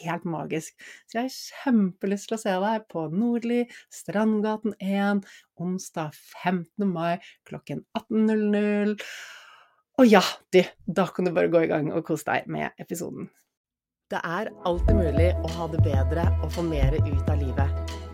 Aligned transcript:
helt 0.00 0.26
magisk. 0.28 0.76
Så 1.06 1.20
jeg 1.20 1.28
har 1.28 1.36
kjempelyst 1.36 2.30
til 2.30 2.38
å 2.38 2.42
se 2.42 2.58
deg 2.66 2.86
på 2.92 3.06
Nordli, 3.12 3.62
Strandgaten 3.92 4.76
1, 4.82 5.24
onsdag 5.62 6.14
15. 6.42 6.86
mai 6.90 7.16
klokken 7.48 7.84
18.00. 7.98 8.96
Og 9.96 10.10
ja, 10.10 10.22
du, 10.52 10.60
da 10.84 11.08
kan 11.08 11.24
du 11.24 11.32
bare 11.32 11.52
gå 11.52 11.64
i 11.64 11.72
gang 11.72 11.88
og 11.94 12.04
kose 12.08 12.28
deg 12.28 12.50
med 12.52 12.76
episoden. 12.82 13.30
Det 14.12 14.20
er 14.22 14.52
alltid 14.68 15.00
mulig 15.00 15.32
å 15.40 15.50
ha 15.56 15.66
det 15.72 15.82
bedre 15.82 16.28
og 16.44 16.52
få 16.54 16.62
mer 16.68 16.94
ut 17.00 17.32
av 17.32 17.40
livet. 17.40 17.75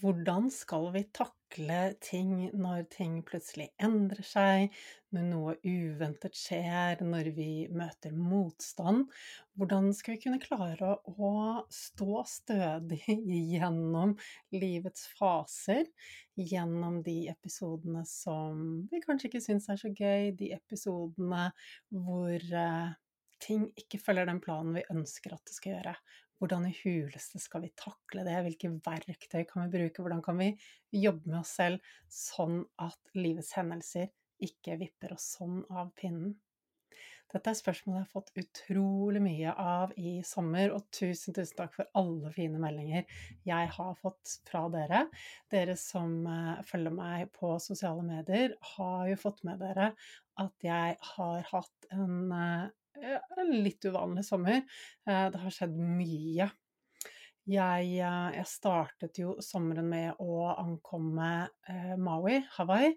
Hvordan 0.00 0.46
skal 0.48 0.86
vi 0.94 1.00
takle 1.12 1.78
ting 2.00 2.46
når 2.56 2.86
ting 2.92 3.18
plutselig 3.26 3.66
endrer 3.82 4.24
seg, 4.24 4.76
når 5.12 5.26
noe 5.26 5.54
uventet 5.66 6.38
skjer, 6.38 7.02
når 7.04 7.28
vi 7.36 7.66
møter 7.76 8.14
motstand? 8.16 9.10
Hvordan 9.60 9.90
skal 9.96 10.16
vi 10.16 10.22
kunne 10.22 10.40
klare 10.40 10.94
å 11.04 11.32
stå 11.74 12.22
stødig 12.32 13.02
gjennom 13.52 14.16
livets 14.56 15.04
faser, 15.18 15.84
gjennom 16.38 17.02
de 17.04 17.18
episodene 17.34 18.06
som 18.08 18.86
vi 18.88 19.02
kanskje 19.04 19.28
ikke 19.28 19.44
syns 19.50 19.68
er 19.68 19.84
så 19.84 19.92
gøy, 19.92 20.32
de 20.38 20.54
episodene 20.56 21.50
hvor 21.92 22.50
eh, 22.64 22.96
ting 23.42 23.68
ikke 23.78 24.00
følger 24.02 24.28
den 24.28 24.40
planen 24.44 24.76
vi 24.76 24.86
ønsker 24.92 25.34
at 25.36 25.44
det 25.48 25.56
skal 25.56 25.76
gjøre? 25.76 25.94
Hvordan 26.40 26.66
i 26.70 26.74
huleste 26.78 27.40
skal 27.42 27.66
vi 27.66 27.72
takle 27.76 28.24
det? 28.24 28.38
Hvilke 28.46 28.72
verktøy 28.86 29.42
kan 29.48 29.66
vi 29.66 29.74
bruke? 29.74 30.00
Hvordan 30.00 30.22
kan 30.24 30.40
vi 30.40 30.52
jobbe 30.96 31.28
med 31.28 31.42
oss 31.42 31.56
selv 31.60 31.90
sånn 32.08 32.62
at 32.80 33.16
livets 33.18 33.52
hendelser 33.58 34.08
ikke 34.40 34.78
vipper 34.80 35.16
oss 35.16 35.34
sånn 35.36 35.60
av 35.68 35.92
pinnen? 36.00 36.38
Dette 37.30 37.52
er 37.52 37.58
spørsmål 37.58 37.94
jeg 37.94 38.02
har 38.02 38.10
fått 38.10 38.32
utrolig 38.40 39.20
mye 39.22 39.52
av 39.62 39.92
i 40.00 40.16
sommer, 40.26 40.72
og 40.74 40.88
tusen, 40.90 41.34
tusen 41.36 41.60
takk 41.60 41.76
for 41.76 41.90
alle 41.98 42.32
fine 42.34 42.58
meldinger 42.58 43.04
jeg 43.46 43.68
har 43.76 43.92
fått 44.00 44.34
fra 44.48 44.64
dere. 44.72 45.04
Dere 45.52 45.76
som 45.78 46.24
uh, 46.26 46.58
følger 46.66 46.96
meg 46.96 47.30
på 47.36 47.52
sosiale 47.62 48.02
medier, 48.06 48.56
har 48.74 49.06
jo 49.12 49.20
fått 49.20 49.44
med 49.46 49.62
dere 49.62 49.92
at 50.42 50.66
jeg 50.66 50.98
har 51.12 51.46
hatt 51.52 51.90
en, 51.94 52.18
uh, 52.34 52.66
en 53.00 53.52
litt 53.64 53.84
uvanlig 53.88 54.24
sommer. 54.28 54.62
Uh, 55.08 55.28
det 55.32 55.42
har 55.42 55.56
skjedd 55.56 55.76
mye. 55.76 56.50
Jeg, 57.50 57.86
jeg, 57.96 58.46
startet 58.46 59.18
jo 59.18 59.34
sommeren 59.42 59.88
med 59.90 60.20
å 60.22 60.52
ankomme 60.52 61.30
Maui, 61.98 62.36
Hawaii. 62.54 62.92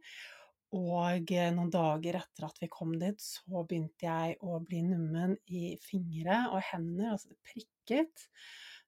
Og 0.74 1.32
eh, 1.34 1.52
noen 1.54 1.72
dager 1.74 2.18
etter 2.18 2.48
at 2.48 2.60
vi 2.62 2.70
kom 2.72 2.96
dit, 3.02 3.22
så 3.22 3.62
begynte 3.62 4.08
jeg 4.08 4.38
å 4.42 4.58
bli 4.66 4.82
nummen 4.86 5.36
i 5.46 5.76
fingre 5.82 6.48
og 6.50 6.64
hender, 6.72 7.12
altså 7.14 7.34
det 7.34 7.42
prikket. 7.46 8.26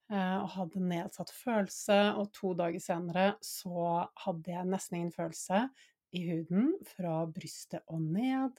Eh, 0.09 0.37
og 0.39 0.49
hadde 0.55 0.81
nedsatt 0.81 1.33
følelse, 1.33 1.99
og 2.17 2.31
to 2.33 2.55
dager 2.57 2.81
senere 2.81 3.27
så 3.45 4.05
hadde 4.25 4.53
jeg 4.53 4.71
nesten 4.71 4.99
ingen 4.99 5.13
følelse 5.13 5.67
i 6.15 6.23
huden 6.29 6.73
fra 6.95 7.21
brystet 7.29 7.85
og 7.91 8.01
ned. 8.01 8.57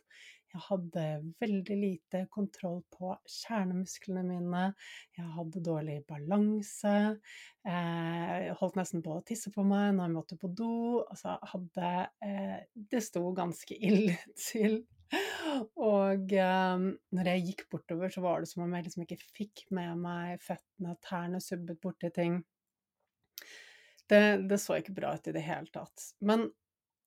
Jeg 0.57 0.65
hadde 0.71 1.03
veldig 1.43 1.77
lite 1.77 2.23
kontroll 2.33 2.79
på 2.95 3.11
kjernemusklene 3.29 4.23
mine. 4.25 4.63
Jeg 5.17 5.29
hadde 5.35 5.63
dårlig 5.65 5.99
balanse. 6.09 6.95
Jeg 7.67 8.57
holdt 8.61 8.79
nesten 8.81 9.05
på 9.05 9.19
å 9.19 9.25
tisse 9.27 9.53
på 9.53 9.67
meg 9.69 9.91
når 9.93 10.09
jeg 10.09 10.15
måtte 10.15 10.41
på 10.41 10.49
do. 10.57 10.73
Altså, 11.05 11.37
hadde 11.53 11.93
eh, 12.25 12.59
Det 12.73 13.03
sto 13.05 13.25
ganske 13.37 13.77
ille 13.91 14.17
til. 14.33 14.81
Og 15.77 16.33
um, 16.35 16.89
når 17.15 17.31
jeg 17.31 17.47
gikk 17.51 17.67
bortover, 17.71 18.11
så 18.11 18.25
var 18.25 18.41
det 18.43 18.51
som 18.51 18.65
om 18.65 18.73
jeg 18.75 18.89
liksom 18.89 19.05
ikke 19.05 19.21
fikk 19.37 19.67
med 19.77 20.01
meg 20.01 20.41
føttene, 20.43 20.97
tærne 21.05 21.41
subbet 21.45 21.81
borti 21.85 22.11
ting. 22.17 22.41
Det, 24.09 24.23
det, 24.49 24.59
så 24.63 24.81
ikke 24.81 24.97
bra 24.97 25.13
ut 25.19 25.29
i 25.29 25.35
det 25.37 25.45
hele 25.45 25.69
tatt. 25.75 26.11
Men 26.25 26.49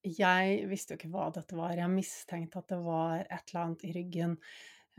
jeg 0.05 0.65
visste 0.69 0.93
jo 0.93 0.99
ikke 0.99 1.11
hva 1.13 1.29
dette 1.35 1.57
var. 1.57 1.75
Jeg 1.77 1.91
mistenkte 1.91 2.61
at 2.61 2.69
det 2.71 2.79
var 2.83 3.23
et 3.25 3.51
eller 3.51 3.63
annet 3.65 3.87
i 3.87 3.95
ryggen. 3.95 4.37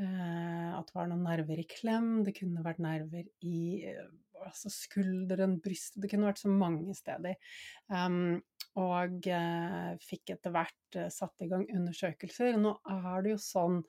Eh, 0.01 0.69
at 0.73 0.89
det 0.89 0.97
var 0.97 1.09
noen 1.11 1.25
nerver 1.27 1.61
i 1.61 1.67
klem. 1.69 2.21
Det 2.25 2.35
kunne 2.39 2.65
vært 2.65 2.81
nerver 2.83 3.27
i 3.47 3.61
eh, 3.91 4.07
altså 4.41 4.73
skulderen, 4.73 5.59
brystet 5.61 6.01
Det 6.01 6.13
kunne 6.13 6.31
vært 6.31 6.41
så 6.41 6.53
mange 6.53 6.95
steder. 6.97 7.37
Um, 7.93 8.39
og 8.81 9.27
eh, 9.29 9.91
fikk 10.05 10.37
etter 10.37 10.55
hvert 10.55 11.01
satt 11.13 11.45
i 11.45 11.51
gang 11.51 11.67
undersøkelser. 11.75 12.57
Nå 12.61 12.79
er 12.89 13.27
det 13.27 13.37
jo 13.37 13.43
sånn 13.51 13.83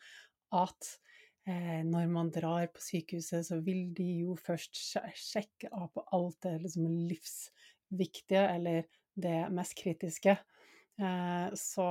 at 0.56 0.98
når 1.42 2.10
man 2.12 2.28
drar 2.30 2.68
på 2.70 2.84
sykehuset, 2.86 3.48
så 3.48 3.56
vil 3.66 3.88
de 3.98 4.06
jo 4.22 4.36
først 4.38 4.78
sjekke 5.18 5.72
av 5.74 5.88
på 5.96 6.04
alt 6.14 6.38
det 6.46 6.52
liksom 6.62 6.86
livsviktige, 7.10 8.44
eller 8.44 8.86
det 9.18 9.40
mest 9.50 9.74
kritiske. 9.80 10.36
Eh, 11.02 11.54
så 11.54 11.86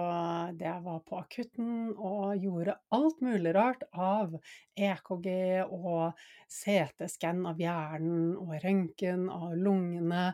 det 0.54 0.72
var 0.84 1.02
på 1.06 1.18
akutten 1.18 1.92
og 1.96 2.38
gjorde 2.38 2.76
alt 2.94 3.22
mulig 3.24 3.54
rart 3.56 3.82
av 3.90 4.36
EKG 4.78 5.30
og 5.66 6.20
CT-skann 6.46 7.42
av 7.50 7.58
hjernen 7.58 8.36
og 8.38 8.54
røntgen 8.62 9.26
av 9.34 9.56
lungene. 9.58 10.28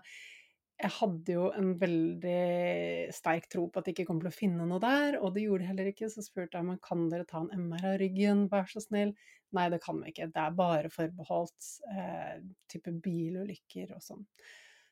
Jeg 0.77 0.93
hadde 0.99 1.37
jo 1.39 1.47
en 1.57 1.71
veldig 1.81 3.09
sterk 3.17 3.47
tro 3.49 3.65
på 3.73 3.81
at 3.81 3.87
de 3.87 3.95
ikke 3.95 4.05
kom 4.11 4.21
til 4.21 4.29
å 4.29 4.35
finne 4.35 4.67
noe 4.69 4.83
der, 4.83 5.17
og 5.23 5.33
det 5.33 5.47
gjorde 5.47 5.65
de 5.65 5.71
heller 5.71 5.89
ikke. 5.89 6.11
Så 6.13 6.27
spurte 6.27 6.61
jeg 6.61 6.69
om 6.69 6.77
kan 6.85 7.07
dere 7.09 7.25
ta 7.29 7.41
en 7.47 7.71
MR 7.71 7.95
av 7.95 7.97
ryggen, 8.03 8.45
vær 8.53 8.69
så 8.69 8.85
snill. 8.85 9.15
Nei, 9.57 9.71
det 9.73 9.81
kan 9.81 10.03
vi 10.03 10.13
ikke. 10.13 10.29
Det 10.35 10.43
er 10.43 10.59
bare 10.59 10.93
forbeholdt 10.93 11.73
eh, 11.95 12.45
type 12.69 12.93
bilulykker 13.07 13.97
og 13.97 14.05
sånn. 14.05 14.27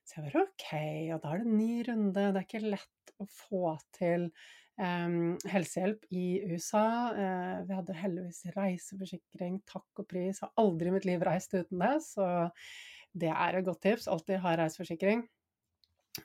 Så 0.05 0.19
jeg 0.19 0.27
bare 0.29 0.45
ok, 0.45 0.69
og 1.15 1.23
da 1.23 1.31
er 1.33 1.41
det 1.41 1.49
en 1.49 1.57
ny 1.57 1.71
runde. 1.89 2.13
Det 2.21 2.41
er 2.41 2.45
ikke 2.45 2.75
lett 2.75 3.13
å 3.23 3.27
få 3.31 3.63
til 3.97 4.27
um, 4.77 5.37
helsehjelp 5.49 6.05
i 6.13 6.27
USA. 6.51 6.89
Uh, 7.17 7.63
vi 7.69 7.79
hadde 7.79 7.97
heldigvis 7.97 8.43
reiseforsikring, 8.57 9.63
takk 9.71 10.03
og 10.03 10.09
pris. 10.11 10.43
Har 10.45 10.53
aldri 10.61 10.91
i 10.91 10.97
mitt 10.97 11.09
liv 11.09 11.25
reist 11.25 11.57
uten 11.57 11.81
det, 11.81 11.95
så 12.05 12.29
det 13.17 13.33
er 13.33 13.59
et 13.59 13.67
godt 13.67 13.81
tips. 13.87 14.11
Alltid 14.13 14.43
ha 14.45 14.55
reiseforsikring. 14.61 15.25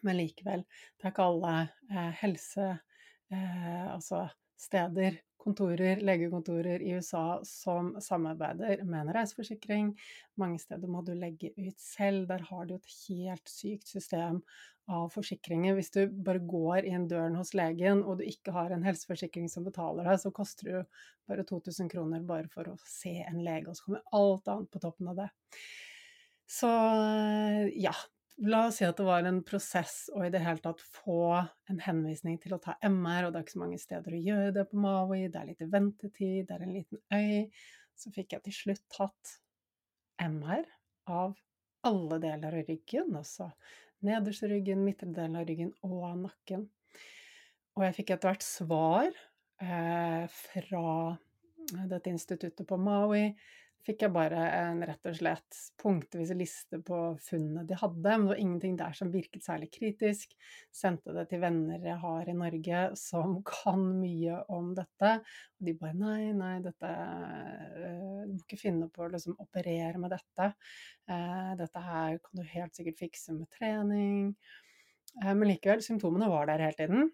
Men 0.06 0.20
likevel, 0.20 0.68
det 1.00 1.08
er 1.08 1.16
ikke 1.16 1.32
alle 1.32 1.56
uh, 1.94 2.12
helse... 2.20 2.76
Uh, 3.30 3.94
altså 3.94 4.24
steder 4.60 5.20
kontorer, 5.40 6.02
legekontorer 6.04 6.82
i 6.84 6.92
USA 6.92 7.40
som 7.48 7.94
samarbeider 8.02 8.84
med 8.84 9.02
en 9.02 9.14
reiseforsikring. 9.16 9.94
Mange 10.40 10.60
steder 10.60 10.92
må 10.92 11.02
du 11.08 11.14
legge 11.16 11.54
ut 11.56 11.80
selv. 11.80 12.28
Der 12.28 12.44
har 12.50 12.68
de 12.68 12.76
et 12.76 12.92
helt 13.08 13.48
sykt 13.50 13.88
system 13.88 14.42
av 14.90 15.08
forsikringer. 15.14 15.78
Hvis 15.78 15.94
du 15.96 16.02
bare 16.12 16.44
går 16.44 16.90
inn 16.90 17.08
døren 17.08 17.38
hos 17.40 17.54
legen 17.58 18.04
og 18.04 18.20
du 18.20 18.26
ikke 18.28 18.54
har 18.56 18.74
en 18.76 18.84
helseforsikring 18.84 19.48
som 19.52 19.68
betaler 19.68 20.10
deg, 20.10 20.20
så 20.20 20.34
koster 20.36 20.72
det 20.72 20.86
bare 21.30 21.48
2000 21.48 21.92
kroner 21.94 22.26
bare 22.28 22.52
for 22.52 22.68
å 22.72 22.78
se 22.84 23.16
en 23.24 23.40
lege, 23.46 23.70
og 23.70 23.78
så 23.78 23.88
kommer 23.88 24.20
alt 24.20 24.52
annet 24.52 24.72
på 24.74 24.84
toppen 24.84 25.12
av 25.14 25.24
det. 25.24 25.30
Så 26.50 26.70
ja, 27.78 27.94
La 28.40 28.62
oss 28.70 28.78
si 28.80 28.86
at 28.88 28.96
det 28.96 29.04
var 29.04 29.26
en 29.28 29.42
prosess 29.44 30.06
å 30.16 30.22
i 30.24 30.30
det 30.32 30.40
hele 30.40 30.62
tatt 30.64 30.80
få 30.80 31.36
en 31.68 31.82
henvisning 31.84 32.38
til 32.40 32.54
å 32.56 32.62
ta 32.64 32.78
MR, 32.88 33.28
og 33.28 33.34
det 33.34 33.42
er 33.42 33.44
ikke 33.44 33.56
så 33.58 33.62
mange 33.66 33.80
steder 33.82 34.16
å 34.16 34.22
gjøre 34.30 34.54
det 34.56 34.64
på 34.70 34.80
Maui, 34.80 35.26
det 35.28 35.42
er 35.42 35.50
litt 35.50 35.66
ventetid, 35.74 36.46
det 36.48 36.56
er 36.56 36.64
en 36.64 36.72
liten 36.72 37.02
øy. 37.12 37.50
Så 38.00 38.14
fikk 38.16 38.38
jeg 38.38 38.46
til 38.46 38.56
slutt 38.56 38.86
tatt 38.96 39.34
MR 40.24 40.64
av 41.12 41.36
alle 41.90 42.20
deler 42.24 42.56
av 42.62 42.70
ryggen, 42.70 43.12
altså 43.20 43.50
nederste 44.08 44.48
ryggen, 44.48 44.86
midtre 44.88 45.12
delen 45.12 45.36
av 45.42 45.48
ryggen 45.50 45.74
og 45.84 46.08
nakken. 46.24 46.70
Og 47.76 47.88
jeg 47.90 47.98
fikk 48.00 48.16
etter 48.16 48.32
hvert 48.32 48.48
svar 48.48 49.10
eh, 49.60 50.24
fra 50.32 50.86
dette 51.92 52.16
instituttet 52.16 52.68
på 52.68 52.80
Maui 52.80 53.34
fikk 53.88 54.04
jeg 54.06 54.14
bare 54.14 54.42
en 54.60 54.82
rett 54.86 55.08
og 55.08 55.16
slett 55.18 55.60
punktvis 55.82 56.32
liste 56.38 56.80
på 56.86 56.98
funnene 57.24 57.64
de 57.68 57.78
hadde, 57.80 58.12
men 58.12 58.26
det 58.26 58.32
var 58.34 58.42
ingenting 58.44 58.76
der 58.80 58.96
som 58.98 59.12
virket 59.14 59.46
særlig 59.46 59.70
kritisk. 59.74 60.36
Sendte 60.76 61.16
det 61.16 61.26
til 61.32 61.42
venner 61.44 61.84
jeg 61.84 61.98
har 62.02 62.30
i 62.30 62.36
Norge 62.38 62.84
som 63.00 63.38
kan 63.50 63.86
mye 64.02 64.42
om 64.56 64.74
dette, 64.78 65.14
og 65.24 65.70
de 65.70 65.76
bare 65.80 65.98
nei, 66.00 66.32
nei, 66.38 66.56
dette 66.66 66.94
uh, 66.94 68.26
Du 68.28 68.36
må 68.36 68.42
ikke 68.44 68.62
finne 68.62 68.90
på 68.94 69.06
å 69.06 69.12
liksom 69.14 69.40
operere 69.40 70.02
med 70.02 70.14
dette. 70.16 70.52
Uh, 71.10 71.56
dette 71.60 71.86
her 71.86 72.20
kan 72.24 72.42
du 72.42 72.52
helt 72.56 72.76
sikkert 72.76 73.00
fikse 73.02 73.36
med 73.38 73.50
trening. 73.56 74.36
Uh, 75.24 75.34
men 75.34 75.48
likevel, 75.54 75.84
symptomene 75.86 76.30
var 76.32 76.52
der 76.52 76.68
hele 76.68 76.78
tiden. 76.78 77.10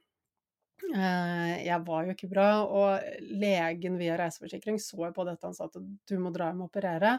Eh, 0.84 1.53
jeg 1.65 1.79
var 1.88 2.03
jo 2.05 2.13
ikke 2.13 2.27
bra, 2.29 2.48
og 2.67 3.22
legen 3.39 3.96
via 4.00 4.17
reiseforsikring 4.20 4.77
så 4.84 5.00
jo 5.08 5.12
på 5.15 5.25
dette, 5.27 5.48
han 5.48 5.55
sa 5.55 5.70
at 5.70 5.77
du 5.79 6.15
må 6.20 6.34
dra 6.36 6.50
hjem 6.51 6.65
og 6.65 6.70
operere. 6.70 7.13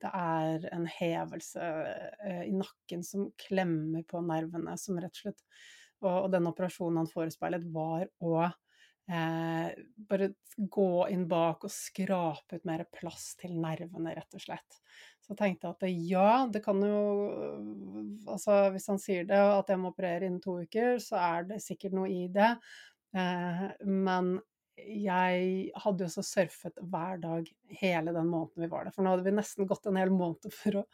Det 0.00 0.12
er 0.14 0.68
en 0.70 0.86
hevelse 0.98 1.66
eh, 2.22 2.44
i 2.46 2.54
nakken 2.54 3.02
som 3.06 3.28
klemmer 3.48 4.06
på 4.08 4.22
nervene, 4.24 4.76
som 4.78 4.98
rett 5.02 5.14
og 5.18 5.24
slett 5.26 5.44
Og, 6.00 6.30
den 6.32 6.46
operasjonen 6.48 7.02
han 7.02 7.10
forespeilet, 7.10 7.66
var 7.74 8.06
å 8.24 8.36
eh, 8.46 9.74
bare 10.08 10.30
gå 10.56 10.90
inn 11.12 11.26
bak 11.28 11.66
og 11.66 11.72
skrape 11.74 12.56
ut 12.56 12.64
mer 12.68 12.86
plass 12.94 13.34
til 13.40 13.52
nervene, 13.58 14.14
rett 14.16 14.38
og 14.38 14.46
slett. 14.46 14.78
Så 15.20 15.34
jeg 15.34 15.40
tenkte 15.42 15.74
at 15.74 15.84
ja, 15.92 16.46
det 16.50 16.62
kan 16.64 16.80
jo 16.82 17.02
Altså, 18.30 18.56
hvis 18.74 18.88
han 18.90 18.98
sier 19.02 19.26
det, 19.28 19.38
at 19.38 19.68
jeg 19.70 19.80
må 19.80 19.90
operere 19.92 20.26
innen 20.26 20.40
to 20.42 20.56
uker, 20.62 20.98
så 21.02 21.18
er 21.20 21.46
det 21.50 21.60
sikkert 21.64 21.94
noe 21.96 22.08
i 22.10 22.24
det. 22.32 22.52
Eh, 23.16 23.66
men 23.88 24.38
jeg 24.80 25.70
hadde 25.82 26.06
jo 26.06 26.10
så 26.12 26.22
surfet 26.24 26.78
hver 26.92 27.20
dag 27.20 27.48
hele 27.80 28.14
den 28.16 28.28
måneden 28.30 28.64
vi 28.64 28.70
var 28.70 28.86
der. 28.86 28.94
For 28.94 29.04
nå 29.04 29.14
hadde 29.14 29.26
vi 29.26 29.34
nesten 29.36 29.68
gått 29.68 29.88
en 29.88 29.98
hel 30.00 30.12
måned 30.14 30.50
for 30.60 30.82
å 30.82 30.84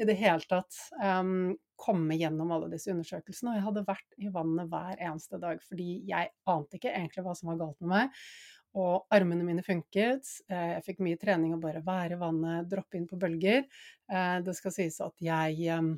i 0.00 0.06
det 0.08 0.16
hele 0.18 0.42
tatt 0.50 0.74
um, 0.98 1.52
komme 1.78 2.16
gjennom 2.18 2.50
alle 2.54 2.70
disse 2.72 2.90
undersøkelsene. 2.90 3.52
Og 3.52 3.58
jeg 3.58 3.66
hadde 3.68 3.86
vært 3.86 4.18
i 4.18 4.32
vannet 4.34 4.70
hver 4.72 4.98
eneste 4.98 5.38
dag 5.42 5.62
fordi 5.62 6.00
jeg 6.08 6.32
ante 6.50 6.80
ikke 6.80 6.94
egentlig 6.94 7.26
hva 7.26 7.36
som 7.38 7.52
var 7.52 7.60
galt 7.62 7.78
med 7.84 7.92
meg. 7.92 8.24
Og 8.74 9.04
armene 9.14 9.46
mine 9.46 9.62
funket. 9.62 10.26
Eh, 10.50 10.70
jeg 10.72 10.86
fikk 10.88 11.04
mye 11.06 11.18
trening 11.20 11.54
å 11.54 11.60
bare 11.62 11.84
være 11.86 12.16
i 12.16 12.18
vannet, 12.18 12.66
droppe 12.66 12.98
inn 12.98 13.06
på 13.06 13.18
bølger. 13.22 13.62
Eh, 14.10 14.38
det 14.42 14.56
skal 14.58 14.74
sies 14.74 14.98
at 15.04 15.22
jeg 15.22 15.68
um, 15.78 15.92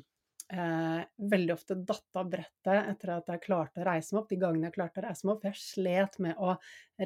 eh, 0.53 1.01
veldig 1.31 1.53
ofte 1.53 1.77
datt 1.87 2.19
av 2.19 2.29
brettet 2.31 2.91
etter 2.91 3.13
at 3.17 3.31
jeg 3.31 3.43
klarte 3.43 3.81
å 3.83 3.87
reise 3.87 4.15
meg 4.15 4.21
opp. 4.21 4.29
De 4.31 4.39
gangene 4.41 4.69
jeg 4.69 4.77
klarte 4.77 5.01
å 5.01 5.05
reise 5.07 5.27
meg 5.27 5.35
opp. 5.35 5.47
Jeg 5.49 5.61
slet 5.61 6.19
med 6.23 6.43
å 6.43 6.55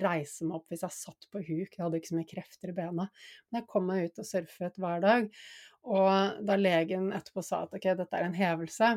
reise 0.03 0.47
meg 0.47 0.59
opp 0.59 0.73
hvis 0.73 0.85
jeg 0.87 0.97
satt 0.97 1.29
på 1.31 1.43
huk. 1.43 1.71
Jeg 1.75 1.83
hadde 1.83 2.01
ikke 2.01 2.11
så 2.11 2.19
mye 2.19 2.31
krefter 2.33 2.73
i 2.73 2.77
bena. 2.77 3.07
Men 3.49 3.61
jeg 3.61 3.69
kom 3.71 3.87
meg 3.89 4.09
ut 4.09 4.21
og 4.23 4.29
surfet 4.31 4.81
hver 4.81 5.05
dag. 5.05 5.31
Og 5.81 6.43
da 6.45 6.59
legen 6.59 7.09
etterpå 7.15 7.43
sa 7.45 7.65
at 7.65 7.73
ok, 7.73 7.89
dette 7.97 8.19
er 8.19 8.27
en 8.27 8.37
hevelse, 8.37 8.93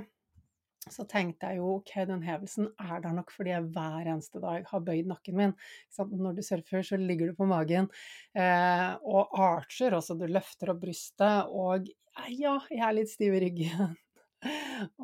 så 0.93 1.07
tenkte 1.09 1.49
jeg 1.49 1.61
jo 1.63 1.79
ok, 1.79 1.93
den 2.11 2.25
hevelsen 2.27 2.69
er 2.83 3.01
der 3.01 3.15
nok 3.17 3.33
fordi 3.33 3.55
jeg 3.55 3.69
hver 3.73 4.05
eneste 4.05 4.43
dag 4.43 4.67
har 4.69 4.85
bøyd 4.85 5.09
nakken 5.09 5.39
min. 5.39 5.55
Når 5.97 6.37
du 6.37 6.43
surfer, 6.45 6.85
så 6.85 7.01
ligger 7.01 7.31
du 7.31 7.39
på 7.39 7.49
magen 7.49 7.89
eh, 8.37 8.91
og 9.01 9.33
archer, 9.33 9.97
altså 9.97 10.19
du 10.19 10.27
løfter 10.29 10.75
opp 10.75 10.83
brystet, 10.85 11.49
og 11.49 11.89
ja, 12.29 12.59
jeg 12.69 12.85
er 12.85 12.99
litt 13.01 13.13
stiv 13.13 13.35
i 13.39 13.45
ryggen. 13.47 13.97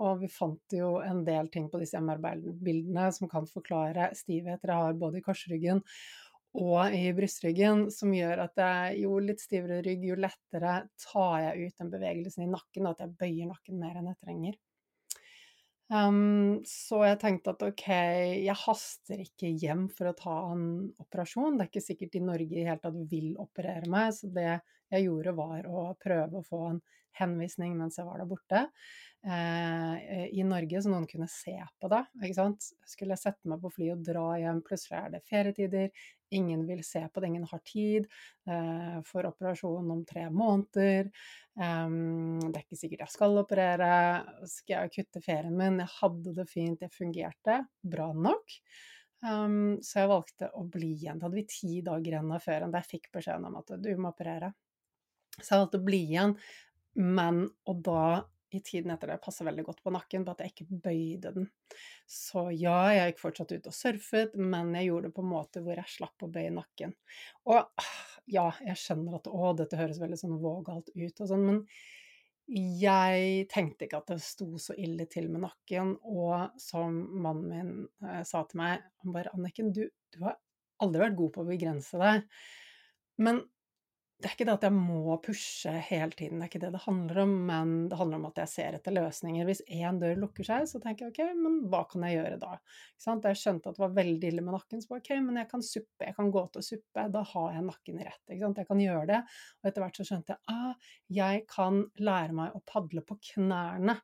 Og 0.05 0.23
vi 0.23 0.31
fant 0.33 0.77
jo 0.77 0.97
en 1.05 1.23
del 1.27 1.51
ting 1.53 1.69
på 1.71 1.81
disse 1.83 2.01
MR-bildene 2.01 3.11
som 3.17 3.31
kan 3.31 3.49
forklare 3.51 4.11
stivheter 4.19 4.73
jeg 4.73 4.87
har 4.87 4.99
både 5.01 5.21
i 5.21 5.25
korsryggen 5.25 5.85
og 6.59 6.95
i 6.97 7.13
brystryggen, 7.15 7.85
som 7.95 8.11
gjør 8.15 8.41
at 8.49 8.59
jeg, 8.59 9.05
jo 9.05 9.19
litt 9.23 9.43
stivere 9.43 9.79
rygg, 9.87 10.03
jo 10.09 10.17
lettere 10.19 10.81
tar 10.99 11.37
jeg 11.45 11.69
ut 11.69 11.85
den 11.85 11.93
bevegelsen 11.93 12.43
i 12.43 12.51
nakken, 12.51 12.89
og 12.89 12.97
at 12.97 13.05
jeg 13.05 13.15
bøyer 13.21 13.51
nakken 13.53 13.79
mer 13.79 14.01
enn 14.01 14.11
jeg 14.11 14.19
trenger. 14.25 14.59
Um, 15.91 16.61
så 16.71 17.01
jeg 17.03 17.19
tenkte 17.23 17.55
at 17.55 17.63
ok, 17.67 17.87
jeg 18.47 18.59
haster 18.65 19.23
ikke 19.23 19.51
hjem 19.59 19.89
for 19.95 20.11
å 20.11 20.17
ta 20.19 20.37
en 20.53 20.65
operasjon. 21.03 21.57
Det 21.59 21.65
er 21.65 21.71
ikke 21.71 21.87
sikkert 21.87 22.19
i 22.19 22.23
Norge 22.23 22.59
i 22.59 22.67
hele 22.67 22.83
tatt 22.83 22.99
vil 23.11 23.33
operere 23.43 23.91
meg, 23.91 24.13
så 24.15 24.31
det 24.31 24.53
jeg 24.91 25.07
gjorde 25.07 25.35
var 25.39 25.67
å 25.71 25.89
prøve 26.03 26.39
å 26.39 26.47
få 26.47 26.65
en 26.69 26.81
henvisning 27.19 27.75
mens 27.79 27.99
jeg 27.99 28.07
var 28.07 28.23
der 28.23 28.31
borte 28.31 28.65
eh, 29.27 30.27
i 30.33 30.45
Norge, 30.47 30.81
så 30.83 30.93
noen 30.93 31.07
kunne 31.11 31.29
se 31.31 31.57
på 31.81 31.91
det. 31.93 32.03
ikke 32.25 32.39
sant? 32.39 32.71
Skulle 32.89 33.17
jeg 33.17 33.25
sette 33.25 33.51
meg 33.51 33.61
på 33.63 33.73
fly 33.75 33.91
og 33.95 34.05
dra 34.07 34.27
hjem, 34.41 34.63
plutselig 34.67 34.97
er 34.99 35.15
det 35.15 35.23
ferietider, 35.29 36.07
ingen 36.37 36.63
vil 36.69 36.83
se 36.87 37.03
på 37.09 37.21
det, 37.21 37.31
ingen 37.33 37.49
har 37.51 37.63
tid. 37.67 38.07
Eh, 38.49 39.01
for 39.07 39.29
operasjon 39.29 39.91
om 39.93 40.05
tre 40.09 40.29
måneder. 40.33 41.11
Um, 41.61 42.39
det 42.47 42.55
er 42.55 42.65
ikke 42.65 42.79
sikkert 42.79 43.05
jeg 43.05 43.17
skal 43.17 43.43
operere. 43.43 43.91
Skal 44.49 44.77
jeg 44.77 44.95
kutte 44.95 45.25
ferien 45.25 45.57
min? 45.59 45.83
Jeg 45.83 45.95
hadde 45.99 46.35
det 46.39 46.49
fint, 46.49 46.87
jeg 46.87 46.95
fungerte 46.95 47.61
bra 47.83 48.11
nok. 48.17 48.57
Um, 49.21 49.77
så 49.85 50.01
jeg 50.01 50.13
valgte 50.15 50.49
å 50.57 50.65
bli 50.65 50.95
igjen. 50.95 51.21
Da 51.21 51.29
hadde 51.29 51.43
vi 51.43 51.49
ti 51.51 51.81
dager 51.85 52.17
igjen 52.17 52.33
av 52.33 52.45
ferien 52.45 52.73
da 52.73 52.81
jeg 52.81 52.95
fikk 52.95 53.11
beskjeden 53.19 53.51
om 53.51 53.61
at 53.61 53.75
du 53.77 53.91
må 54.01 54.15
operere. 54.15 54.55
Så 55.37 55.53
jeg 55.53 55.65
valgte 55.65 55.81
å 55.81 55.87
bli 55.87 56.05
igjen, 56.09 56.37
men 57.01 57.45
og 57.69 57.83
da 57.87 58.05
i 58.51 58.61
tiden 58.65 58.91
etter 58.95 59.13
det 59.13 59.21
passer 59.23 59.47
veldig 59.47 59.65
godt 59.69 59.83
på 59.85 59.93
nakken, 59.95 60.25
på 60.27 60.35
at 60.35 60.43
jeg 60.45 60.53
ikke 60.55 60.81
bøyde 60.87 61.33
den. 61.37 61.47
Så 62.11 62.49
ja, 62.57 62.79
jeg 62.95 63.13
gikk 63.13 63.23
fortsatt 63.23 63.55
ut 63.55 63.71
og 63.71 63.77
surfet, 63.77 64.35
men 64.41 64.75
jeg 64.79 64.91
gjorde 64.91 65.11
det 65.11 65.17
på 65.17 65.25
en 65.25 65.33
måte 65.33 65.63
hvor 65.65 65.79
jeg 65.79 65.95
slapp 65.95 66.27
å 66.27 66.31
bøye 66.33 66.51
nakken. 66.55 66.95
Og 67.51 67.87
ja, 68.31 68.49
jeg 68.67 68.83
skjønner 68.83 69.21
at 69.21 69.31
å, 69.31 69.55
dette 69.59 69.79
høres 69.79 70.03
veldig 70.03 70.19
sånn 70.21 70.39
vågalt 70.43 70.93
ut 70.97 71.25
og 71.25 71.31
sånn, 71.31 71.47
men 71.47 71.65
jeg 72.51 73.47
tenkte 73.51 73.87
ikke 73.87 74.01
at 74.01 74.09
det 74.11 74.23
sto 74.25 74.49
så 74.59 74.75
ille 74.81 75.07
til 75.11 75.29
med 75.31 75.45
nakken, 75.45 75.95
og 76.03 76.59
som 76.59 76.97
mannen 77.23 77.47
min 77.51 78.09
eh, 78.09 78.25
sa 78.27 78.43
til 78.49 78.59
meg, 78.59 78.83
han 79.05 79.15
bare 79.15 79.31
'Anniken, 79.31 79.71
du, 79.71 79.85
du 80.11 80.25
har 80.25 80.41
aldri 80.83 81.05
vært 81.05 81.19
god 81.21 81.33
på 81.37 81.45
å 81.45 81.51
begrense 81.53 82.01
deg', 82.01 82.27
men 83.23 83.45
det 84.21 84.29
er 84.29 84.35
ikke 84.35 84.45
det 84.45 84.55
at 84.59 84.65
jeg 84.67 84.75
må 84.77 85.15
pushe 85.25 85.73
hele 85.87 86.13
tiden, 86.13 86.41
det 86.41 86.45
er 86.45 86.51
ikke 86.51 86.61
det 86.61 86.73
det 86.75 86.83
handler 86.85 87.23
om, 87.23 87.31
men 87.49 87.71
det 87.89 87.97
handler 87.97 88.19
om 88.21 88.27
at 88.29 88.41
jeg 88.43 88.53
ser 88.53 88.77
etter 88.77 88.93
løsninger. 88.93 89.47
Hvis 89.49 89.63
én 89.65 90.01
dør 90.03 90.19
lukker 90.21 90.45
seg, 90.45 90.67
så 90.69 90.81
tenker 90.83 91.07
jeg 91.07 91.15
ok, 91.15 91.39
men 91.41 91.57
hva 91.73 91.81
kan 91.89 92.05
jeg 92.05 92.19
gjøre 92.19 92.41
da? 92.43 92.59
Jeg 93.01 93.41
skjønte 93.41 93.73
at 93.73 93.79
det 93.79 93.85
var 93.87 93.95
veldig 93.97 94.29
ille 94.29 94.45
med 94.45 94.59
nakken, 94.59 94.83
så 94.85 94.99
ok, 94.99 95.11
men 95.25 95.41
jeg 95.41 95.49
kan 95.55 95.65
suppe, 95.65 96.05
jeg 96.05 96.17
kan 96.19 96.33
gå 96.35 96.45
til 96.53 96.61
å 96.61 96.67
suppe, 96.69 97.07
da 97.17 97.25
har 97.33 97.57
jeg 97.57 97.67
nakken 97.71 98.03
rett. 98.11 98.23
Jeg 98.29 98.69
kan 98.69 98.85
gjøre 98.85 99.07
det. 99.09 99.23
Og 99.63 99.71
etter 99.71 99.87
hvert 99.87 100.03
så 100.03 100.09
skjønte 100.11 100.37
jeg 100.37 100.53
ah, 100.53 100.93
jeg 101.21 101.45
kan 101.51 101.81
lære 102.05 102.37
meg 102.37 102.57
å 102.57 102.65
padle 102.69 103.05
på 103.07 103.17
knærne 103.33 103.97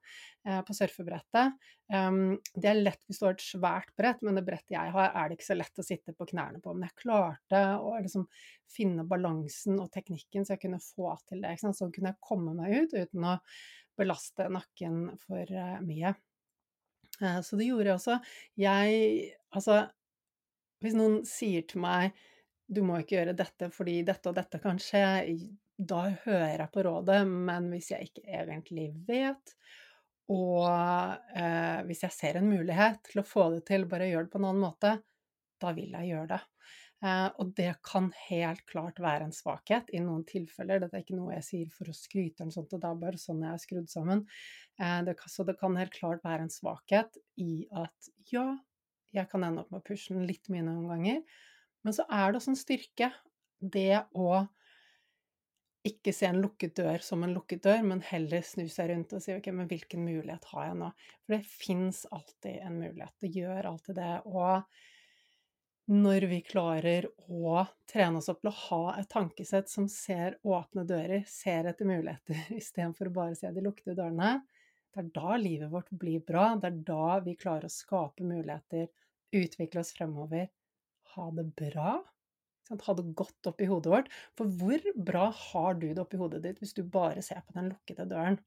eh, 0.49 0.62
på 0.64 0.76
surfebrettet. 0.80 1.61
Um, 1.87 2.38
det 2.59 2.66
er 2.71 2.81
lett 2.81 3.05
hvis 3.07 3.21
du 3.21 3.28
har 3.28 3.37
et 3.37 3.45
svært 3.45 3.93
brett, 3.99 4.23
men 4.26 4.38
det 4.38 4.43
brettet 4.47 4.75
jeg 4.75 4.93
har, 4.95 5.12
er 5.14 5.28
det 5.28 5.37
ikke 5.38 5.49
så 5.49 5.57
lett 5.59 5.78
å 5.83 5.87
sitte 5.87 6.14
på 6.16 6.26
knærne 6.33 6.61
på. 6.62 6.75
Men 6.75 6.88
jeg 6.88 6.99
klarte 7.05 7.62
å 7.78 7.93
liksom 8.00 8.26
finne 8.73 9.07
balansen 9.07 9.78
og 9.78 9.90
teknikken 9.95 10.47
så 10.47 10.57
jeg 10.57 10.64
kunne 10.66 10.83
få 10.83 11.14
til 11.28 11.45
det. 11.47 11.55
Sånn 11.62 11.93
kunne 11.95 12.14
jeg 12.14 12.25
komme 12.25 12.57
meg 12.59 12.75
ut 12.75 12.97
uten 12.97 13.28
å 13.31 13.37
belaste 13.97 14.49
nakken 14.52 15.05
for 15.23 15.52
uh, 15.55 15.76
mye. 15.87 16.16
Uh, 17.21 17.38
så 17.47 17.59
det 17.59 17.71
gjorde 17.71 17.93
jeg 17.93 18.00
også. 18.00 18.19
Jeg 18.61 19.37
Altså, 19.57 19.85
hvis 20.85 20.97
noen 20.99 21.23
sier 21.25 21.62
til 21.64 21.81
meg 21.81 22.16
du 22.66 22.83
må 22.83 22.99
ikke 23.00 23.21
gjøre 23.21 23.37
dette 23.38 23.71
fordi 23.73 24.00
dette 24.07 24.28
og 24.28 24.37
dette 24.37 24.59
kan 24.61 24.78
skje, 24.83 25.05
da 25.76 26.00
hører 26.25 26.64
jeg 26.64 26.73
på 26.75 26.83
rådet, 26.87 27.21
men 27.28 27.69
hvis 27.71 27.93
jeg 27.93 28.09
ikke 28.09 28.25
egentlig 28.40 28.88
vet, 29.07 29.55
og 30.33 30.66
eh, 31.38 31.83
hvis 31.87 32.02
jeg 32.02 32.14
ser 32.14 32.40
en 32.40 32.49
mulighet 32.50 32.99
til 33.11 33.23
å 33.23 33.26
få 33.26 33.50
det 33.54 33.62
til, 33.68 33.87
bare 33.90 34.09
gjør 34.11 34.26
det 34.26 34.33
på 34.33 34.40
en 34.40 34.49
annen 34.49 34.64
måte, 34.64 34.92
da 35.62 35.73
vil 35.76 35.95
jeg 35.95 36.11
gjøre 36.11 36.30
det. 36.35 36.42
Eh, 37.04 37.28
og 37.42 37.52
det 37.59 37.73
kan 37.85 38.09
helt 38.26 38.62
klart 38.71 38.99
være 39.02 39.28
en 39.28 39.35
svakhet 39.35 39.90
i 39.95 40.00
noen 40.02 40.25
tilfeller. 40.28 40.80
Dette 40.83 40.99
er 40.99 41.04
ikke 41.04 41.18
noe 41.18 41.37
jeg 41.37 41.47
sier 41.47 41.73
for 41.75 41.92
å 41.92 41.97
skryte, 41.97 42.42
eller 42.42 42.56
sånt, 42.56 42.73
og 42.73 42.83
det 42.83 42.90
er 42.90 43.02
bare 43.04 43.21
sånn 43.21 43.45
jeg 43.45 43.52
er 43.52 43.62
skrudd 43.62 43.92
sammen. 43.92 44.25
Eh, 44.80 44.99
det, 45.06 45.16
så 45.30 45.47
det 45.47 45.59
kan 45.61 45.76
helt 45.78 45.95
klart 45.95 46.25
være 46.26 46.47
en 46.47 46.52
svakhet 46.52 47.21
i 47.42 47.66
at 47.76 48.11
ja, 48.33 48.49
jeg 49.14 49.30
kan 49.30 49.47
ende 49.47 49.62
opp 49.62 49.71
med 49.75 49.85
å 49.85 49.87
pushe 49.87 50.16
den 50.16 50.26
litt 50.28 50.50
mye 50.52 50.64
noen 50.66 50.88
ganger, 50.90 51.23
men 51.87 51.95
så 51.95 52.06
er 52.11 52.33
det 52.33 52.40
også 52.40 52.52
en 52.52 52.59
styrke, 52.59 53.12
det 53.62 54.02
å 54.18 54.42
ikke 55.87 56.12
se 56.14 56.26
en 56.28 56.40
lukket 56.43 56.75
dør 56.78 57.02
som 57.05 57.23
en 57.25 57.35
lukket 57.37 57.62
dør, 57.66 57.83
men 57.87 58.02
heller 58.09 58.43
snu 58.45 58.66
seg 58.73 58.90
rundt 58.90 59.14
og 59.16 59.23
si 59.23 59.35
ok, 59.37 59.49
men 59.55 59.69
hvilken 59.71 60.02
mulighet 60.07 60.49
har 60.52 60.69
jeg 60.69 60.78
nå? 60.83 60.90
For 61.25 61.37
det 61.37 61.40
fins 61.50 62.02
alltid 62.14 62.61
en 62.66 62.78
mulighet, 62.81 63.14
det 63.23 63.33
gjør 63.37 63.71
alltid 63.71 63.99
det. 64.00 64.12
Og 64.26 65.95
når 65.97 66.26
vi 66.33 66.40
klarer 66.43 67.07
å 67.31 67.62
trene 67.87 68.19
oss 68.19 68.31
opp 68.33 68.40
til 68.43 68.50
å 68.50 68.59
ha 68.64 68.97
et 68.99 69.11
tankesett 69.12 69.71
som 69.71 69.87
ser 69.90 70.38
åpne 70.43 70.83
dører, 70.88 71.23
ser 71.31 71.71
etter 71.71 71.87
muligheter 71.87 72.50
istedenfor 72.61 73.12
å 73.12 73.16
bare 73.21 73.38
se 73.38 73.52
de 73.55 73.62
lukkede 73.62 73.95
dørene, 74.00 74.40
det 74.97 75.05
er 75.05 75.12
da 75.14 75.37
livet 75.37 75.71
vårt 75.71 75.90
blir 75.93 76.23
bra. 76.25 76.55
Det 76.57 76.71
er 76.71 76.83
da 76.88 77.19
vi 77.23 77.37
klarer 77.37 77.69
å 77.69 77.73
skape 77.73 78.25
muligheter, 78.25 78.88
utvikle 79.37 79.83
oss 79.83 79.93
fremover, 79.95 80.49
ha 81.14 81.31
det 81.37 81.45
bra. 81.59 81.99
Ha 82.70 82.94
det 82.99 83.06
godt 83.18 83.50
oppi 83.52 83.68
hodet 83.70 83.92
vårt. 83.92 84.12
For 84.38 84.50
hvor 84.58 84.82
bra 85.06 85.28
har 85.30 85.78
du 85.78 85.88
det 85.88 86.02
oppi 86.02 86.18
hodet 86.20 86.42
ditt 86.44 86.58
hvis 86.62 86.75
du 86.75 86.82
bare 86.82 87.23
ser 87.23 87.44
på 87.46 87.54
den 87.58 87.70
lukkede 87.73 88.08
døren? 88.11 88.38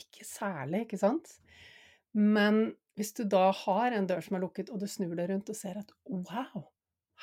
Ikke 0.00 0.24
særlig, 0.24 0.86
ikke 0.86 1.00
sant? 1.00 1.34
Men 2.16 2.70
hvis 2.98 3.12
du 3.16 3.24
da 3.28 3.50
har 3.54 3.94
en 3.96 4.08
dør 4.08 4.22
som 4.24 4.36
er 4.38 4.44
lukket, 4.44 4.70
og 4.72 4.80
du 4.80 4.86
snur 4.90 5.12
deg 5.18 5.30
rundt 5.30 5.50
og 5.52 5.56
ser 5.58 5.76
at 5.80 5.92
wow, 6.08 6.64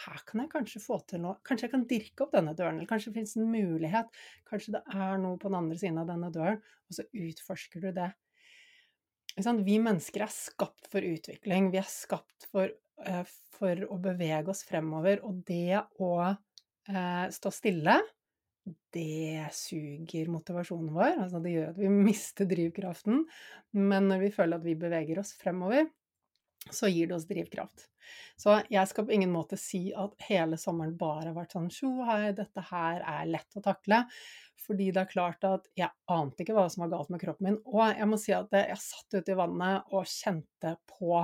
her 0.05 0.21
kan 0.29 0.43
jeg 0.43 0.51
kanskje 0.53 0.81
få 0.83 0.99
til 1.09 1.23
noe, 1.23 1.39
kanskje 1.47 1.65
jeg 1.65 1.73
kan 1.73 1.85
dirke 1.89 2.25
opp 2.25 2.33
denne 2.35 2.53
døren, 2.57 2.77
eller 2.77 2.89
kanskje 2.89 3.09
det 3.09 3.17
finnes 3.17 3.35
en 3.39 3.49
mulighet, 3.49 4.09
kanskje 4.49 4.75
det 4.77 4.83
er 4.93 5.17
noe 5.21 5.39
på 5.41 5.49
den 5.49 5.57
andre 5.59 5.77
siden 5.81 5.97
av 6.01 6.09
denne 6.11 6.29
døren, 6.33 6.61
og 6.85 6.97
så 6.99 7.05
utforsker 7.09 7.83
du 7.83 7.89
det. 7.97 8.11
Vi 9.37 9.77
mennesker 9.81 10.23
er 10.25 10.33
skapt 10.33 10.87
for 10.93 11.05
utvikling, 11.05 11.71
vi 11.73 11.81
er 11.81 11.89
skapt 11.89 12.47
for, 12.51 12.69
for 13.57 13.83
å 13.87 13.97
bevege 14.01 14.51
oss 14.53 14.63
fremover, 14.67 15.21
og 15.25 15.43
det 15.47 15.79
å 16.01 16.11
uh, 16.27 17.25
stå 17.33 17.51
stille 17.53 17.99
det 18.93 19.47
suger 19.53 20.27
motivasjonen 20.31 20.93
vår. 20.95 21.13
Altså 21.23 21.41
det 21.43 21.53
gjør 21.53 21.69
at 21.71 21.79
vi 21.81 21.91
mister 22.09 22.49
drivkraften. 22.49 23.23
Men 23.77 24.09
når 24.11 24.25
vi 24.25 24.33
føler 24.35 24.59
at 24.59 24.67
vi 24.67 24.75
beveger 24.79 25.21
oss 25.21 25.33
fremover, 25.39 25.87
så 26.73 26.89
gir 26.91 27.07
det 27.07 27.15
oss 27.15 27.27
drivkraft. 27.29 27.85
Så 28.39 28.57
jeg 28.71 28.89
skal 28.89 29.05
på 29.07 29.13
ingen 29.15 29.31
måte 29.31 29.59
si 29.59 29.87
at 29.95 30.15
hele 30.27 30.57
sommeren 30.59 30.95
bare 30.99 31.29
har 31.29 31.37
vært 31.37 31.55
sånn 31.55 31.69
tjo 31.71 31.91
hei, 32.07 32.33
dette 32.35 32.63
her 32.69 33.03
er 33.03 33.29
lett 33.29 33.59
å 33.59 33.63
takle. 33.63 34.01
Fordi 34.67 34.89
det 34.91 35.03
er 35.03 35.11
klart 35.11 35.47
at 35.47 35.67
jeg 35.79 35.91
ante 36.11 36.43
ikke 36.43 36.55
hva 36.57 36.65
som 36.71 36.83
var 36.83 36.91
galt 36.95 37.11
med 37.13 37.21
kroppen 37.23 37.47
min. 37.47 37.59
Og 37.71 37.83
jeg 37.93 38.09
må 38.09 38.19
si 38.19 38.35
at 38.35 38.51
jeg 38.55 38.79
satt 38.83 39.19
ute 39.19 39.31
i 39.35 39.39
vannet 39.39 39.93
og 39.95 40.09
kjente 40.11 40.75
på 40.97 41.21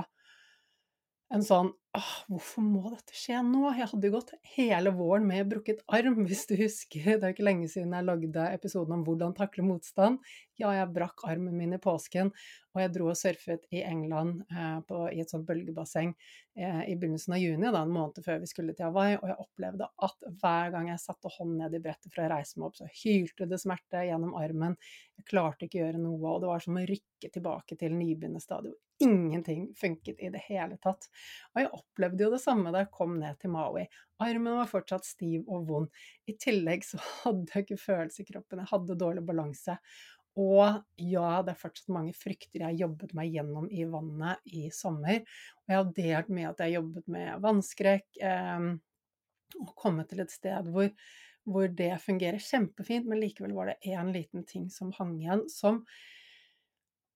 en 1.30 1.42
sånn 1.42 1.72
ah, 1.98 2.14
Hvorfor 2.28 2.64
må 2.66 2.82
dette 2.92 3.14
skje 3.16 3.40
nå? 3.46 3.68
Jeg 3.78 3.88
hadde 3.90 4.08
jo 4.08 4.14
gått 4.16 4.32
hele 4.54 4.92
våren 4.96 5.26
med 5.28 5.48
brukket 5.50 5.82
arm, 5.86 6.22
hvis 6.28 6.44
du 6.50 6.56
husker. 6.58 7.14
Det 7.14 7.28
er 7.28 7.34
ikke 7.34 7.46
lenge 7.46 7.68
siden 7.70 7.94
jeg 7.96 8.08
lagde 8.08 8.48
episoden 8.54 8.98
om 8.98 9.04
hvordan 9.06 9.34
takle 9.38 9.66
motstand. 9.66 10.20
Ja, 10.60 10.70
jeg 10.76 10.92
brakk 10.94 11.24
armen 11.26 11.56
min 11.58 11.74
i 11.74 11.80
påsken, 11.82 12.30
og 12.74 12.82
jeg 12.82 12.92
dro 12.94 13.08
og 13.10 13.18
surfet 13.18 13.64
i 13.74 13.80
England 13.82 14.44
eh, 14.54 14.76
på, 14.86 15.00
i 15.10 15.18
et 15.22 15.32
sånt 15.32 15.46
bølgebasseng 15.48 16.12
eh, 16.54 16.84
i 16.92 16.94
begynnelsen 16.94 17.34
av 17.34 17.42
juni, 17.42 17.66
da, 17.74 17.82
en 17.82 17.94
måned 17.94 18.22
før 18.22 18.38
vi 18.42 18.50
skulle 18.50 18.76
til 18.76 18.86
Hawaii, 18.86 19.16
og 19.18 19.32
jeg 19.32 19.40
opplevde 19.42 19.90
at 20.06 20.28
hver 20.42 20.70
gang 20.76 20.92
jeg 20.92 21.02
satte 21.02 21.32
hånden 21.38 21.58
ned 21.64 21.74
i 21.74 21.82
brettet 21.82 22.14
for 22.14 22.22
å 22.22 22.30
reise 22.36 22.60
meg 22.60 22.70
opp, 22.70 22.78
så 22.78 22.90
hylte 23.02 23.50
det 23.50 23.58
smerte 23.64 24.06
gjennom 24.06 24.36
armen. 24.38 24.78
Jeg 25.18 25.26
klarte 25.32 25.66
ikke 25.66 25.80
å 25.80 25.86
gjøre 25.88 26.04
noe, 26.04 26.22
og 26.36 26.44
det 26.44 26.52
var 26.52 26.62
som 26.62 26.78
å 26.78 26.86
rykke 26.86 27.34
tilbake 27.34 27.78
til 27.80 27.98
nybegynnerstadiet. 27.98 28.78
Ingenting 29.02 29.72
funket 29.74 30.20
i 30.22 30.30
det 30.30 30.44
hele 30.46 30.78
tatt. 30.82 31.08
Og 31.54 31.60
jeg 31.60 31.70
opplevde 31.84 32.26
jo 32.26 32.32
det 32.32 32.40
samme 32.42 32.72
da 32.74 32.82
jeg 32.82 32.92
kom 32.94 33.18
ned 33.20 33.38
til 33.40 33.52
Maui. 33.54 33.84
Armen 34.22 34.58
var 34.58 34.70
fortsatt 34.70 35.06
stiv 35.06 35.44
og 35.46 35.68
vond. 35.68 36.02
I 36.26 36.36
tillegg 36.40 36.86
så 36.86 37.00
hadde 37.22 37.52
jeg 37.52 37.66
ikke 37.66 37.80
følelse 37.84 38.24
i 38.24 38.28
kroppen, 38.32 38.62
jeg 38.62 38.72
hadde 38.72 38.98
dårlig 39.00 39.24
balanse. 39.26 39.78
Og 40.34 40.80
ja, 40.98 41.28
det 41.46 41.52
er 41.52 41.60
fortsatt 41.60 41.92
mange 41.94 42.14
frykter 42.18 42.64
jeg 42.64 42.66
har 42.66 42.80
jobbet 42.88 43.12
meg 43.14 43.36
gjennom 43.36 43.68
i 43.70 43.84
vannet 43.86 44.40
i 44.50 44.64
sommer. 44.74 45.20
Og 45.62 45.70
jeg 45.70 45.78
har 45.78 45.92
delt 46.00 46.32
mye 46.34 46.48
at 46.50 46.62
jeg 46.62 46.72
har 46.72 46.80
jobbet 46.80 47.12
med 47.14 47.44
vannskrekk, 47.44 48.08
eh, 48.18 48.72
og 49.60 49.76
kommet 49.78 50.10
til 50.10 50.24
et 50.24 50.34
sted 50.34 50.72
hvor, 50.74 50.90
hvor 51.46 51.70
det 51.70 51.92
fungerer 52.02 52.42
kjempefint, 52.42 53.06
men 53.06 53.22
likevel 53.22 53.54
var 53.54 53.70
det 53.70 53.94
én 53.94 54.10
liten 54.14 54.42
ting 54.48 54.66
som 54.72 54.90
hang 54.98 55.14
igjen, 55.20 55.46
som 55.52 55.84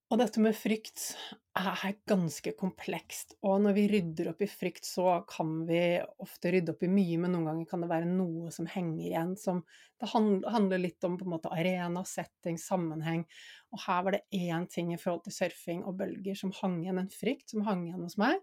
og 0.08 0.22
dette 0.22 0.40
med 0.40 0.56
frykt 0.56 1.10
er 1.56 1.94
ganske 2.06 2.52
komplekst, 2.58 3.34
og 3.42 3.62
når 3.64 3.74
vi 3.76 3.86
rydder 3.90 4.30
opp 4.30 4.42
i 4.44 4.50
frykt, 4.50 4.86
så 4.86 5.18
kan 5.28 5.64
vi 5.66 5.80
ofte 6.22 6.52
rydde 6.54 6.74
opp 6.74 6.84
i 6.86 6.90
mye, 6.92 7.18
men 7.18 7.34
noen 7.34 7.48
ganger 7.48 7.70
kan 7.70 7.82
det 7.82 7.90
være 7.90 8.10
noe 8.10 8.52
som 8.54 8.68
henger 8.70 9.08
igjen, 9.08 9.34
som 9.40 9.64
det 9.98 10.08
handler 10.12 10.78
litt 10.78 11.04
om 11.04 11.16
på 11.18 11.26
en 11.26 11.32
måte 11.32 11.50
arena, 11.50 12.04
setting, 12.06 12.58
sammenheng. 12.62 13.24
Og 13.74 13.80
her 13.82 14.04
var 14.06 14.14
det 14.14 14.20
én 14.38 14.66
ting 14.70 14.92
i 14.94 14.98
forhold 15.00 15.24
til 15.26 15.34
surfing 15.34 15.82
og 15.84 15.96
bølger 15.98 16.38
som 16.38 16.52
hang 16.60 16.78
igjen, 16.84 17.00
en 17.02 17.10
frykt 17.10 17.50
som 17.50 17.64
hang 17.66 17.82
igjen 17.88 18.04
hos 18.06 18.14
meg, 18.20 18.38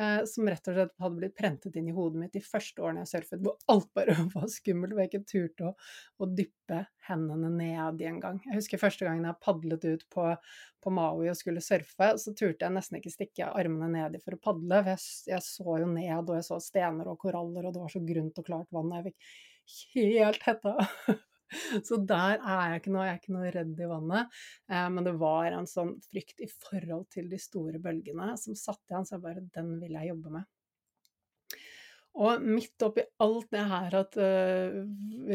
eh, 0.00 0.22
som 0.30 0.48
rett 0.48 0.70
og 0.70 0.78
slett 0.78 0.94
hadde 1.02 1.18
blitt 1.18 1.36
prentet 1.36 1.76
inn 1.76 1.90
i 1.90 1.96
hodet 1.96 2.22
mitt 2.22 2.36
de 2.36 2.44
første 2.44 2.84
årene 2.84 3.02
jeg 3.02 3.10
surfet, 3.16 3.42
hvor 3.42 3.58
alt 3.72 3.90
bare 3.98 4.14
var 4.36 4.46
skummelt, 4.52 4.94
hvor 4.94 5.04
jeg 5.04 5.12
ikke 5.12 5.32
turte 5.32 5.72
å, 5.72 5.74
å 6.22 6.30
dyppe 6.30 6.84
hendene 7.10 7.50
ned 7.56 8.04
i 8.04 8.08
en 8.08 8.22
gang. 8.22 8.38
Jeg 8.46 8.60
husker 8.60 8.80
første 8.80 9.08
gangen 9.08 9.26
jeg 9.26 9.42
padlet 9.42 9.88
ut 9.90 10.06
på, 10.14 10.30
på 10.80 10.94
Maui 10.94 11.26
og 11.26 11.38
skulle 11.38 11.64
surfe, 11.64 12.12
så 12.22 12.36
turte 12.38 12.59
jeg 12.66 12.74
nesten 12.74 12.98
ikke 12.98 13.12
stikke 13.14 13.48
armene 13.60 13.88
nedi 13.92 14.20
for 14.22 14.36
å 14.36 14.42
padle, 14.42 14.82
for 14.82 14.92
jeg, 14.92 15.06
jeg 15.32 15.46
så 15.46 15.78
jo 15.82 15.88
ned, 15.90 16.20
og 16.20 16.36
jeg 16.36 16.46
så 16.46 16.60
stener 16.62 17.10
og 17.10 17.18
koraller, 17.22 17.66
og 17.66 17.74
det 17.74 17.82
var 17.82 17.94
så 17.94 18.04
grunt 18.04 18.40
og 18.42 18.46
klart 18.46 18.70
vann, 18.76 18.92
og 18.92 19.00
jeg 19.00 19.10
fikk 19.10 19.34
helt 19.96 20.46
hetta. 20.46 20.76
Så 21.82 21.96
der 22.06 22.36
er 22.38 22.68
jeg 22.70 22.80
ikke 22.80 22.92
noe, 22.94 23.08
jeg 23.08 23.16
er 23.16 23.18
ikke 23.18 23.32
noe 23.34 23.48
redd 23.50 23.80
i 23.82 23.90
vannet. 23.90 24.36
Eh, 24.70 24.84
men 24.94 25.06
det 25.06 25.16
var 25.18 25.50
en 25.50 25.66
sånn 25.66 25.96
frykt 26.06 26.44
i 26.44 26.46
forhold 26.46 27.08
til 27.10 27.26
de 27.30 27.40
store 27.42 27.80
bølgene 27.82 28.36
som 28.38 28.54
satte 28.54 28.92
igjen, 28.92 29.08
så 29.08 29.16
jeg 29.16 29.24
bare 29.24 29.42
Den 29.56 29.72
vil 29.82 29.96
jeg 29.98 30.12
jobbe 30.12 30.34
med. 30.36 30.46
Og 32.20 32.42
midt 32.42 32.82
oppi 32.82 33.04
alt 33.22 33.52
det 33.54 33.62
her 33.70 33.94
at 34.00 34.16
uh, 34.18 34.80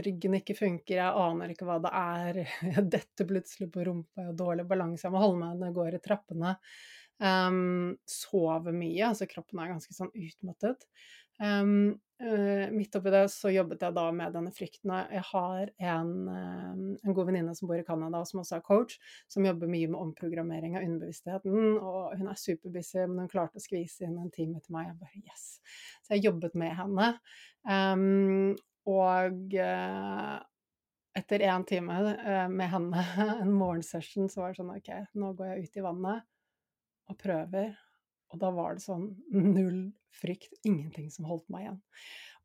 ryggen 0.06 0.36
ikke 0.42 0.58
funker, 0.58 0.98
jeg 1.00 1.22
aner 1.24 1.54
ikke 1.54 1.68
hva 1.70 1.78
det 1.84 1.92
er, 1.96 2.40
jeg 2.76 2.84
detter 2.92 3.30
plutselig 3.30 3.70
på 3.72 3.86
rumpa, 3.88 4.20
jeg 4.20 4.34
har 4.34 4.38
dårlig 4.42 4.68
balanse, 4.68 5.06
jeg 5.08 5.16
må 5.16 5.24
holde 5.24 5.40
meg 5.40 5.56
når 5.56 5.70
jeg 5.70 5.78
går 5.80 5.96
i 5.96 6.02
trappene. 6.04 6.52
Um, 7.24 7.96
sover 8.10 8.76
mye, 8.76 9.06
altså 9.08 9.28
kroppen 9.30 9.62
er 9.62 9.72
ganske 9.72 9.96
sånn 9.96 10.12
utmattet. 10.12 10.84
Um, 11.40 11.96
uh, 12.24 12.72
midt 12.72 12.96
oppi 12.96 13.12
det 13.12 13.26
så 13.32 13.52
jobbet 13.52 13.84
jeg 13.84 13.96
da 13.96 14.06
med 14.16 14.36
denne 14.36 14.52
frykten. 14.56 14.92
Jeg 15.12 15.24
har 15.30 15.72
en, 15.92 16.12
um, 16.28 16.84
en 16.96 17.16
god 17.16 17.30
venninne 17.30 17.56
som 17.56 17.70
bor 17.72 17.80
i 17.80 17.86
Canada, 17.88 18.24
som 18.28 18.42
også 18.44 18.58
er 18.60 18.66
coach, 18.68 18.98
som 19.32 19.48
jobber 19.48 19.72
mye 19.72 19.92
med 19.92 20.00
omprogrammering 20.02 20.76
av 20.76 20.88
underbevisstheten. 20.88 21.80
Og 21.80 22.18
hun 22.20 22.32
er 22.32 22.42
superbusy, 22.42 23.06
men 23.06 23.26
hun 23.26 23.32
klarte 23.32 23.62
å 23.62 23.64
skvise 23.64 24.08
inn 24.08 24.20
en 24.20 24.34
time 24.36 24.60
til 24.60 24.76
meg. 24.76 24.92
Jeg 24.92 25.00
bare 25.04 25.24
yes. 25.24 25.48
Så 26.04 26.18
jeg 26.18 26.28
jobbet 26.28 26.60
med 26.60 26.76
henne. 26.82 27.14
Um, 27.64 28.54
og 28.92 29.56
uh, 29.56 30.38
etter 31.16 31.48
én 31.48 31.64
time 31.68 32.04
med 32.52 32.70
henne, 32.76 33.10
en 33.42 33.56
morgensession, 33.56 34.28
så 34.28 34.44
var 34.44 34.52
det 34.52 34.60
sånn 34.60 34.76
OK, 34.76 34.96
nå 35.16 35.36
går 35.40 35.54
jeg 35.54 35.68
ut 35.70 35.80
i 35.80 35.90
vannet 35.92 36.32
og 37.12 37.18
prøver 37.22 37.74
og 38.36 38.42
da 38.42 38.52
var 38.52 38.76
det 38.76 38.84
sånn 38.84 39.10
null 39.32 39.82
frykt, 40.16 40.58
ingenting 40.68 41.10
som 41.14 41.28
holdt 41.30 41.48
meg 41.52 41.66
igjen. 41.66 41.78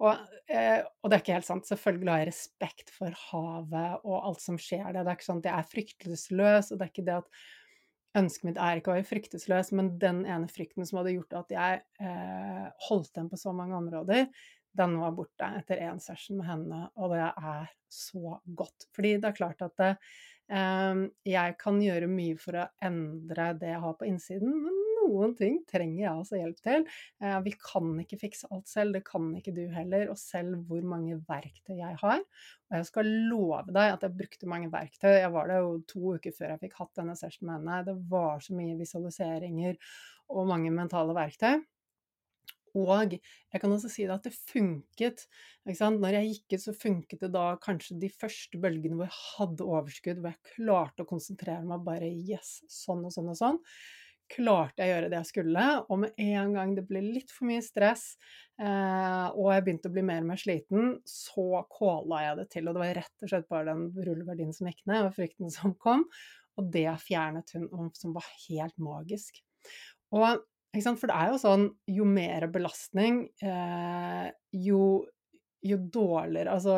Og, 0.00 0.21
eh, 0.49 0.81
og, 0.81 1.11
det 1.11 1.17
er 1.17 1.23
ikke 1.23 1.37
helt 1.37 1.49
sant. 1.49 1.69
Selvfølgelig 1.69 2.12
har 2.12 2.23
jeg 2.23 2.31
respekt 2.31 2.93
for 2.95 3.17
havet 3.31 4.05
og 4.07 4.17
alt 4.19 4.45
som 4.45 4.59
skjer 4.61 4.87
der. 4.88 5.02
Det 5.02 5.11
er 5.11 5.19
ikke 5.19 5.29
sånn 5.29 5.43
at 5.43 5.50
jeg 5.50 5.57
er 5.57 5.73
fryktløs, 5.75 6.71
og 6.71 6.79
det 6.79 6.87
er 6.87 6.95
ikke 6.95 7.09
det 7.09 7.19
at 7.23 7.43
Ønsket 8.19 8.43
mitt 8.49 8.57
er 8.59 8.81
ikke 8.81 8.90
å 8.90 8.95
være 8.97 9.07
fryktesløs, 9.07 9.69
men 9.79 9.93
den 10.02 10.25
ene 10.26 10.49
frykten 10.50 10.83
som 10.83 10.97
hadde 10.99 11.12
gjort 11.14 11.37
at 11.45 11.52
jeg 11.55 11.76
eh, 12.02 12.64
holdt 12.88 13.12
den 13.14 13.29
på 13.31 13.38
så 13.38 13.52
mange 13.55 13.76
områder, 13.79 14.25
den 14.81 14.97
var 14.99 15.14
borte 15.14 15.47
etter 15.61 15.79
én 15.87 16.00
session 16.02 16.40
med 16.40 16.49
henne, 16.49 16.81
og 16.99 17.14
det 17.14 17.29
er 17.29 17.71
så 17.87 18.40
godt. 18.59 18.88
Fordi 18.97 19.12
det 19.23 19.31
er 19.31 19.37
klart 19.38 19.62
at 19.62 19.77
det, 19.79 19.92
eh, 19.92 20.18
jeg 20.51 21.57
kan 21.61 21.81
gjøre 21.83 22.11
mye 22.11 22.37
for 22.41 22.59
å 22.59 22.69
endre 22.83 23.53
det 23.61 23.71
jeg 23.71 23.83
har 23.85 23.99
på 23.99 24.09
innsiden, 24.09 24.55
men 24.65 24.81
noen 25.11 25.35
ting 25.39 25.59
trenger 25.69 26.03
jeg 26.03 26.11
altså 26.11 26.39
hjelp 26.39 26.61
til. 26.65 26.87
Eh, 27.23 27.39
vi 27.47 27.55
kan 27.59 27.91
ikke 28.03 28.19
fikse 28.21 28.51
alt 28.53 28.71
selv, 28.71 28.97
det 28.97 29.05
kan 29.07 29.29
ikke 29.37 29.55
du 29.57 29.63
heller. 29.73 30.09
Og 30.13 30.19
selv 30.21 30.61
hvor 30.69 30.85
mange 30.87 31.19
verktøy 31.29 31.77
jeg 31.79 31.99
har. 32.03 32.23
Og 32.71 32.79
jeg 32.79 32.89
skal 32.91 33.11
love 33.31 33.75
deg 33.75 33.97
at 33.97 34.07
jeg 34.07 34.17
brukte 34.21 34.51
mange 34.51 34.71
verktøy. 34.73 35.13
Jeg 35.19 35.33
var 35.35 35.51
der 35.51 35.65
jo 35.65 35.75
to 35.91 36.17
uker 36.17 36.37
før 36.37 36.55
jeg 36.55 36.65
fikk 36.67 36.79
hatt 36.81 37.03
denne 37.03 37.19
session 37.19 37.51
med 37.51 37.61
henne. 37.61 37.83
Det 37.91 37.99
var 38.13 38.43
så 38.45 38.57
mye 38.57 38.79
visualiseringer 38.81 39.79
og 40.31 40.51
mange 40.51 40.73
mentale 40.75 41.17
verktøy. 41.17 41.61
Og 42.78 43.16
jeg 43.16 43.62
kan 43.62 43.72
også 43.74 43.90
si 43.92 44.06
det 44.06 44.14
at 44.14 44.26
det 44.28 44.35
funket. 44.37 45.24
Når 45.66 46.18
jeg 46.18 46.35
gikk 46.35 46.56
ut, 46.56 46.64
så 46.64 46.76
funket 46.76 47.24
det 47.24 47.33
da 47.35 47.46
kanskje 47.62 47.98
de 48.02 48.12
første 48.12 48.61
bølgene 48.61 48.98
hvor 48.98 49.09
jeg 49.09 49.18
hadde 49.38 49.70
overskudd, 49.78 50.20
hvor 50.20 50.35
jeg 50.35 50.54
klarte 50.54 51.06
å 51.06 51.11
konsentrere 51.11 51.64
meg 51.66 51.87
bare 51.87 52.11
Yes, 52.11 52.61
sånn 52.70 53.04
og 53.06 53.14
sånn 53.14 53.33
og 53.33 53.38
sånn 53.40 53.61
klarte 54.30 54.85
jeg 54.85 54.90
å 54.90 54.94
gjøre 54.94 55.11
det 55.11 55.18
jeg 55.18 55.28
skulle, 55.30 55.64
og 55.90 56.02
med 56.04 56.22
en 56.22 56.54
gang 56.54 56.74
det 56.76 56.85
ble 56.88 57.02
litt 57.02 57.33
for 57.35 57.48
mye 57.50 57.62
stress, 57.64 58.04
eh, 58.62 59.26
og 59.35 59.50
jeg 59.54 59.64
begynte 59.66 59.90
å 59.90 59.94
bli 59.94 60.04
mer 60.06 60.22
og 60.22 60.30
mer 60.30 60.40
sliten, 60.40 60.92
så 61.09 61.64
kåla 61.72 62.22
jeg 62.24 62.38
det 62.40 62.46
til. 62.54 62.68
Og 62.68 62.76
det 62.76 62.85
var 62.85 62.94
rett 63.00 63.26
og 63.26 63.33
slett 63.33 63.48
bare 63.50 63.72
den 63.72 63.88
rullegardinen 63.96 64.54
som 64.56 64.70
gikk 64.70 64.85
ned, 64.90 65.09
og 65.09 65.16
frykten 65.16 65.52
som 65.54 65.74
kom. 65.83 66.06
Og 66.59 66.70
det 66.74 66.87
fjernet 67.02 67.54
hun, 67.56 67.90
som 67.96 68.14
var 68.14 68.26
helt 68.46 68.76
magisk. 68.83 69.42
Og, 70.14 70.42
For 70.70 71.11
det 71.11 71.16
er 71.16 71.33
jo 71.33 71.40
sånn, 71.42 71.64
jo 71.90 72.04
mer 72.06 72.46
belastning, 72.52 73.24
eh, 73.42 74.28
jo 74.54 74.83
jo 75.61 75.76
dårligere 75.92 76.54
Altså, 76.54 76.74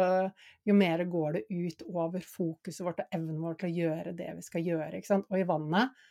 jo 0.66 0.74
mer 0.74 1.04
går 1.10 1.36
det 1.36 1.42
ut 1.50 1.84
over 1.86 2.24
fokuset 2.26 2.82
vårt 2.82 3.04
og 3.04 3.14
evnen 3.14 3.38
vår 3.42 3.60
til 3.60 3.68
å 3.68 3.76
gjøre 3.76 4.14
det 4.18 4.30
vi 4.38 4.46
skal 4.46 4.66
gjøre. 4.66 5.02
Og 5.22 5.38
i 5.38 5.46
vannet 5.48 6.08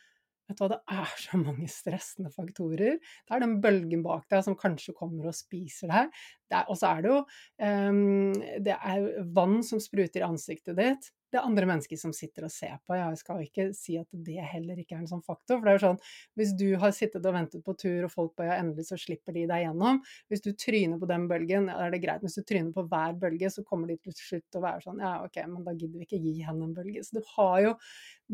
Vet 0.51 0.57
du 0.57 0.63
hva, 0.65 0.69
det 0.73 0.99
er 0.99 1.11
så 1.21 1.37
mange 1.39 1.67
stressende 1.71 2.31
faktorer. 2.33 2.97
Det 2.99 3.35
er 3.35 3.43
den 3.43 3.53
bølgen 3.63 4.01
bak 4.03 4.25
deg 4.31 4.41
som 4.43 4.57
kanskje 4.59 4.95
kommer 4.97 5.29
og 5.29 5.37
spiser 5.37 5.87
deg. 5.93 6.17
Og 6.65 6.75
så 6.75 6.89
er 6.89 7.05
det 7.05 7.11
jo 7.13 7.19
um, 7.21 8.33
Det 8.65 8.75
er 8.75 9.05
vann 9.37 9.61
som 9.63 9.79
spruter 9.79 10.19
i 10.19 10.27
ansiktet 10.27 10.75
ditt 10.75 11.07
det 11.31 11.39
er 11.39 11.47
andre 11.47 11.67
mennesker 11.69 11.99
som 11.99 12.11
sitter 12.15 12.45
og 12.47 12.51
ser 12.51 12.75
på. 12.83 12.95
Jeg 12.97 13.19
skal 13.21 13.43
ikke 13.45 13.67
si 13.77 13.95
at 13.99 14.07
det 14.11 14.37
heller 14.51 14.79
ikke 14.81 14.97
er 14.97 15.03
en 15.03 15.09
sånn 15.09 15.23
faktor. 15.23 15.59
For 15.59 15.67
det 15.67 15.71
er 15.71 15.77
jo 15.77 15.83
sånn, 15.85 15.99
hvis 16.39 16.51
du 16.59 16.65
har 16.81 16.91
sittet 16.95 17.27
og 17.27 17.35
ventet 17.37 17.63
på 17.65 17.75
tur, 17.79 18.07
og 18.07 18.11
folk 18.11 18.33
bare 18.39 18.57
endelig 18.59 18.89
så 18.89 18.99
slipper 18.99 19.35
de 19.37 19.45
deg 19.49 19.63
gjennom 19.65 20.01
Hvis 20.31 20.43
du 20.43 20.51
tryner 20.59 20.99
på 20.99 21.09
den 21.09 21.27
bølgen, 21.31 21.69
ja, 21.71 21.77
er 21.85 21.95
det 21.95 22.01
greit. 22.03 22.25
Hvis 22.25 22.35
du 22.39 22.43
tryner 22.43 22.75
på 22.75 22.85
hver 22.91 23.15
bølge, 23.21 23.51
så 23.53 23.63
kommer 23.67 23.91
de 23.91 23.97
til 24.03 24.15
slutt 24.17 24.59
å 24.59 24.63
være 24.65 24.85
sånn 24.85 25.01
Ja, 25.03 25.13
ok, 25.25 25.41
men 25.47 25.65
da 25.67 25.75
gidder 25.77 26.01
vi 26.01 26.09
ikke 26.09 26.21
gi 26.21 26.35
henne 26.47 26.67
en 26.67 26.75
bølge. 26.75 27.05
Så 27.07 27.19
du 27.19 27.33
har 27.37 27.57
jo 27.65 27.73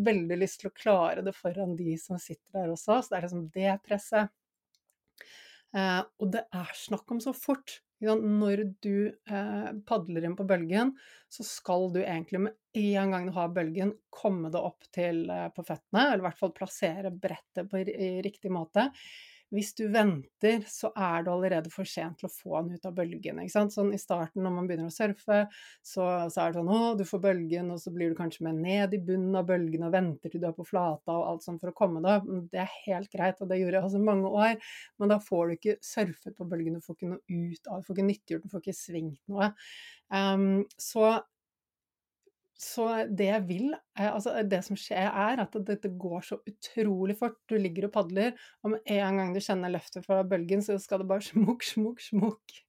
veldig 0.07 0.41
lyst 0.41 0.61
til 0.63 0.71
å 0.71 0.77
klare 0.77 1.25
det 1.25 1.35
foran 1.37 1.77
de 1.77 1.97
som 2.01 2.21
sitter 2.21 2.63
der 2.63 2.73
også. 2.73 3.01
Så 3.01 3.13
det 3.13 3.19
er 3.19 3.27
liksom 3.27 3.47
det 3.53 3.77
presset. 3.85 4.33
Eh, 5.75 6.01
og 6.01 6.31
det 6.33 6.47
er 6.55 6.77
snakk 6.77 7.13
om 7.13 7.21
så 7.21 7.33
fort. 7.35 7.81
Når 8.05 8.61
du 8.83 9.09
eh, 9.09 9.69
padler 9.89 10.27
inn 10.27 10.35
på 10.37 10.45
bølgen, 10.47 10.91
så 11.33 11.45
skal 11.47 11.89
du 11.95 12.01
egentlig 12.03 12.43
med 12.45 12.57
en 12.77 13.13
gang 13.15 13.25
du 13.29 13.33
har 13.33 13.53
bølgen, 13.55 13.95
komme 14.13 14.51
deg 14.53 14.67
opp 14.69 14.85
til, 14.93 15.23
eh, 15.33 15.47
på 15.55 15.65
føttene, 15.65 16.03
eller 16.11 16.21
i 16.21 16.27
hvert 16.27 16.41
fall 16.43 16.53
plassere 16.57 17.13
brettet 17.13 17.71
på 17.71 17.81
riktig 18.25 18.53
måte. 18.53 18.91
Hvis 19.53 19.69
du 19.77 19.85
venter, 19.93 20.63
så 20.67 20.89
er 20.91 21.23
det 21.23 21.31
allerede 21.31 21.71
for 21.71 21.87
sent 21.87 22.17
til 22.19 22.27
å 22.27 22.33
få 22.33 22.57
den 22.59 22.75
ut 22.75 22.87
av 22.89 22.95
bølgen. 22.97 23.39
Sånn 23.47 23.93
I 23.95 23.99
starten 24.01 24.43
når 24.43 24.55
man 24.57 24.67
begynner 24.67 24.89
å 24.89 24.93
surfe, 24.93 25.39
så, 25.79 26.07
så, 26.27 26.41
er 26.41 26.51
det 26.51 26.59
sånn 26.59 26.71
å, 26.73 26.79
du 26.99 27.05
får 27.07 27.21
bølgen, 27.23 27.71
og 27.71 27.79
så 27.79 27.93
blir 27.95 28.11
du 28.11 28.17
kanskje 28.17 28.43
med 28.49 28.59
ned 28.65 28.97
i 28.97 29.01
bunnen 29.07 29.37
av 29.39 29.47
bølgen 29.47 29.87
og 29.87 29.93
venter 29.95 30.33
til 30.33 30.43
du 30.43 30.49
er 30.49 30.57
på 30.57 30.67
flata 30.67 31.15
og 31.15 31.29
alt 31.31 31.47
sånt 31.47 31.63
for 31.63 31.71
å 31.71 31.77
komme 31.77 32.03
deg 32.03 32.19
opp. 32.19 32.27
Det 32.51 32.63
er 32.65 32.75
helt 32.89 33.11
greit, 33.13 33.39
og 33.39 33.51
det 33.51 33.61
gjorde 33.61 33.79
jeg 33.79 33.89
også 33.89 34.03
mange 34.03 34.33
år, 34.43 34.67
men 34.99 35.15
da 35.15 35.19
får 35.23 35.47
du 35.47 35.55
ikke 35.57 35.77
surfet 35.93 36.35
på 36.35 36.49
bølgen, 36.51 36.75
du 36.75 36.83
får 36.83 36.99
ikke 36.99 37.13
noe 37.13 37.23
ut 37.47 37.71
av 37.71 37.79
det, 37.79 37.85
du 37.85 37.87
får 37.87 37.97
ikke 37.97 38.09
nyttiggjort 38.11 38.47
du 38.47 38.51
får 38.51 38.65
ikke 38.65 38.79
svingt 38.81 39.23
noe. 39.31 39.51
Um, 40.11 40.65
så 40.81 41.17
så 42.57 42.87
det 43.13 43.27
jeg 43.29 43.43
vil, 43.45 43.67
altså 44.01 44.33
det 44.49 44.63
som 44.65 44.77
skjer, 44.79 45.11
er 45.11 45.43
at 45.43 45.55
dette 45.67 45.91
går 46.01 46.23
så 46.25 46.39
utrolig 46.49 47.13
fort. 47.19 47.37
Du 47.45 47.53
ligger 47.61 47.85
og 47.85 47.93
padler, 47.99 48.33
og 48.65 48.73
med 48.73 48.93
en 48.97 49.21
gang 49.21 49.35
du 49.35 49.41
kjenner 49.43 49.73
løftet 49.73 50.07
fra 50.07 50.23
bølgen, 50.25 50.63
så 50.65 50.79
skal 50.81 51.03
det 51.03 51.09
bare 51.11 51.25
smukk, 51.27 51.65
smukk, 51.67 52.01
smukk. 52.01 52.61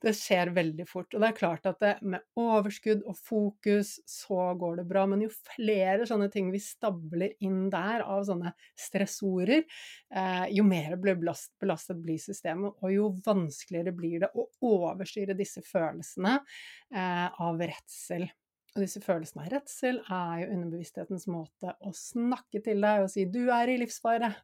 Det 0.00 0.12
skjer 0.16 0.50
veldig 0.56 0.84
fort. 0.88 1.12
Og 1.12 1.20
det 1.20 1.28
er 1.28 1.36
klart 1.36 1.68
at 1.68 1.80
det, 1.82 1.90
med 2.08 2.24
overskudd 2.40 3.04
og 3.08 3.16
fokus 3.20 3.94
så 4.08 4.50
går 4.60 4.80
det 4.80 4.86
bra, 4.88 5.04
men 5.08 5.24
jo 5.24 5.30
flere 5.34 6.08
sånne 6.08 6.28
ting 6.32 6.48
vi 6.52 6.60
stabler 6.62 7.32
inn 7.44 7.66
der 7.72 8.04
av 8.04 8.24
sånne 8.28 8.52
stressorer, 8.80 9.64
eh, 10.12 10.46
jo 10.56 10.64
mer 10.68 10.96
blir 11.00 11.20
belast, 11.20 11.52
belastet 11.60 12.00
blir 12.00 12.20
systemet, 12.22 12.76
og 12.80 12.92
jo 12.92 13.12
vanskeligere 13.28 13.96
blir 13.96 14.24
det 14.24 14.32
å 14.36 14.48
overstyre 14.68 15.36
disse 15.36 15.64
følelsene 15.68 16.38
eh, 16.40 17.28
av 17.28 17.60
redsel 17.64 18.28
Og 18.76 18.82
disse 18.84 19.00
følelsene 19.00 19.46
av 19.46 19.54
redsel 19.54 20.02
er 20.12 20.42
jo 20.42 20.48
underbevissthetens 20.52 21.24
måte 21.32 21.72
å 21.80 21.92
snakke 21.96 22.60
til 22.60 22.84
deg 22.84 23.06
og 23.06 23.08
si 23.08 23.24
'du 23.24 23.48
er 23.48 23.72
i 23.72 23.78
livsfare'. 23.80 24.34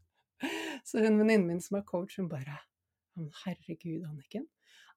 Så 0.88 1.03
hun 1.05 1.21
venninnen 1.21 1.51
min 1.51 1.61
som 1.61 1.77
er 1.77 1.85
coach, 1.85 2.16
hun 2.16 2.31
bare 2.33 2.57
herregud, 3.45 4.07
Anniken. 4.09 4.47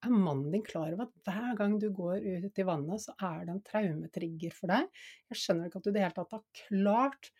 Er 0.05 0.13
mannen 0.13 0.53
din 0.53 0.63
klar 0.63 0.93
over 0.93 1.09
at 1.09 1.27
hver 1.27 1.57
gang 1.59 1.75
du 1.81 1.89
går 1.91 2.23
ut 2.23 2.59
i 2.61 2.65
vannet, 2.67 3.03
så 3.03 3.11
er 3.19 3.43
det 3.43 3.53
en 3.55 3.63
traumetrigger 3.67 4.55
for 4.55 4.71
deg? 4.71 4.87
Jeg 5.31 5.41
skjønner 5.41 5.67
ikke 5.67 5.81
at 5.81 5.85
du 5.85 5.91
i 5.91 5.95
det 5.97 6.05
hele 6.05 6.15
tatt 6.15 6.35
har 6.37 6.43
klart 6.61 7.31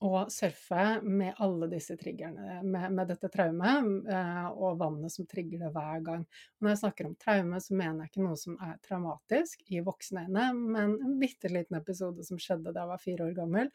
å 0.00 0.24
surfe 0.32 0.84
med 1.04 1.34
alle 1.44 1.66
disse 1.68 1.96
triggerne, 2.00 2.60
med, 2.64 2.92
med 2.96 3.10
dette 3.12 3.28
traumet 3.32 4.08
eh, 4.08 4.46
og 4.50 4.78
vannet 4.80 5.12
som 5.12 5.26
trigger 5.28 5.66
det 5.66 5.72
hver 5.74 6.04
gang. 6.06 6.22
Og 6.24 6.64
når 6.64 6.72
jeg 6.72 6.80
snakker 6.82 7.08
om 7.08 7.16
traume, 7.20 7.60
så 7.60 7.76
mener 7.76 8.04
jeg 8.04 8.12
ikke 8.12 8.24
noe 8.24 8.38
som 8.40 8.56
er 8.64 8.78
traumatisk 8.86 9.66
i 9.68 9.82
voksne 9.84 10.24
øyne, 10.28 10.46
men 10.56 10.94
en 10.96 11.18
bitte 11.20 11.52
liten 11.52 11.76
episode 11.80 12.24
som 12.26 12.40
skjedde 12.40 12.72
da 12.72 12.86
jeg 12.86 12.92
var 12.94 13.02
fire 13.02 13.26
år 13.28 13.36
gammel, 13.36 13.68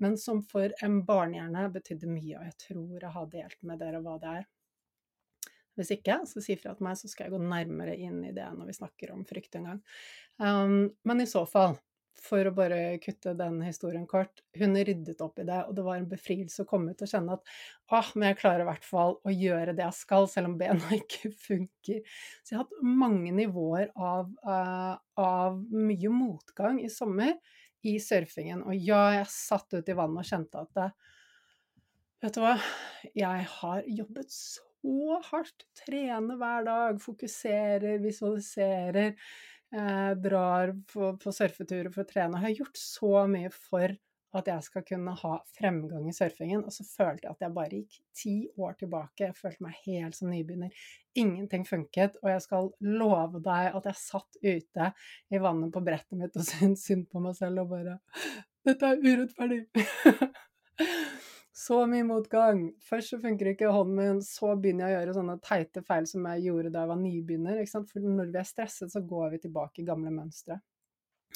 men 0.00 0.16
som 0.16 0.40
for 0.48 0.72
en 0.80 1.02
barnehjerne 1.04 1.66
betydde 1.74 2.08
mye, 2.08 2.38
og 2.38 2.48
jeg 2.48 2.56
tror 2.64 3.04
jeg 3.04 3.14
har 3.18 3.30
delt 3.36 3.60
med 3.68 3.84
dere 3.84 4.00
hva 4.04 4.16
det 4.22 4.32
er. 4.38 4.48
Hvis 5.76 5.92
ikke, 5.94 6.22
så 6.28 6.42
si 6.44 6.56
fra 6.60 6.72
til 6.76 6.88
meg, 6.88 6.96
så 6.98 7.08
skal 7.08 7.28
jeg 7.28 7.34
gå 7.36 7.44
nærmere 7.44 7.94
inn 8.00 8.18
i 8.26 8.32
det 8.36 8.48
når 8.56 8.72
vi 8.72 8.78
snakker 8.80 9.12
om 9.14 9.22
frykt 9.28 9.60
en 9.60 9.68
gang. 9.70 9.84
Um, 10.40 10.90
men 11.08 11.22
i 11.22 11.28
så 11.28 11.44
fall, 11.48 11.76
for 12.20 12.46
å 12.46 12.52
bare 12.54 12.98
kutte 13.02 13.32
den 13.38 13.60
historien 13.64 14.06
kort, 14.08 14.42
hun 14.58 14.76
ryddet 14.76 15.22
opp 15.24 15.40
i 15.40 15.46
det, 15.48 15.62
og 15.66 15.76
det 15.76 15.84
var 15.86 16.00
en 16.00 16.08
befrielse 16.10 16.64
å 16.64 16.68
komme 16.68 16.92
ut 16.92 17.04
og 17.04 17.10
kjenne 17.10 17.36
at 17.38 17.52
ah, 17.96 18.10
men 18.14 18.30
jeg 18.30 18.40
klarer 18.42 18.64
i 18.64 18.68
hvert 18.68 18.86
fall 18.86 19.16
å 19.24 19.34
gjøre 19.34 19.74
det 19.76 19.86
jeg 19.86 19.98
skal, 20.02 20.28
selv 20.30 20.52
om 20.52 20.58
bena 20.60 20.92
ikke 21.00 21.32
funker. 21.46 22.02
Så 22.42 22.54
jeg 22.54 22.60
har 22.60 22.66
hatt 22.66 22.82
mange 22.84 23.32
nivåer 23.36 23.90
av, 23.96 24.32
uh, 24.46 24.94
av 25.20 25.60
mye 25.72 26.12
motgang 26.12 26.82
i 26.84 26.90
sommer 26.92 27.36
i 27.86 27.96
surfingen. 28.02 28.64
Og 28.68 28.76
ja, 28.76 29.06
jeg 29.20 29.30
satt 29.32 29.78
ut 29.78 29.88
i 29.88 29.96
vannet 29.96 30.24
og 30.24 30.32
kjente 30.34 30.66
at 30.66 30.76
det, 30.76 30.90
Vet 32.20 32.34
du 32.36 32.42
hva, 32.42 32.58
jeg 33.16 33.44
har 33.48 33.86
jobbet 33.88 34.28
så 34.28 35.14
hardt. 35.30 35.64
Trener 35.78 36.36
hver 36.36 36.66
dag, 36.66 36.98
fokuserer, 37.00 37.96
visualiserer 38.02 39.14
eh, 39.76 40.12
drar 40.18 40.74
på, 40.92 41.14
på 41.20 41.34
surfeturer 41.34 41.90
for 41.94 42.04
å 42.04 42.10
trene. 42.10 42.38
Jeg 42.38 42.46
har 42.46 42.62
gjort 42.62 42.80
så 42.80 43.26
mye 43.30 43.50
for 43.54 43.96
at 44.38 44.46
jeg 44.46 44.62
skal 44.62 44.84
kunne 44.86 45.14
ha 45.18 45.32
fremgang 45.56 46.06
i 46.08 46.14
surfingen. 46.14 46.62
Og 46.66 46.74
så 46.74 46.86
følte 46.86 47.26
jeg 47.26 47.34
at 47.34 47.44
jeg 47.44 47.54
bare 47.56 47.80
gikk 47.80 47.96
ti 48.16 48.34
år 48.60 48.76
tilbake. 48.78 49.26
Jeg 49.26 49.38
følte 49.38 49.66
meg 49.66 49.80
helt 49.86 50.18
som 50.18 50.30
nybegynner. 50.30 50.84
Ingenting 51.18 51.66
funket. 51.66 52.18
Og 52.22 52.30
jeg 52.30 52.44
skal 52.46 52.70
love 52.86 53.42
deg 53.42 53.74
at 53.74 53.90
jeg 53.90 54.02
satt 54.04 54.40
ute 54.44 54.92
i 55.30 55.42
vannet 55.42 55.74
på 55.74 55.82
brettet 55.86 56.18
mitt 56.20 56.38
og 56.38 56.46
syntes 56.50 56.86
synd 56.86 57.08
på 57.10 57.22
meg 57.24 57.36
selv 57.38 57.64
og 57.64 57.74
bare 57.74 57.98
Dette 58.66 58.92
er 58.92 59.00
urettferdig! 59.00 59.64
Så 61.60 61.82
mye 61.90 62.06
motgang. 62.08 62.62
Først 62.80 63.12
så 63.12 63.18
funker 63.20 63.50
ikke 63.50 63.68
hånden 63.74 63.98
min, 63.98 64.20
så 64.24 64.54
begynner 64.56 64.88
jeg 64.88 64.94
å 64.94 65.00
gjøre 65.00 65.14
sånne 65.18 65.36
teite 65.44 65.82
feil 65.84 66.06
som 66.08 66.28
jeg 66.30 66.46
gjorde 66.46 66.72
da 66.72 66.84
jeg 66.84 66.90
var 66.92 67.00
nybegynner. 67.02 67.62
For 67.90 68.06
når 68.06 68.30
vi 68.30 68.40
er 68.40 68.48
stresset, 68.48 68.92
så 68.92 69.02
går 69.04 69.34
vi 69.34 69.42
tilbake 69.42 69.82
i 69.82 69.88
gamle 69.88 70.12
mønstre. 70.14 70.56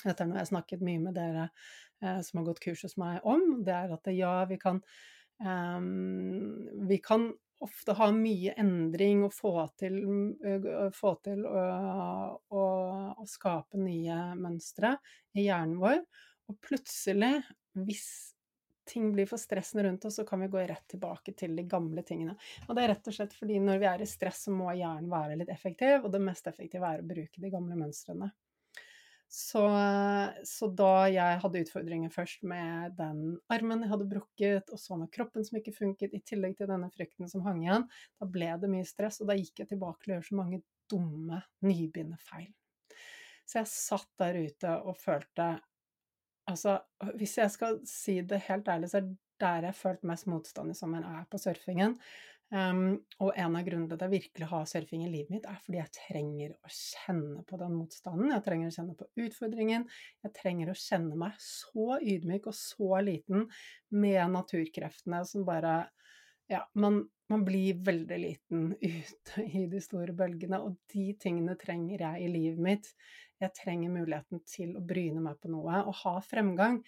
Dette 0.01 0.25
er 0.25 0.31
noe 0.31 0.39
jeg 0.39 0.47
har 0.47 0.51
snakket 0.51 0.85
mye 0.85 1.03
med 1.03 1.17
dere 1.19 1.49
eh, 1.49 2.21
som 2.25 2.41
har 2.41 2.47
gått 2.49 2.63
kurs 2.65 2.87
hos 2.87 2.97
meg 3.01 3.27
om. 3.29 3.45
Det 3.67 3.75
er 3.77 3.93
at 3.95 4.11
ja, 4.17 4.33
vi 4.49 4.59
kan 4.63 4.81
eh, 5.45 5.89
Vi 6.89 6.99
kan 7.05 7.29
ofte 7.65 7.95
ha 7.97 8.09
mye 8.13 8.55
endring 8.61 9.23
og 9.25 9.33
få 9.33 9.53
til, 9.81 10.01
uh, 10.45 10.89
få 10.93 11.15
til 11.25 11.45
å, 11.49 11.61
å, 12.53 12.65
å 13.17 13.27
skape 13.29 13.81
nye 13.81 14.19
mønstre 14.37 14.97
i 15.39 15.47
hjernen 15.47 15.79
vår. 15.81 16.03
Og 16.51 16.59
plutselig, 16.65 17.39
hvis 17.87 18.34
ting 18.89 19.11
blir 19.13 19.29
for 19.31 19.41
stressende 19.41 19.87
rundt 19.87 20.05
oss, 20.05 20.19
så 20.21 20.25
kan 20.29 20.41
vi 20.45 20.51
gå 20.53 20.61
rett 20.61 20.87
tilbake 20.91 21.35
til 21.37 21.57
de 21.57 21.67
gamle 21.69 22.05
tingene. 22.07 22.37
Og 22.69 22.77
det 22.77 22.85
er 22.85 22.93
rett 22.95 23.11
og 23.11 23.17
slett 23.17 23.37
fordi 23.37 23.61
når 23.63 23.83
vi 23.83 23.91
er 23.91 24.05
i 24.05 24.09
stress, 24.09 24.47
så 24.47 24.55
må 24.55 24.73
hjernen 24.73 25.11
være 25.13 25.39
litt 25.41 25.53
effektiv, 25.53 26.05
og 26.05 26.13
det 26.15 26.23
mest 26.25 26.49
effektive 26.51 26.89
er 26.89 27.03
å 27.03 27.09
bruke 27.15 27.43
de 27.43 27.53
gamle 27.53 27.79
mønstrene. 27.81 28.31
Så, 29.35 29.63
så, 30.47 30.69
da 30.79 31.09
jeg 31.11 31.39
hadde 31.43 31.63
utfordringer 31.65 32.13
først 32.13 32.45
med 32.47 32.93
den 33.01 33.23
armen 33.51 33.83
jeg 33.83 33.91
hadde 33.91 34.07
brukket, 34.07 34.69
og 34.71 34.79
så 34.79 34.99
med 35.01 35.11
kroppen 35.15 35.47
som 35.47 35.59
ikke 35.59 35.75
funket, 35.75 36.15
i 36.15 36.21
tillegg 36.23 36.55
til 36.61 36.71
denne 36.71 36.91
frykten 36.95 37.31
som 37.31 37.43
hang 37.43 37.65
igjen, 37.65 37.89
da 38.21 38.29
ble 38.31 38.53
det 38.63 38.71
mye 38.71 38.87
stress, 38.87 39.19
og 39.25 39.33
da 39.33 39.39
gikk 39.41 39.65
jeg 39.65 39.73
tilbake 39.73 40.05
til 40.05 40.13
å 40.13 40.19
gjøre 40.19 40.29
så 40.29 40.39
mange 40.39 40.61
dumme 40.93 41.41
nybegynnerfeil. 41.67 42.53
Så 43.45 43.59
jeg 43.59 43.73
satt 43.73 44.13
der 44.23 44.39
ute 44.39 44.77
og 44.87 45.01
følte 45.03 45.49
Altså, 46.51 46.79
hvis 47.17 47.39
jeg 47.39 47.51
skal 47.51 47.79
si 47.89 48.19
det 48.21 48.43
helt 48.49 48.69
ærlig, 48.69 48.91
så 48.93 49.01
er 49.01 49.11
der 49.41 49.65
jeg 49.65 49.73
har 49.73 49.79
følt 49.79 50.05
mest 50.07 50.29
motstand 50.31 50.71
i 50.71 50.77
sommer, 50.79 51.05
er 51.05 51.27
på 51.31 51.41
surfingen. 51.41 51.97
Um, 52.55 53.01
og 53.25 53.33
en 53.41 53.57
av 53.57 53.65
grunnene 53.67 53.89
til 53.89 53.97
at 53.97 54.05
jeg 54.05 54.13
virkelig 54.13 54.49
har 54.51 54.67
surfing 54.69 55.03
i 55.07 55.11
livet 55.11 55.33
mitt, 55.33 55.47
er 55.49 55.57
fordi 55.65 55.81
jeg 55.81 55.95
trenger 55.97 56.53
å 56.55 56.71
kjenne 56.71 57.43
på 57.49 57.59
den 57.59 57.73
motstanden. 57.75 58.31
Jeg 58.31 58.45
trenger 58.45 58.71
å 58.71 58.75
kjenne 58.77 58.97
på 58.99 59.09
utfordringen. 59.25 59.87
Jeg 60.23 60.35
trenger 60.37 60.71
å 60.71 60.77
kjenne 60.79 61.19
meg 61.19 61.41
så 61.43 61.99
ydmyk 61.99 62.47
og 62.53 62.57
så 62.59 63.01
liten 63.03 63.49
med 63.97 64.23
naturkreftene 64.37 65.25
som 65.29 65.47
bare 65.49 65.83
Ja, 66.53 66.61
man, 66.77 66.99
man 67.33 67.41
blir 67.47 67.79
veldig 67.81 68.17
liten 68.21 68.65
ute 68.85 69.47
i 69.49 69.65
de 69.73 69.81
store 69.81 70.13
bølgene, 70.15 70.61
og 70.61 70.77
de 70.93 71.09
tingene 71.17 71.57
trenger 71.59 72.05
jeg 72.05 72.27
i 72.27 72.29
livet 72.31 72.61
mitt. 72.63 72.91
Jeg 73.45 73.57
trenger 73.59 73.93
muligheten 73.93 74.43
til 74.49 74.75
å 74.79 74.83
bryne 74.85 75.23
meg 75.25 75.39
på 75.41 75.51
noe 75.53 75.85
og 75.85 75.97
ha 76.03 76.17
fremgang. 76.25 76.81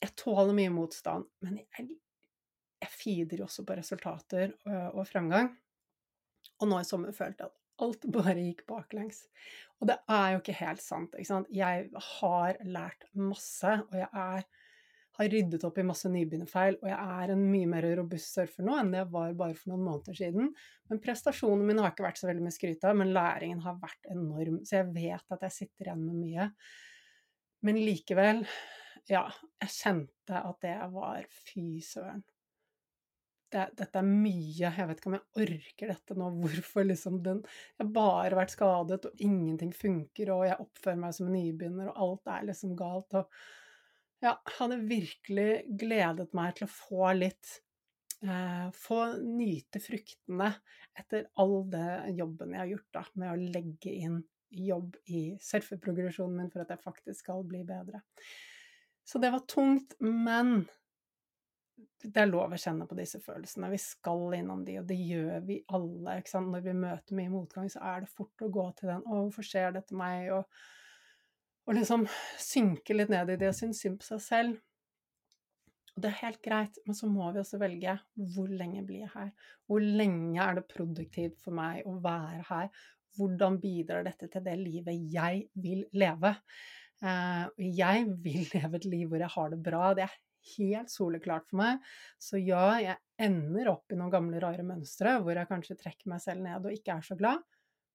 Jeg 0.00 0.16
tåler 0.18 0.54
mye 0.56 0.72
motstand, 0.72 1.26
men 1.44 1.58
jeg, 1.60 1.88
jeg 2.80 2.92
feeder 2.94 3.42
jo 3.42 3.48
også 3.48 3.66
på 3.68 3.76
resultater 3.78 4.54
og, 4.64 5.00
og 5.00 5.08
fremgang. 5.08 5.52
Og 6.60 6.68
nå 6.68 6.80
i 6.80 6.88
sommer 6.88 7.16
følte 7.16 7.44
jeg 7.44 7.52
at 7.52 7.84
alt 7.84 8.06
bare 8.16 8.36
gikk 8.38 8.64
baklengs. 8.68 9.24
Og 9.80 9.90
det 9.90 9.98
er 10.12 10.34
jo 10.34 10.42
ikke 10.42 10.58
helt 10.60 10.84
sant. 10.84 11.14
Ikke 11.16 11.32
sant? 11.32 11.52
Jeg 11.54 11.88
har 12.14 12.60
lært 12.64 13.06
masse, 13.16 13.76
og 13.88 13.96
jeg 13.96 14.08
er 14.10 14.48
har 15.18 15.28
ryddet 15.28 15.64
opp 15.66 15.78
i 15.80 15.84
masse 15.86 16.08
nybegynnerfeil, 16.12 16.78
og 16.80 16.88
jeg 16.88 17.14
er 17.20 17.32
en 17.34 17.42
mye 17.50 17.68
mer 17.68 17.86
robust 17.98 18.36
surfer 18.36 18.66
nå 18.66 18.76
enn 18.78 18.92
det 18.94 19.02
jeg 19.02 19.10
var 19.12 19.34
bare 19.38 19.56
for 19.58 19.72
noen 19.72 19.86
måneder 19.88 20.16
siden. 20.16 20.50
Men 20.90 21.02
prestasjonene 21.02 21.66
mine 21.66 21.84
har 21.84 21.94
ikke 21.94 22.06
vært 22.06 22.20
så 22.22 22.30
veldig 22.30 22.46
mye 22.46 22.56
skryt 22.56 22.86
av, 22.88 22.96
men 23.00 23.12
læringen 23.16 23.62
har 23.66 23.78
vært 23.82 24.12
enorm, 24.14 24.60
så 24.64 24.80
jeg 24.80 24.90
vet 24.94 25.36
at 25.36 25.46
jeg 25.48 25.56
sitter 25.56 25.90
igjen 25.90 26.06
med 26.06 26.20
mye. 26.22 26.50
Men 27.66 27.80
likevel, 27.84 28.44
ja, 29.10 29.26
jeg 29.60 29.74
kjente 29.76 30.40
at 30.40 30.60
det 30.64 30.76
var 30.94 31.26
fy 31.42 31.66
søren. 31.84 32.22
Det, 33.50 33.64
dette 33.74 33.98
er 33.98 34.06
mye, 34.06 34.68
jeg 34.70 34.86
vet 34.86 35.00
ikke 35.00 35.08
om 35.10 35.16
jeg 35.16 35.42
orker 35.42 35.88
dette 35.90 36.14
nå, 36.14 36.28
hvorfor 36.40 36.86
liksom 36.86 37.16
den 37.24 37.40
Jeg 37.42 37.80
har 37.82 37.94
bare 37.96 38.36
vært 38.38 38.54
skadet, 38.54 39.08
og 39.10 39.24
ingenting 39.26 39.72
funker, 39.74 40.30
og 40.36 40.44
jeg 40.46 40.62
oppfører 40.62 41.00
meg 41.02 41.16
som 41.16 41.26
en 41.26 41.34
nybegynner, 41.34 41.90
og 41.90 42.04
alt 42.06 42.30
er 42.36 42.46
liksom 42.52 42.76
galt, 42.78 43.18
og 43.18 43.26
ja, 44.20 44.34
hadde 44.58 44.80
virkelig 44.88 45.64
gledet 45.80 46.32
meg 46.36 46.56
til 46.56 46.66
å 46.66 46.72
få 46.72 47.12
litt 47.16 47.54
eh, 48.24 48.66
Få 48.76 49.00
nyte 49.20 49.80
fruktene 49.82 50.50
etter 50.98 51.30
all 51.40 51.62
den 51.72 52.18
jobben 52.18 52.54
jeg 52.54 52.62
har 52.62 52.74
gjort 52.74 52.98
da, 52.98 53.04
med 53.22 53.32
å 53.32 53.50
legge 53.56 53.94
inn 53.94 54.20
jobb 54.50 54.96
i 55.06 55.38
surfeprogresjonen 55.40 56.40
min 56.40 56.50
for 56.50 56.64
at 56.64 56.72
jeg 56.74 56.82
faktisk 56.82 57.22
skal 57.22 57.44
bli 57.46 57.62
bedre. 57.64 58.02
Så 59.06 59.20
det 59.22 59.30
var 59.30 59.46
tungt, 59.48 59.94
men 60.02 60.64
det 62.00 62.22
er 62.22 62.30
lov 62.30 62.52
å 62.54 62.58
kjenne 62.60 62.86
på 62.88 62.96
disse 62.98 63.20
følelsene. 63.22 63.70
Vi 63.72 63.78
skal 63.80 64.36
innom 64.38 64.64
de, 64.64 64.78
og 64.80 64.88
det 64.88 64.96
gjør 64.96 65.46
vi 65.46 65.60
alle. 65.76 66.18
Når 66.46 66.64
vi 66.64 66.76
møter 66.76 67.16
mye 67.18 67.32
motgang, 67.32 67.70
så 67.72 67.82
er 67.92 68.04
det 68.04 68.12
fort 68.12 68.44
å 68.44 68.50
gå 68.52 68.66
til 68.78 68.92
den 68.92 69.02
'Å, 69.04 69.22
hvorfor 69.22 69.46
skjer 69.46 69.74
dette 69.76 69.96
meg?' 69.96 70.32
og 70.34 70.44
og 71.70 71.76
liksom 71.78 72.02
synke 72.42 72.96
litt 72.96 73.12
ned 73.12 73.30
i 73.30 73.38
det 73.38 73.52
og 73.52 73.54
synes 73.54 73.78
synd 73.84 74.00
på 74.00 74.08
seg 74.08 74.22
selv. 74.24 74.56
Og 75.94 76.02
det 76.02 76.10
er 76.10 76.22
helt 76.24 76.40
greit, 76.42 76.78
men 76.86 76.96
så 76.98 77.06
må 77.10 77.28
vi 77.30 77.42
også 77.42 77.60
velge 77.62 77.94
hvor 78.34 78.50
lenge 78.50 78.82
blir 78.86 79.04
jeg 79.04 79.12
her? 79.14 79.28
Hvor 79.70 79.84
lenge 79.84 80.40
er 80.42 80.58
det 80.58 80.70
produktivt 80.70 81.38
for 81.44 81.54
meg 81.54 81.86
å 81.86 81.94
være 82.02 82.42
her? 82.48 82.72
Hvordan 83.18 83.58
bidrar 83.62 84.06
dette 84.06 84.26
til 84.32 84.42
det 84.46 84.56
livet 84.58 84.98
jeg 85.14 85.44
vil 85.62 85.84
leve? 85.94 86.34
Uh, 87.04 87.46
jeg 87.62 88.06
vil 88.24 88.42
leve 88.54 88.80
et 88.80 88.90
liv 88.90 89.06
hvor 89.10 89.22
jeg 89.22 89.34
har 89.36 89.54
det 89.54 89.62
bra. 89.70 89.92
Det 89.94 90.08
er 90.08 90.18
helt 90.56 90.90
soleklart 90.90 91.46
for 91.52 91.60
meg. 91.62 91.86
Så 92.18 92.42
ja, 92.42 92.66
jeg 92.82 92.98
ender 93.22 93.70
opp 93.76 93.94
i 93.94 93.98
noen 94.00 94.10
gamle, 94.14 94.42
rare 94.42 94.66
mønstre 94.66 95.20
hvor 95.22 95.38
jeg 95.38 95.50
kanskje 95.50 95.78
trekker 95.78 96.10
meg 96.10 96.22
selv 96.26 96.42
ned 96.48 96.66
og 96.66 96.74
ikke 96.74 96.98
er 96.98 97.06
så 97.06 97.18
glad. 97.18 97.46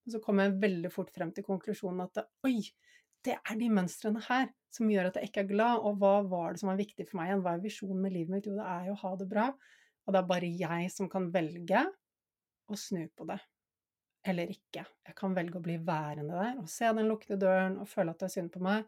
Men 0.05 0.15
så 0.15 0.21
kommer 0.23 0.47
jeg 0.47 0.59
veldig 0.63 0.91
fort 0.93 1.11
frem 1.11 1.31
til 1.33 1.47
konklusjonen 1.47 2.05
at 2.05 2.23
oi, 2.45 2.59
det 3.25 3.35
er 3.38 3.57
de 3.59 3.71
mønstrene 3.73 4.21
her 4.27 4.51
som 4.75 4.89
gjør 4.91 5.09
at 5.09 5.19
jeg 5.19 5.29
ikke 5.29 5.43
er 5.45 5.49
glad. 5.49 5.81
Og 5.88 5.97
hva 6.01 6.19
var 6.29 6.53
det 6.53 6.61
som 6.61 6.71
var 6.71 6.79
viktig 6.79 7.07
for 7.09 7.19
meg 7.19 7.31
igjen? 7.31 7.43
Hva 7.45 7.55
er 7.55 7.65
visjonen 7.65 8.03
med 8.03 8.15
livet 8.15 8.35
mitt? 8.35 8.47
Jo, 8.49 8.55
det 8.59 8.69
er 8.69 8.88
jo 8.89 8.95
å 8.95 9.01
ha 9.01 9.11
det 9.19 9.27
bra. 9.31 9.49
Og 10.05 10.13
det 10.13 10.21
er 10.21 10.31
bare 10.31 10.53
jeg 10.61 10.93
som 10.93 11.09
kan 11.11 11.27
velge 11.33 11.83
å 12.69 12.79
snu 12.79 13.03
på 13.15 13.27
det. 13.29 13.39
Eller 14.25 14.49
ikke. 14.53 14.85
Jeg 15.05 15.17
kan 15.17 15.35
velge 15.38 15.59
å 15.59 15.65
bli 15.65 15.77
værende 15.85 16.33
der 16.33 16.57
og 16.61 16.69
se 16.71 16.89
den 16.97 17.09
lukkede 17.11 17.38
døren 17.41 17.77
og 17.81 17.89
føle 17.89 18.13
at 18.13 18.21
det 18.21 18.29
er 18.29 18.35
synd 18.39 18.51
på 18.53 18.63
meg. 18.65 18.88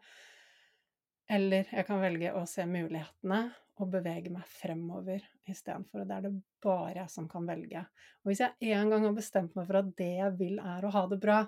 Eller 1.28 1.68
jeg 1.70 1.86
kan 1.86 2.00
velge 2.00 2.32
å 2.34 2.44
se 2.48 2.64
mulighetene 2.66 3.42
og 3.78 3.90
bevege 3.92 4.32
meg 4.34 4.46
fremover 4.50 5.22
istedenfor. 5.46 6.06
Det 6.08 6.16
er 6.16 6.24
det 6.26 6.32
bare 6.64 7.02
jeg 7.02 7.12
som 7.12 7.28
kan 7.30 7.46
velge. 7.46 7.84
Og 8.24 8.30
hvis 8.30 8.42
jeg 8.42 8.72
en 8.74 8.90
gang 8.90 9.06
har 9.06 9.14
bestemt 9.14 9.54
meg 9.54 9.68
for 9.68 9.80
at 9.82 9.92
det 9.98 10.14
jeg 10.16 10.34
vil, 10.40 10.56
er 10.58 10.86
å 10.86 10.94
ha 10.94 11.04
det 11.10 11.20
bra, 11.22 11.42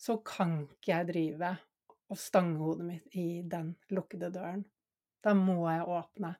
så 0.00 0.16
kan 0.24 0.62
ikke 0.64 0.94
jeg 0.94 1.08
drive 1.10 1.54
og 2.10 2.18
stange 2.18 2.58
hodet 2.58 2.86
mitt 2.86 3.16
i 3.20 3.42
den 3.46 3.74
lukkede 3.92 4.30
døren. 4.32 4.62
Da 5.20 5.34
må 5.36 5.58
jeg 5.68 5.84
åpne 5.84 6.32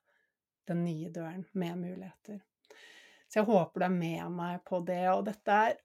den 0.70 0.84
nye 0.86 1.10
døren 1.12 1.44
med 1.52 1.76
muligheter. 1.82 2.40
Så 3.28 3.40
jeg 3.40 3.48
håper 3.50 3.82
du 3.82 3.86
er 3.86 3.94
med 3.94 4.32
meg 4.34 4.62
på 4.66 4.80
det. 4.86 5.02
Og 5.12 5.26
dette 5.28 5.58
er 5.66 5.76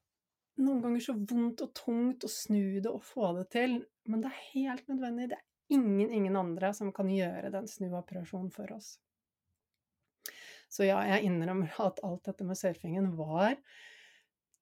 noen 0.64 0.80
ganger 0.86 1.04
så 1.04 1.18
vondt 1.20 1.66
og 1.66 1.74
tungt 1.78 2.26
å 2.26 2.32
snu 2.32 2.80
det 2.80 2.90
og 2.90 3.04
få 3.04 3.34
det 3.38 3.50
til, 3.54 3.82
men 4.10 4.24
det 4.24 4.32
er 4.32 4.46
helt 4.54 4.88
nødvendig. 4.90 5.28
Det 5.34 5.38
er 5.38 5.76
ingen, 5.76 6.14
ingen 6.16 6.40
andre 6.40 6.72
som 6.78 6.94
kan 6.96 7.12
gjøre 7.12 7.52
den 7.54 7.68
snuoperasjonen 7.70 8.54
for 8.56 8.72
oss. 8.78 8.96
Så 10.72 10.88
ja, 10.88 11.02
jeg 11.12 11.28
innrømmer 11.28 11.76
at 11.84 12.02
alt 12.08 12.26
dette 12.26 12.48
med 12.48 12.58
surfingen 12.60 13.12
var 13.20 13.60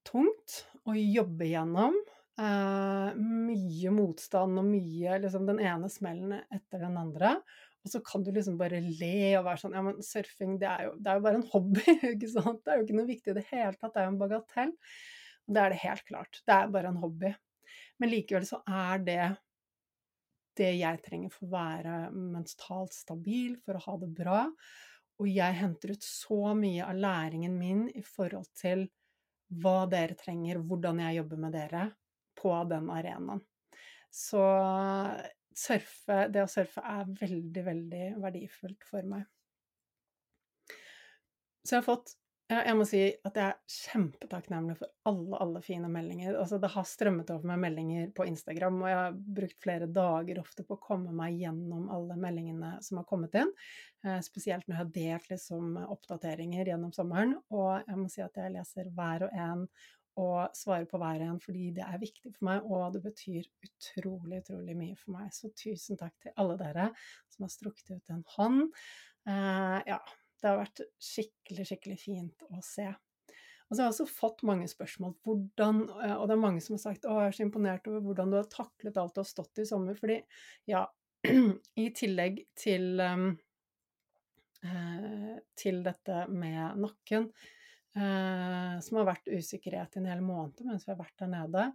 tungt 0.04 0.64
å 0.84 0.96
jobbe 0.98 1.48
gjennom. 1.48 1.96
Eh, 2.34 3.10
mye 3.14 3.90
motstand 3.94 4.58
og 4.58 4.66
mye 4.66 5.20
liksom 5.22 5.44
den 5.46 5.60
ene 5.62 5.90
smellen 5.92 6.34
etter 6.34 6.82
den 6.82 6.96
andre. 6.98 7.36
Og 7.84 7.92
så 7.92 8.00
kan 8.02 8.24
du 8.26 8.32
liksom 8.34 8.56
bare 8.58 8.80
le 8.82 9.36
og 9.38 9.44
være 9.46 9.60
sånn 9.60 9.76
Ja, 9.76 9.82
men 9.86 10.00
surfing, 10.02 10.56
det 10.58 10.66
er 10.70 10.88
jo, 10.88 10.94
det 10.98 11.12
er 11.12 11.20
jo 11.20 11.24
bare 11.28 11.38
en 11.38 11.48
hobby, 11.52 11.84
ikke 12.14 12.32
sant? 12.32 12.64
Det 12.64 12.72
er 12.72 12.80
jo 12.80 12.88
ikke 12.88 12.98
noe 12.98 13.10
viktig 13.12 13.34
i 13.34 13.38
det 13.38 13.46
hele 13.52 13.76
tatt, 13.76 13.94
det 13.94 14.02
er 14.02 14.08
jo 14.08 14.14
en 14.14 14.20
bagatell. 14.24 14.74
Og 15.44 15.54
det 15.54 15.62
er 15.62 15.74
det 15.74 15.80
helt 15.84 16.06
klart. 16.10 16.42
Det 16.42 16.56
er 16.56 16.74
bare 16.74 16.90
en 16.90 17.02
hobby. 17.04 17.34
Men 18.02 18.10
likevel 18.10 18.48
så 18.48 18.62
er 18.66 19.06
det 19.06 19.22
det 20.58 20.72
jeg 20.78 21.02
trenger 21.04 21.30
for 21.34 21.46
å 21.46 21.54
være 21.54 21.94
mentalt 22.14 22.94
stabil, 22.94 23.56
for 23.62 23.78
å 23.78 23.84
ha 23.86 23.96
det 24.02 24.10
bra. 24.16 24.42
Og 25.22 25.30
jeg 25.30 25.60
henter 25.60 25.94
ut 25.94 26.06
så 26.06 26.54
mye 26.58 26.86
av 26.88 26.98
læringen 26.98 27.58
min 27.58 27.86
i 27.94 28.02
forhold 28.02 28.48
til 28.58 28.88
hva 29.62 29.84
dere 29.90 30.16
trenger, 30.18 30.62
hvordan 30.66 31.02
jeg 31.04 31.20
jobber 31.20 31.42
med 31.44 31.54
dere 31.54 31.90
på 32.38 32.54
den 32.70 32.90
arenaen. 32.92 33.42
Så 34.14 34.42
surfe, 35.54 36.18
det 36.30 36.44
å 36.44 36.50
surfe 36.50 36.82
er 36.86 37.08
veldig, 37.20 37.64
veldig 37.68 38.04
verdifullt 38.22 38.86
for 38.88 39.06
meg. 39.08 39.24
Så 41.64 41.76
jeg 41.76 41.80
har 41.80 41.88
fått 41.88 42.14
jeg 42.52 42.76
må 42.76 42.84
si 42.84 42.98
at 43.24 43.38
jeg 43.40 43.44
er 43.54 43.72
kjempetakknemlig 43.72 44.74
for 44.76 44.90
alle, 45.08 45.38
alle 45.40 45.62
fine 45.64 45.88
meldinger. 45.88 46.34
Altså, 46.36 46.58
det 46.60 46.68
har 46.74 46.84
strømmet 46.86 47.30
over 47.32 47.48
med 47.48 47.62
meldinger 47.62 48.10
på 48.16 48.26
Instagram, 48.28 48.82
og 48.82 48.90
jeg 48.90 48.98
har 48.98 49.16
brukt 49.38 49.56
flere 49.64 49.88
dager 49.88 50.40
ofte 50.42 50.66
på 50.68 50.76
å 50.76 50.82
komme 50.82 51.14
meg 51.16 51.40
gjennom 51.40 51.88
alle 51.94 52.18
meldingene 52.20 52.74
som 52.84 53.00
har 53.00 53.08
kommet 53.08 53.38
inn. 53.40 53.48
Eh, 54.04 54.20
spesielt 54.26 54.68
når 54.68 54.76
jeg 54.76 54.82
har 54.82 54.92
delt 54.98 55.32
liksom, 55.32 55.70
oppdateringer 55.96 56.68
gjennom 56.68 56.92
sommeren. 56.92 57.32
Og 57.48 57.70
jeg 57.80 58.00
må 58.02 58.10
si 58.12 58.20
at 58.24 58.36
jeg 58.36 58.52
leser 58.58 58.92
hver 58.92 59.24
og 59.24 59.40
en 59.46 59.64
og 60.20 60.54
svare 60.54 60.86
på 60.86 60.98
hver 61.02 61.22
en 61.26 61.40
fordi 61.42 61.70
det 61.74 61.84
er 61.86 62.02
viktig 62.02 62.30
for 62.36 62.46
meg, 62.48 62.66
og 62.66 62.94
det 62.94 63.02
betyr 63.02 63.46
utrolig, 63.66 64.42
utrolig 64.44 64.76
mye 64.78 64.98
for 64.98 65.16
meg. 65.16 65.32
Så 65.34 65.50
tusen 65.58 65.98
takk 66.00 66.14
til 66.22 66.34
alle 66.40 66.58
dere 66.60 66.90
som 67.32 67.46
har 67.46 67.54
strukket 67.54 67.96
ut 67.96 68.12
en 68.14 68.22
hånd. 68.36 68.60
Eh, 69.26 69.80
ja, 69.90 69.98
det 70.38 70.50
har 70.50 70.60
vært 70.60 70.84
skikkelig, 71.02 71.66
skikkelig 71.70 71.98
fint 71.98 72.46
å 72.50 72.62
se. 72.64 72.86
Og 73.64 73.72
så 73.72 73.80
har 73.80 73.88
jeg 73.88 73.94
også 73.94 74.06
fått 74.12 74.44
mange 74.46 74.68
spørsmål 74.70 75.16
hvordan, 75.24 75.82
eh, 76.04 76.14
og 76.14 76.28
det 76.28 76.36
er 76.36 76.44
mange 76.44 76.62
som 76.62 76.76
har 76.76 76.84
sagt 76.84 77.08
å, 77.08 77.16
jeg 77.22 77.32
er 77.32 77.38
så 77.38 77.46
imponert 77.46 77.90
over 77.90 78.04
hvordan 78.04 78.30
du 78.30 78.38
har 78.38 78.52
taklet 78.52 79.00
alt 79.00 79.16
du 79.16 79.22
har 79.24 79.30
stått 79.30 79.64
i 79.64 79.66
sommer. 79.68 79.98
Fordi 79.98 80.20
ja, 80.70 80.84
i 81.82 81.88
tillegg 81.96 82.44
til, 82.60 83.00
um, 83.00 83.32
til 85.58 85.82
dette 85.84 86.22
med 86.32 86.78
nakken, 86.84 87.30
eh, 87.98 88.74
som 88.84 88.98
har 89.00 89.08
vært 89.08 89.30
usikkerhet 89.30 89.96
i 89.96 90.02
en 90.02 90.10
hel 90.10 90.24
måned 90.24 90.64
mens 90.66 90.86
vi 90.86 90.92
har 90.92 91.00
vært 91.00 91.16
der 91.22 91.30
nede, 91.32 91.68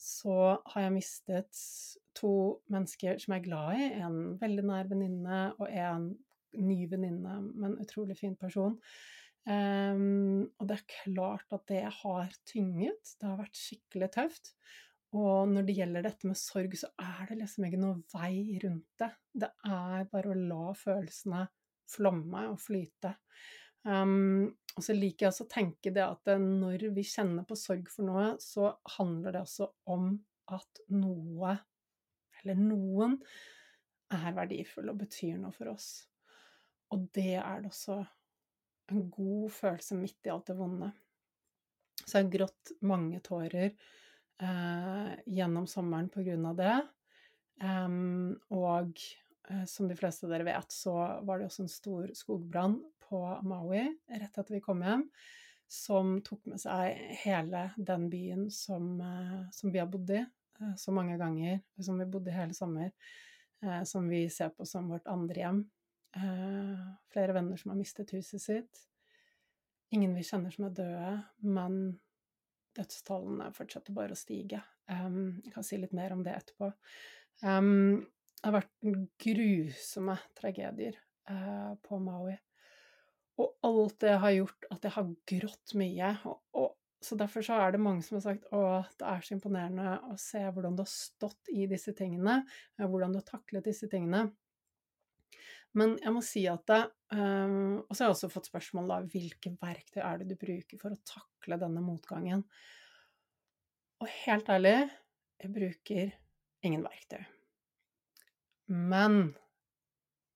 så 0.00 0.36
har 0.72 0.86
jeg 0.86 0.94
mistet 0.94 1.64
to 2.18 2.34
mennesker 2.72 3.18
som 3.22 3.34
jeg 3.34 3.42
er 3.42 3.48
glad 3.48 3.80
i. 3.80 3.90
En 4.06 4.38
veldig 4.40 4.64
nær 4.70 4.88
venninne 4.90 5.42
og 5.58 5.66
en 5.68 6.08
ny 6.54 6.84
venninne, 6.90 7.40
men 7.58 7.78
utrolig 7.82 8.16
fin 8.20 8.36
person. 8.38 8.78
Um, 9.44 10.46
og 10.56 10.68
det 10.70 10.78
er 10.78 10.92
klart 11.02 11.50
at 11.52 11.66
det 11.68 11.82
har 12.00 12.32
tynget. 12.48 13.16
Det 13.20 13.28
har 13.28 13.40
vært 13.42 13.60
skikkelig 13.60 14.10
tøft. 14.14 14.54
Og 15.14 15.50
når 15.50 15.66
det 15.66 15.76
gjelder 15.78 16.06
dette 16.06 16.26
med 16.26 16.38
sorg, 16.38 16.72
så 16.78 16.88
er 16.98 17.28
det 17.28 17.38
liksom 17.42 17.66
ikke 17.68 17.82
noe 17.82 18.00
vei 18.14 18.58
rundt 18.64 18.88
det. 19.02 19.10
Det 19.44 19.50
er 19.68 20.08
bare 20.10 20.32
å 20.32 20.38
la 20.38 20.72
følelsene 20.78 21.44
flomme 21.94 22.48
og 22.50 22.58
flyte. 22.62 23.12
Um, 23.84 24.48
og 24.74 24.82
så 24.82 24.94
liker 24.96 25.26
jeg 25.26 25.30
også 25.30 25.46
å 25.46 25.52
tenke 25.52 25.92
det 25.94 26.02
at 26.02 26.30
når 26.40 26.88
vi 26.96 27.04
kjenner 27.06 27.46
på 27.46 27.56
sorg 27.58 27.86
for 27.92 28.08
noe, 28.08 28.32
så 28.42 28.72
handler 28.96 29.36
det 29.36 29.44
også 29.44 29.68
om 29.94 30.08
at 30.54 30.80
noe, 30.92 31.52
eller 32.40 32.58
noen, 32.58 33.20
er 34.14 34.34
verdifull 34.36 34.90
og 34.92 34.98
betyr 35.00 35.38
noe 35.40 35.54
for 35.54 35.72
oss. 35.72 35.88
Og 36.94 37.06
det 37.16 37.38
er 37.40 37.62
det 37.62 37.70
også 37.70 37.96
en 38.92 39.06
god 39.10 39.54
følelse 39.54 39.96
midt 39.98 40.28
i 40.28 40.32
alt 40.34 40.50
det 40.50 40.58
vonde. 40.58 40.90
Så 42.04 42.18
jeg 42.18 42.26
har 42.26 42.34
grått 42.34 42.74
mange 42.84 43.20
tårer 43.24 43.70
eh, 43.70 45.12
gjennom 45.30 45.66
sommeren 45.70 46.10
på 46.12 46.24
grunn 46.26 46.44
av 46.50 46.58
det. 46.58 46.76
Um, 47.62 48.34
og 48.52 48.98
eh, 48.98 49.23
som 49.68 49.88
de 49.90 49.96
fleste 49.96 50.24
av 50.24 50.32
dere 50.32 50.46
vet, 50.46 50.72
så 50.72 50.94
var 51.26 51.38
det 51.38 51.50
også 51.50 51.66
en 51.66 51.72
stor 51.72 52.12
skogbrann 52.16 52.78
på 53.08 53.40
Maui 53.42 53.82
rett 54.08 54.38
etter 54.38 54.56
vi 54.56 54.62
kom 54.64 54.82
hjem, 54.84 55.04
som 55.70 56.18
tok 56.24 56.46
med 56.50 56.60
seg 56.62 56.98
hele 57.24 57.66
den 57.76 58.08
byen 58.12 58.48
som, 58.52 59.00
eh, 59.00 59.44
som 59.52 59.72
vi 59.72 59.80
har 59.82 59.90
bodd 59.90 60.10
i 60.14 60.20
eh, 60.20 60.74
så 60.78 60.94
mange 60.94 61.18
ganger, 61.20 61.60
som 61.80 61.98
vi 61.98 62.08
bodde 62.08 62.32
i 62.32 62.36
hele 62.36 62.56
sommer, 62.56 62.92
eh, 63.62 63.82
som 63.88 64.08
vi 64.08 64.26
ser 64.30 64.54
på 64.54 64.66
som 64.68 64.90
vårt 64.92 65.08
andre 65.10 65.40
hjem. 65.40 65.64
Flere 67.10 67.34
venner 67.34 67.58
som 67.58 67.72
har 67.72 67.78
mistet 67.80 68.12
huset 68.14 68.38
sitt. 68.38 68.82
Ingen 69.90 70.12
vi 70.14 70.22
kjenner 70.22 70.52
som 70.54 70.68
er 70.68 70.76
døde, 70.78 71.08
men 71.42 71.80
dødstallene 72.78 73.48
fortsetter 73.56 73.96
bare 73.96 74.14
å 74.14 74.18
stige. 74.18 74.60
Jeg 74.86 75.50
kan 75.56 75.66
si 75.66 75.80
litt 75.82 75.96
mer 75.96 76.14
om 76.14 76.22
det 76.22 76.36
etterpå. 76.36 76.70
Det 78.44 78.50
har 78.50 78.58
vært 78.58 79.14
grusomme 79.24 80.18
tragedier 80.36 80.98
på 81.80 81.98
Maui. 82.04 82.34
Og 83.40 83.66
alt 83.66 83.96
det 84.04 84.18
har 84.20 84.34
gjort 84.36 84.66
at 84.70 84.84
jeg 84.84 84.94
har 84.98 85.12
grått 85.32 85.74
mye. 85.80 86.10
Og, 86.28 86.36
og, 86.60 86.74
så 87.04 87.16
derfor 87.20 87.44
så 87.44 87.56
er 87.60 87.72
det 87.72 87.80
mange 87.80 88.04
som 88.04 88.18
har 88.18 88.24
sagt 88.26 88.46
å, 88.52 88.60
det 89.00 89.08
er 89.08 89.24
så 89.24 89.34
imponerende 89.38 89.96
å 90.12 90.14
se 90.20 90.40
hvordan 90.44 90.76
du 90.76 90.84
har 90.84 90.92
stått 90.92 91.50
i 91.52 91.66
disse 91.70 91.96
tingene, 91.96 92.42
eh, 92.78 92.84
hvordan 92.84 93.16
du 93.16 93.20
har 93.22 93.26
taklet 93.28 93.66
disse 93.66 93.88
tingene. 93.92 94.26
Men 95.74 95.96
jeg 96.04 96.14
må 96.14 96.22
si 96.22 96.44
at 96.46 96.62
det 96.70 96.82
um, 97.16 97.80
Og 97.80 97.96
så 97.96 98.04
har 98.04 98.12
jeg 98.12 98.14
også 98.14 98.28
fått 98.30 98.46
spørsmål 98.46 98.92
da 98.92 98.98
hvilke 99.10 99.50
verktøy 99.58 100.04
er 100.04 100.20
det 100.20 100.28
du 100.30 100.36
bruker 100.38 100.78
for 100.78 100.94
å 100.94 101.00
takle 101.08 101.58
denne 101.64 101.82
motgangen. 101.82 102.44
Og 104.04 104.12
helt 104.20 104.52
ærlig, 104.52 104.76
jeg 105.42 105.56
bruker 105.56 106.12
ingen 106.64 106.86
verktøy. 106.86 107.24
Men 108.66 109.34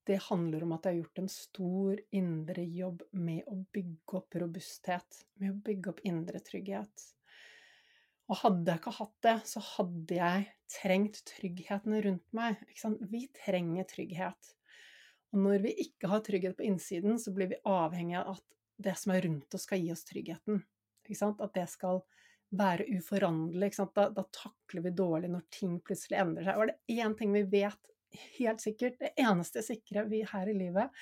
det 0.09 0.23
handler 0.25 0.65
om 0.65 0.73
at 0.73 0.87
jeg 0.87 0.95
har 0.95 1.01
gjort 1.03 1.21
en 1.21 1.31
stor 1.33 2.03
indre 2.17 2.65
jobb 2.65 3.03
med 3.13 3.49
å 3.49 3.59
bygge 3.77 4.21
opp 4.21 4.37
robusthet, 4.41 5.23
med 5.41 5.53
å 5.53 5.61
bygge 5.65 5.93
opp 5.93 6.05
indre 6.09 6.41
trygghet. 6.45 7.09
Og 8.29 8.41
hadde 8.43 8.73
jeg 8.73 8.81
ikke 8.83 8.95
hatt 8.99 9.17
det, 9.25 9.35
så 9.49 9.63
hadde 9.65 10.17
jeg 10.19 10.47
trengt 10.73 11.21
tryggheten 11.29 11.97
rundt 12.05 12.37
meg. 12.37 12.61
Vi 13.09 13.23
trenger 13.37 13.89
trygghet. 13.89 14.55
Og 15.33 15.43
når 15.45 15.65
vi 15.65 15.75
ikke 15.85 16.11
har 16.13 16.25
trygghet 16.25 16.57
på 16.57 16.67
innsiden, 16.69 17.19
så 17.21 17.33
blir 17.37 17.51
vi 17.53 17.61
avhengig 17.69 18.17
av 18.21 18.37
at 18.37 18.45
det 18.79 18.95
som 19.01 19.13
er 19.13 19.25
rundt 19.25 19.55
oss, 19.55 19.65
skal 19.67 19.81
gi 19.83 19.93
oss 19.93 20.05
tryggheten. 20.09 20.63
At 21.09 21.55
det 21.57 21.67
skal 21.73 22.03
være 22.57 22.85
uforanderlig. 22.97 23.73
Da, 23.97 24.09
da, 24.13 24.25
takler 24.33 24.85
vi 24.85 24.97
dårlig 24.97 25.33
når 25.33 25.47
ting 25.53 25.79
plutselig 25.85 26.21
endrer 26.21 26.49
seg. 26.49 26.61
Og 26.61 26.69
er 26.69 27.05
én 27.05 27.17
ting 27.17 27.33
vi 27.33 27.45
vet 27.49 27.93
helt 28.39 28.63
sikkert 28.63 28.99
Det 29.01 29.13
eneste 29.21 29.63
sikre 29.65 30.07
vi 30.09 30.23
her 30.27 30.49
i 30.51 30.57
livet, 30.57 30.95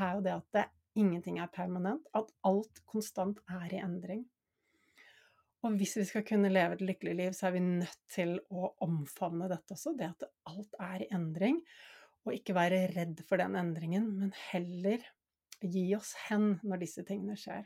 er 0.00 0.14
jo 0.16 0.24
det 0.24 0.36
at 0.36 0.46
det, 0.56 0.68
ingenting 0.98 1.38
er 1.40 1.48
permanent, 1.52 2.04
at 2.12 2.28
alt 2.44 2.82
konstant 2.88 3.38
er 3.48 3.72
i 3.72 3.80
endring. 3.80 4.26
Og 5.62 5.78
hvis 5.78 5.94
vi 5.96 6.04
skal 6.08 6.24
kunne 6.26 6.50
leve 6.50 6.76
et 6.76 6.84
lykkelig 6.84 7.14
liv, 7.16 7.34
så 7.36 7.48
er 7.48 7.54
vi 7.54 7.62
nødt 7.64 8.00
til 8.10 8.34
å 8.50 8.72
omfavne 8.82 9.48
dette 9.50 9.76
også, 9.76 9.94
det 9.96 10.10
at 10.10 10.26
alt 10.50 10.78
er 10.82 11.04
i 11.04 11.10
endring. 11.14 11.62
Og 12.26 12.34
ikke 12.36 12.54
være 12.54 12.86
redd 12.92 13.22
for 13.28 13.40
den 13.40 13.56
endringen, 13.58 14.08
men 14.18 14.34
heller 14.50 15.02
gi 15.62 15.84
oss 15.96 16.12
hen 16.26 16.56
når 16.66 16.82
disse 16.82 17.04
tingene 17.06 17.38
skjer. 17.38 17.64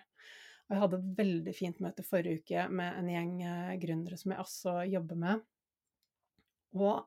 Og 0.67 0.75
jeg 0.75 0.83
hadde 0.83 0.99
et 1.01 1.11
veldig 1.21 1.55
fint 1.57 1.83
møte 1.85 2.05
forrige 2.05 2.43
uke 2.43 2.65
med 2.75 2.99
en 3.01 3.11
gjeng 3.11 3.35
eh, 3.47 3.75
gründere 3.81 4.19
som 4.21 4.33
jeg 4.33 4.43
også 4.43 4.79
jobber 4.91 5.21
med. 5.21 5.45
Og 6.77 7.07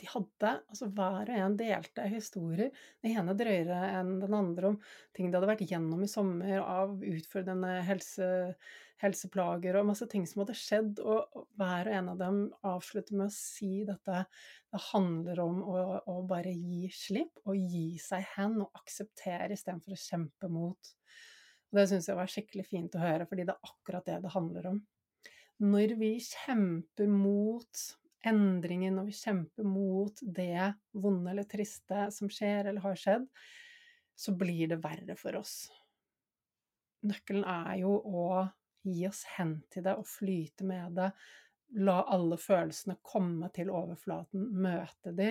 de 0.00 0.08
hadde 0.10 0.52
Altså 0.70 0.88
hver 0.94 1.30
og 1.30 1.36
en 1.38 1.56
delte 1.58 2.06
historier. 2.10 2.72
Det 3.02 3.12
ene 3.14 3.36
drøyere 3.38 3.80
enn 3.98 4.16
den 4.22 4.36
andre 4.36 4.72
om 4.72 4.78
ting 5.16 5.30
de 5.30 5.38
hadde 5.38 5.50
vært 5.50 5.66
gjennom 5.70 6.02
i 6.04 6.10
sommer 6.10 6.62
av 6.62 6.96
utfordrende 7.04 7.76
helse, 7.86 8.26
helseplager 9.02 9.78
og 9.78 9.88
masse 9.90 10.08
ting 10.10 10.26
som 10.28 10.42
hadde 10.42 10.56
skjedd, 10.58 11.00
og 11.02 11.46
hver 11.58 11.90
og 11.90 11.98
en 11.98 12.10
av 12.14 12.20
dem 12.20 12.40
avslutter 12.66 13.18
med 13.18 13.30
å 13.30 13.36
si 13.36 13.84
dette 13.86 14.24
Det 14.74 14.82
handler 14.90 15.40
om 15.44 15.62
å, 15.62 15.78
å 16.10 16.16
bare 16.26 16.50
gi 16.50 16.90
slipp, 16.94 17.44
og 17.46 17.58
gi 17.58 18.00
seg 18.02 18.26
hen, 18.34 18.58
og 18.64 18.80
akseptere 18.80 19.52
istedenfor 19.54 19.94
å 19.94 20.00
kjempe 20.00 20.50
mot. 20.50 20.94
Og 21.70 21.78
det 21.78 21.88
syns 21.90 22.08
jeg 22.10 22.18
var 22.18 22.30
skikkelig 22.30 22.66
fint 22.66 22.96
å 22.98 23.02
høre, 23.02 23.26
fordi 23.30 23.46
det 23.46 23.54
er 23.54 23.70
akkurat 23.70 24.06
det 24.06 24.18
det 24.24 24.34
handler 24.34 24.72
om. 24.74 24.80
Når 25.62 25.94
vi 26.00 26.16
kjemper 26.18 27.10
mot 27.10 27.84
endringen, 28.28 28.96
når 28.96 29.08
vi 29.08 29.16
kjemper 29.18 29.66
mot 29.68 30.20
det 30.22 30.72
vonde 30.92 31.30
eller 31.32 31.48
triste 31.48 32.08
som 32.14 32.30
skjer 32.32 32.70
eller 32.70 32.84
har 32.84 32.98
skjedd, 32.98 33.28
så 34.14 34.34
blir 34.38 34.70
det 34.70 34.82
verre 34.82 35.16
for 35.18 35.40
oss. 35.40 35.56
Nøkkelen 37.04 37.44
er 37.44 37.80
jo 37.82 37.96
å 37.98 38.26
gi 38.84 39.06
oss 39.08 39.24
hen 39.36 39.58
til 39.72 39.84
det 39.86 39.96
og 39.98 40.08
flyte 40.08 40.66
med 40.68 40.96
det. 40.98 41.10
La 41.84 41.98
alle 42.14 42.38
følelsene 42.38 43.00
komme 43.02 43.48
til 43.54 43.72
overflaten, 43.72 44.46
møte 44.62 45.12
de, 45.16 45.30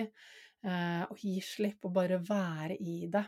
eh, 0.66 1.04
og 1.06 1.22
gi 1.22 1.38
slipp 1.42 1.86
og 1.88 1.94
bare 1.96 2.20
være 2.20 2.76
i 2.76 3.06
det. 3.10 3.24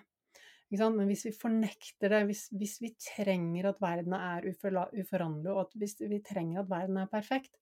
Men 0.69 1.07
hvis 1.07 1.29
vi 1.29 1.33
fornekter 1.35 2.11
det, 2.11 2.25
hvis, 2.27 2.49
hvis, 2.59 2.81
vi 2.83 2.91
trenger 2.99 3.71
at 3.71 3.81
verden 3.81 4.17
er 4.19 4.49
uforanderlig, 4.51 5.53
og 5.55 5.77
hvis 5.79 5.95
vi 6.03 6.19
trenger 6.27 6.65
at 6.65 6.71
verden 6.71 6.99
er 6.99 7.11
perfekt, 7.11 7.55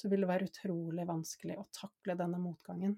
så 0.00 0.08
vil 0.08 0.24
det 0.24 0.30
være 0.30 0.48
utrolig 0.48 1.06
vanskelig 1.08 1.58
å 1.60 1.68
takle 1.76 2.16
denne 2.16 2.40
motgangen. 2.40 2.96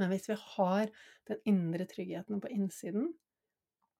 Men 0.00 0.08
hvis 0.12 0.30
vi 0.30 0.36
har 0.40 0.92
den 1.28 1.42
indre 1.48 1.86
tryggheten 1.88 2.40
på 2.40 2.50
innsiden, 2.54 3.10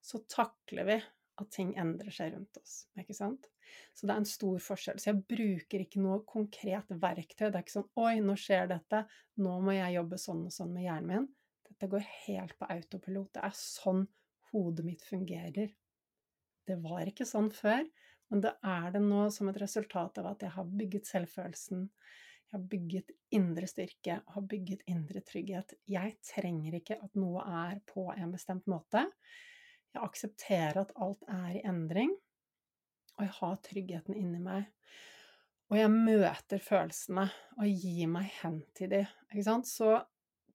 så 0.03 0.23
takler 0.31 0.89
vi 0.89 0.97
at 1.41 1.51
ting 1.53 1.73
endrer 1.81 2.13
seg 2.15 2.33
rundt 2.35 2.57
oss. 2.61 2.87
ikke 2.99 3.17
sant? 3.17 3.49
Så 3.97 4.07
det 4.07 4.15
er 4.15 4.23
en 4.23 4.29
stor 4.29 4.59
forskjell. 4.63 5.01
Så 5.01 5.11
jeg 5.11 5.23
bruker 5.29 5.85
ikke 5.85 6.03
noe 6.03 6.23
konkret 6.29 6.91
verktøy. 6.91 7.47
Det 7.49 7.55
er 7.55 7.65
ikke 7.65 7.79
sånn 7.79 7.93
'oi, 8.01 8.17
nå 8.25 8.37
skjer 8.39 8.69
dette, 8.73 9.05
nå 9.45 9.55
må 9.65 9.77
jeg 9.77 9.97
jobbe 9.97 10.19
sånn 10.21 10.43
og 10.49 10.53
sånn 10.53 10.75
med 10.75 10.87
hjernen 10.89 11.09
min'. 11.13 11.31
Dette 11.69 11.89
går 11.93 12.05
helt 12.27 12.59
på 12.59 12.69
autopilot. 12.75 13.33
Det 13.33 13.45
er 13.49 13.57
sånn 13.57 14.05
hodet 14.53 14.85
mitt 14.85 15.05
fungerer. 15.07 15.73
Det 16.69 16.77
var 16.83 17.09
ikke 17.09 17.27
sånn 17.27 17.51
før, 17.51 17.87
men 18.33 18.41
det 18.41 18.55
er 18.65 18.87
det 18.95 19.03
nå 19.05 19.27
som 19.29 19.51
et 19.51 19.59
resultat 19.61 20.17
av 20.23 20.31
at 20.31 20.45
jeg 20.47 20.55
har 20.55 20.69
bygget 20.81 21.09
selvfølelsen, 21.11 21.83
jeg 22.49 22.55
har 22.55 22.63
bygget 22.73 23.11
indre 23.37 23.69
styrke, 23.69 24.15
har 24.25 24.45
bygget 24.49 24.87
indre 24.89 25.21
trygghet. 25.29 25.75
Jeg 25.89 26.15
trenger 26.25 26.79
ikke 26.79 26.97
at 27.05 27.19
noe 27.21 27.45
er 27.45 27.83
på 27.89 28.07
en 28.15 28.33
bestemt 28.33 28.69
måte. 28.73 29.05
Jeg 29.93 30.01
aksepterer 30.01 30.81
at 30.81 30.95
alt 31.05 31.29
er 31.29 31.59
i 31.59 31.65
endring, 31.69 32.15
og 33.19 33.27
jeg 33.27 33.35
har 33.37 33.61
tryggheten 33.69 34.17
inni 34.17 34.41
meg. 34.41 34.65
Og 35.69 35.77
jeg 35.81 35.93
møter 35.93 36.65
følelsene 36.65 37.27
og 37.59 37.85
gir 37.85 38.09
meg 38.13 38.33
hen 38.41 38.63
til 38.77 38.93
de. 38.93 39.03
Så 39.69 39.93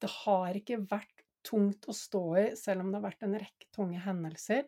det 0.01 0.11
har 0.23 0.57
ikke 0.57 0.81
vært 0.89 1.25
tungt 1.45 1.85
å 1.89 1.93
stå 1.93 2.25
i, 2.41 2.47
selv 2.57 2.81
om 2.81 2.89
det 2.89 2.99
har 2.99 3.07
vært 3.11 3.25
en 3.25 3.37
rekke 3.37 3.69
tunge 3.73 4.01
hendelser 4.01 4.65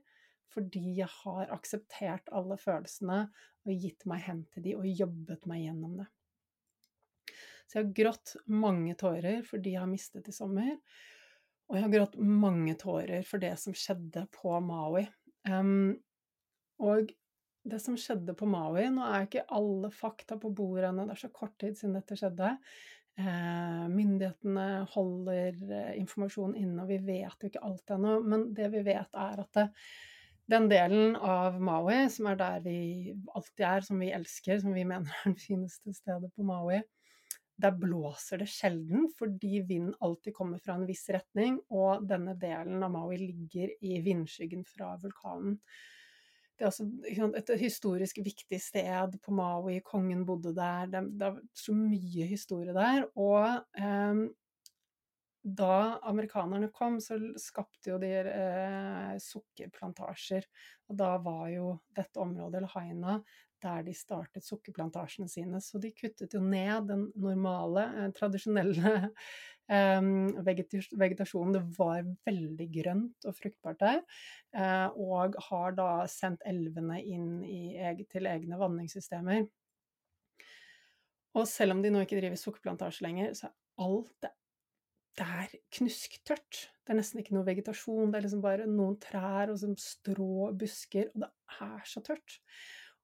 fordi 0.54 0.96
jeg 0.98 1.10
har 1.22 1.52
akseptert 1.54 2.32
alle 2.36 2.58
følelsene 2.60 3.22
og 3.66 3.84
gitt 3.84 4.06
meg 4.10 4.24
hen 4.26 4.44
til 4.54 4.66
de 4.66 4.76
og 4.80 4.88
jobbet 4.88 5.46
meg 5.50 5.68
gjennom 5.68 6.00
det. 6.02 6.10
Så 7.70 7.78
jeg 7.78 7.86
har 7.86 7.96
grått 8.00 8.34
mange 8.50 8.96
tårer 8.98 9.44
for 9.46 9.62
de 9.62 9.76
jeg 9.76 9.84
har 9.84 9.90
mistet 9.92 10.30
i 10.32 10.34
sommer. 10.34 10.74
Og 11.70 11.78
jeg 11.78 11.86
har 11.86 11.94
grått 11.94 12.16
mange 12.18 12.74
tårer 12.82 13.26
for 13.30 13.42
det 13.42 13.54
som 13.62 13.76
skjedde 13.78 14.26
på 14.34 14.56
Maui. 14.66 15.04
Um, 15.46 15.94
og 16.82 17.12
det 17.70 17.80
som 17.84 17.98
skjedde 18.00 18.34
på 18.38 18.48
Maui 18.50 18.88
Nå 18.92 19.06
er 19.06 19.28
ikke 19.28 19.46
alle 19.54 19.92
fakta 19.94 20.40
på 20.42 20.50
bordet 20.56 20.90
ennå, 20.90 21.06
det 21.06 21.14
er 21.18 21.22
så 21.28 21.30
kort 21.34 21.54
tid 21.62 21.78
siden 21.78 21.98
dette 22.00 22.18
skjedde. 22.18 22.56
Eh, 23.20 23.88
myndighetene 23.92 24.86
holder 24.94 25.58
eh, 25.76 25.96
informasjon 26.00 26.54
inne, 26.56 26.86
og 26.86 26.92
vi 26.94 27.00
vet 27.04 27.42
jo 27.42 27.50
ikke 27.52 27.64
alt 27.68 27.92
ennå. 27.92 28.14
Men 28.24 28.46
det 28.56 28.70
vi 28.72 28.84
vet, 28.86 29.12
er 29.12 29.42
at 29.44 29.58
det, 29.58 29.66
den 30.50 30.70
delen 30.70 31.16
av 31.16 31.60
Maui, 31.62 32.08
som 32.12 32.30
er 32.32 32.40
der 32.40 32.64
vi 32.66 33.14
alltid 33.36 33.66
er, 33.66 33.86
som 33.86 34.00
vi 34.02 34.14
elsker, 34.16 34.62
som 34.64 34.74
vi 34.74 34.86
mener 34.92 35.12
er 35.22 35.36
det 35.36 35.44
fineste 35.44 35.94
stedet 35.96 36.32
på 36.36 36.46
Maui, 36.48 36.80
der 37.60 37.76
blåser 37.76 38.40
det 38.40 38.48
sjelden 38.48 39.10
fordi 39.20 39.60
vind 39.68 39.92
alltid 40.00 40.34
kommer 40.36 40.62
fra 40.64 40.78
en 40.80 40.88
viss 40.88 41.06
retning, 41.12 41.60
og 41.70 42.06
denne 42.08 42.38
delen 42.40 42.84
av 42.86 42.94
Maui 42.94 43.18
ligger 43.20 43.74
i 43.84 44.00
vindskyggen 44.06 44.64
fra 44.68 44.94
vulkanen. 45.02 45.60
Det 46.60 46.66
er 46.66 46.72
også 46.74 47.30
et 47.40 47.52
historisk 47.60 48.18
viktig 48.24 48.58
sted 48.60 49.14
på 49.24 49.32
Maui, 49.32 49.78
kongen 49.86 50.26
bodde 50.28 50.52
der, 50.56 50.90
det, 50.92 51.04
er 51.24 51.38
så 51.56 51.76
mye 51.76 52.26
historie 52.28 52.76
der. 52.76 53.06
Og 53.16 53.62
eh, 53.80 54.26
da 55.56 56.00
amerikanerne 56.10 56.70
kom, 56.74 57.00
så 57.02 57.18
skapte 57.40 57.92
jo 57.92 58.00
de 58.02 58.10
eh, 58.22 59.14
sukkerplantasjer. 59.24 60.48
Og 60.90 60.98
da 61.00 61.14
var 61.24 61.46
jo 61.54 61.76
dette 61.96 62.22
området, 62.22 62.64
Lahaina, 62.66 63.20
der 63.64 63.84
de 63.84 63.94
startet 63.96 64.46
sukkerplantasjene 64.46 65.30
sine. 65.30 65.62
Så 65.64 65.82
de 65.82 65.92
kuttet 65.96 66.34
jo 66.36 66.42
ned 66.44 66.90
den 66.90 67.06
normale, 67.20 67.86
eh, 68.00 68.10
tradisjonelle 68.16 68.94
eh, 69.76 70.10
vegetasjonen. 70.48 71.56
Det 71.58 71.64
var 71.78 72.10
veldig 72.30 72.70
grønt 72.80 73.30
og 73.30 73.38
fruktbart 73.38 73.82
der. 73.84 74.04
Eh, 74.56 74.88
og 74.96 75.40
har 75.50 75.78
da 75.78 75.92
sendt 76.12 76.46
elvene 76.50 77.02
inn 77.04 77.40
i, 77.46 77.62
til 78.12 78.30
egne 78.32 78.60
vanningssystemer. 78.62 79.48
Og 81.38 81.46
selv 81.48 81.76
om 81.76 81.84
de 81.84 81.92
nå 81.94 82.02
ikke 82.04 82.18
driver 82.18 82.40
sukkerplantasje 82.40 83.06
lenger, 83.06 83.34
så 83.38 83.50
er 83.50 83.58
alt 83.86 84.14
det 84.24 84.32
det 85.20 85.28
er 85.28 85.56
knusktørt. 85.76 86.60
Det 86.84 86.94
er 86.94 87.00
nesten 87.00 87.22
ikke 87.22 87.36
noe 87.36 87.48
vegetasjon, 87.48 88.10
det 88.12 88.20
er 88.20 88.26
liksom 88.26 88.44
bare 88.44 88.68
noen 88.70 88.96
trær 89.04 89.52
og 89.52 89.60
sånn 89.62 89.76
strå 89.80 90.50
busker, 90.58 91.12
og 91.14 91.26
det 91.26 91.30
er 91.60 91.90
så 91.90 92.02
tørt. 92.06 92.40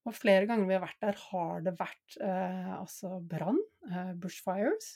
Og 0.06 0.14
flere 0.14 0.46
ganger 0.50 0.70
vi 0.70 0.76
har 0.78 0.84
vært 0.84 1.02
der, 1.02 1.20
har 1.32 1.64
det 1.66 1.74
vært 1.80 2.18
eh, 2.22 2.74
altså 2.78 3.18
brann, 3.26 3.60
eh, 3.90 4.14
bushfires. 4.22 4.96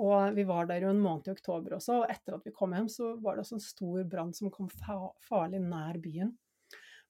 Og 0.00 0.36
vi 0.36 0.44
var 0.46 0.68
der 0.68 0.84
jo 0.84 0.92
en 0.92 1.00
måned 1.02 1.26
i 1.28 1.32
oktober 1.32 1.74
også, 1.76 2.02
og 2.02 2.12
etter 2.12 2.36
at 2.36 2.44
vi 2.46 2.52
kom 2.54 2.76
hjem, 2.76 2.88
så 2.92 3.14
var 3.24 3.36
det 3.36 3.44
også 3.44 3.56
en 3.56 3.64
stor 3.64 4.04
brann 4.12 4.34
som 4.36 4.52
kom 4.54 4.68
fa 4.70 4.98
farlig 5.26 5.62
nær 5.64 5.98
byen. 6.00 6.30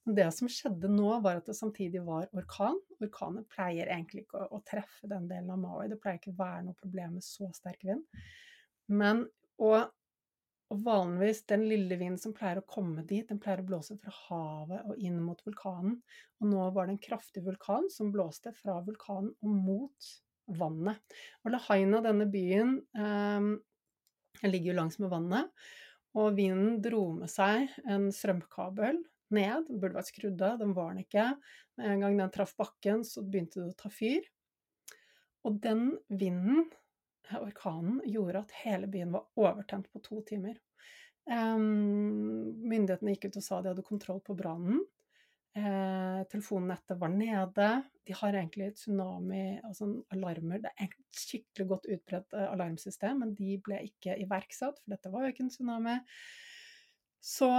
Men 0.07 0.16
det 0.16 0.29
som 0.33 0.49
skjedde 0.49 0.88
nå, 0.88 1.11
var 1.23 1.42
at 1.42 1.51
det 1.51 1.59
samtidig 1.59 2.01
var 2.07 2.31
orkan. 2.33 2.79
Orkaner 3.03 3.44
pleier 3.53 3.90
egentlig 3.90 4.25
ikke 4.25 4.46
å, 4.46 4.57
å 4.57 4.62
treffe 4.66 5.11
den 5.11 5.29
delen 5.29 5.53
av 5.53 5.61
Maui, 5.61 5.90
det 5.90 6.01
pleier 6.01 6.23
ikke 6.23 6.33
å 6.33 6.40
være 6.40 6.64
noe 6.70 6.79
problem 6.81 7.18
med 7.18 7.27
så 7.27 7.51
sterk 7.55 7.85
vind. 7.87 8.07
Men 8.90 9.27
og, 9.61 9.90
og 10.70 10.83
vanligvis 10.87 11.44
den 11.51 11.66
lille 11.68 11.99
vinden 12.01 12.18
som 12.20 12.35
pleier 12.37 12.62
å 12.62 12.66
komme 12.68 13.05
dit, 13.05 13.27
den 13.29 13.40
pleier 13.42 13.62
å 13.62 13.68
blåse 13.68 13.96
fra 14.01 14.14
havet 14.25 14.88
og 14.88 14.99
inn 15.03 15.20
mot 15.23 15.40
vulkanen. 15.46 15.99
Og 16.40 16.51
nå 16.53 16.70
var 16.75 16.88
det 16.88 16.96
en 16.96 17.05
kraftig 17.05 17.44
vulkan 17.46 17.90
som 17.92 18.12
blåste 18.14 18.55
fra 18.57 18.79
vulkanen 18.87 19.33
og 19.44 19.62
mot 19.68 20.11
vannet. 20.61 21.18
Og 21.44 21.53
Lahaina, 21.55 22.01
denne 22.05 22.27
byen, 22.31 22.79
eh, 22.96 23.51
ligger 24.49 24.73
jo 24.73 24.79
langs 24.81 24.99
med 24.99 25.12
vannet. 25.12 25.51
Og 26.18 26.35
vinden 26.35 26.81
dro 26.83 27.05
med 27.14 27.31
seg 27.31 27.70
en 27.87 28.09
strømkabel 28.14 28.99
ned. 29.35 29.68
Den 29.68 29.79
burde 29.79 29.99
vært 30.01 30.11
skrudd 30.11 30.42
av, 30.42 30.59
den 30.59 30.75
var 30.75 30.92
den 30.94 31.05
ikke. 31.05 31.27
Med 31.79 31.92
en 31.92 32.05
gang 32.05 32.18
den 32.18 32.33
traff 32.35 32.57
bakken, 32.59 33.05
så 33.07 33.23
begynte 33.23 33.62
det 33.62 33.75
å 33.75 33.79
ta 33.79 33.92
fyr. 33.94 34.27
Og 35.46 35.61
den 35.62 35.94
vinden 36.09 36.66
orkanen 37.40 38.00
gjorde 38.09 38.44
at 38.44 38.56
hele 38.64 38.88
byen 38.90 39.12
var 39.12 39.28
overtent 39.38 39.90
på 39.92 40.02
to 40.04 40.22
timer. 40.28 40.56
Myndighetene 41.30 43.12
gikk 43.14 43.28
ut 43.28 43.38
og 43.38 43.44
sa 43.44 43.61
de 43.61 43.70
hadde 43.70 43.87
kontroll 43.87 44.22
på 44.24 44.35
brannen. 44.38 44.80
Eh, 45.56 46.24
telefonnettet 46.30 46.99
var 46.99 47.09
nede. 47.09 47.82
De 48.07 48.12
har 48.12 48.36
egentlig 48.38 48.68
tsunami, 48.74 49.61
altså 49.66 49.88
alarmer 50.14 50.61
Det 50.62 50.70
er 50.70 50.84
egentlig 50.84 51.07
et 51.09 51.22
skikkelig 51.24 51.66
godt 51.72 51.88
utbredt 51.90 52.36
eh, 52.38 52.53
alarmsystem, 52.53 53.18
men 53.18 53.34
de 53.34 53.57
ble 53.64 53.80
ikke 53.88 54.14
iverksatt, 54.22 54.78
for 54.78 54.95
dette 54.95 55.11
var 55.11 55.26
jo 55.26 55.32
ikke 55.32 55.45
en 55.49 55.51
tsunami. 55.51 55.97
Så 57.20 57.51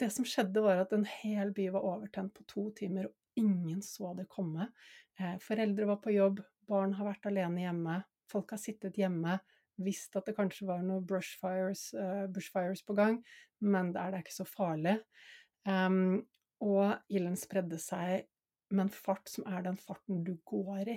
det 0.00 0.10
som 0.12 0.28
skjedde, 0.28 0.60
var 0.62 0.84
at 0.84 0.92
en 0.92 1.08
hel 1.22 1.54
by 1.56 1.70
var 1.78 1.86
overtent 1.94 2.34
på 2.36 2.44
to 2.52 2.68
timer, 2.76 3.08
og 3.08 3.40
ingen 3.40 3.80
så 3.84 4.12
det 4.18 4.28
komme. 4.28 4.68
Eh, 5.16 5.38
foreldre 5.40 5.88
var 5.88 6.02
på 6.04 6.12
jobb, 6.12 6.44
barn 6.68 6.92
har 6.98 7.08
vært 7.08 7.32
alene 7.32 7.64
hjemme. 7.64 8.02
Folk 8.30 8.54
har 8.54 8.60
sittet 8.62 8.98
hjemme, 9.00 9.38
visst 9.82 10.16
at 10.16 10.28
det 10.28 10.36
kanskje 10.38 10.68
var 10.68 10.84
noen 10.84 11.04
brushfires, 11.06 11.90
uh, 11.96 12.24
bushfires 12.32 12.82
på 12.86 12.96
gang, 12.96 13.20
men 13.64 13.92
det 13.94 14.02
er 14.02 14.20
ikke 14.20 14.36
så 14.38 14.46
farlig. 14.48 14.96
Um, 15.66 16.24
og 16.64 16.96
ilden 17.12 17.36
spredde 17.38 17.78
seg 17.82 18.26
med 18.72 18.86
en 18.86 18.94
fart 18.94 19.28
som 19.30 19.46
er 19.50 19.66
den 19.66 19.76
farten 19.78 20.24
du 20.26 20.36
går 20.48 20.94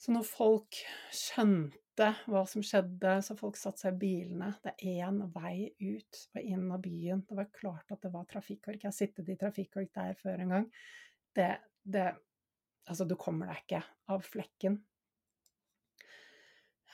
Så 0.00 0.14
når 0.14 0.24
folk 0.24 0.78
skjønte 1.12 2.06
hva 2.30 2.42
som 2.48 2.64
skjedde, 2.64 3.18
så 3.24 3.36
folk 3.36 3.58
satte 3.60 3.84
seg 3.84 3.98
i 3.98 4.00
bilene. 4.00 4.48
Det 4.64 4.72
er 4.78 5.02
én 5.04 5.20
vei 5.34 5.68
ut 5.76 6.20
og 6.32 6.40
inn 6.40 6.70
av 6.72 6.80
byen. 6.84 7.20
Det 7.28 7.36
var 7.36 7.50
klart 7.52 7.92
at 7.92 8.00
det 8.06 8.12
var 8.14 8.28
trafikkork. 8.28 8.80
Jeg 8.80 8.88
har 8.88 8.96
sittet 8.96 9.28
i 9.28 9.36
trafikkork 9.40 9.92
der 9.96 10.16
før 10.20 10.40
en 10.40 10.56
gang. 10.56 10.68
Det, 11.36 11.52
det 11.84 12.08
Altså, 12.90 13.04
du 13.06 13.12
kommer 13.20 13.46
deg 13.46 13.60
ikke 13.60 13.82
av 14.10 14.24
flekken. 14.26 14.80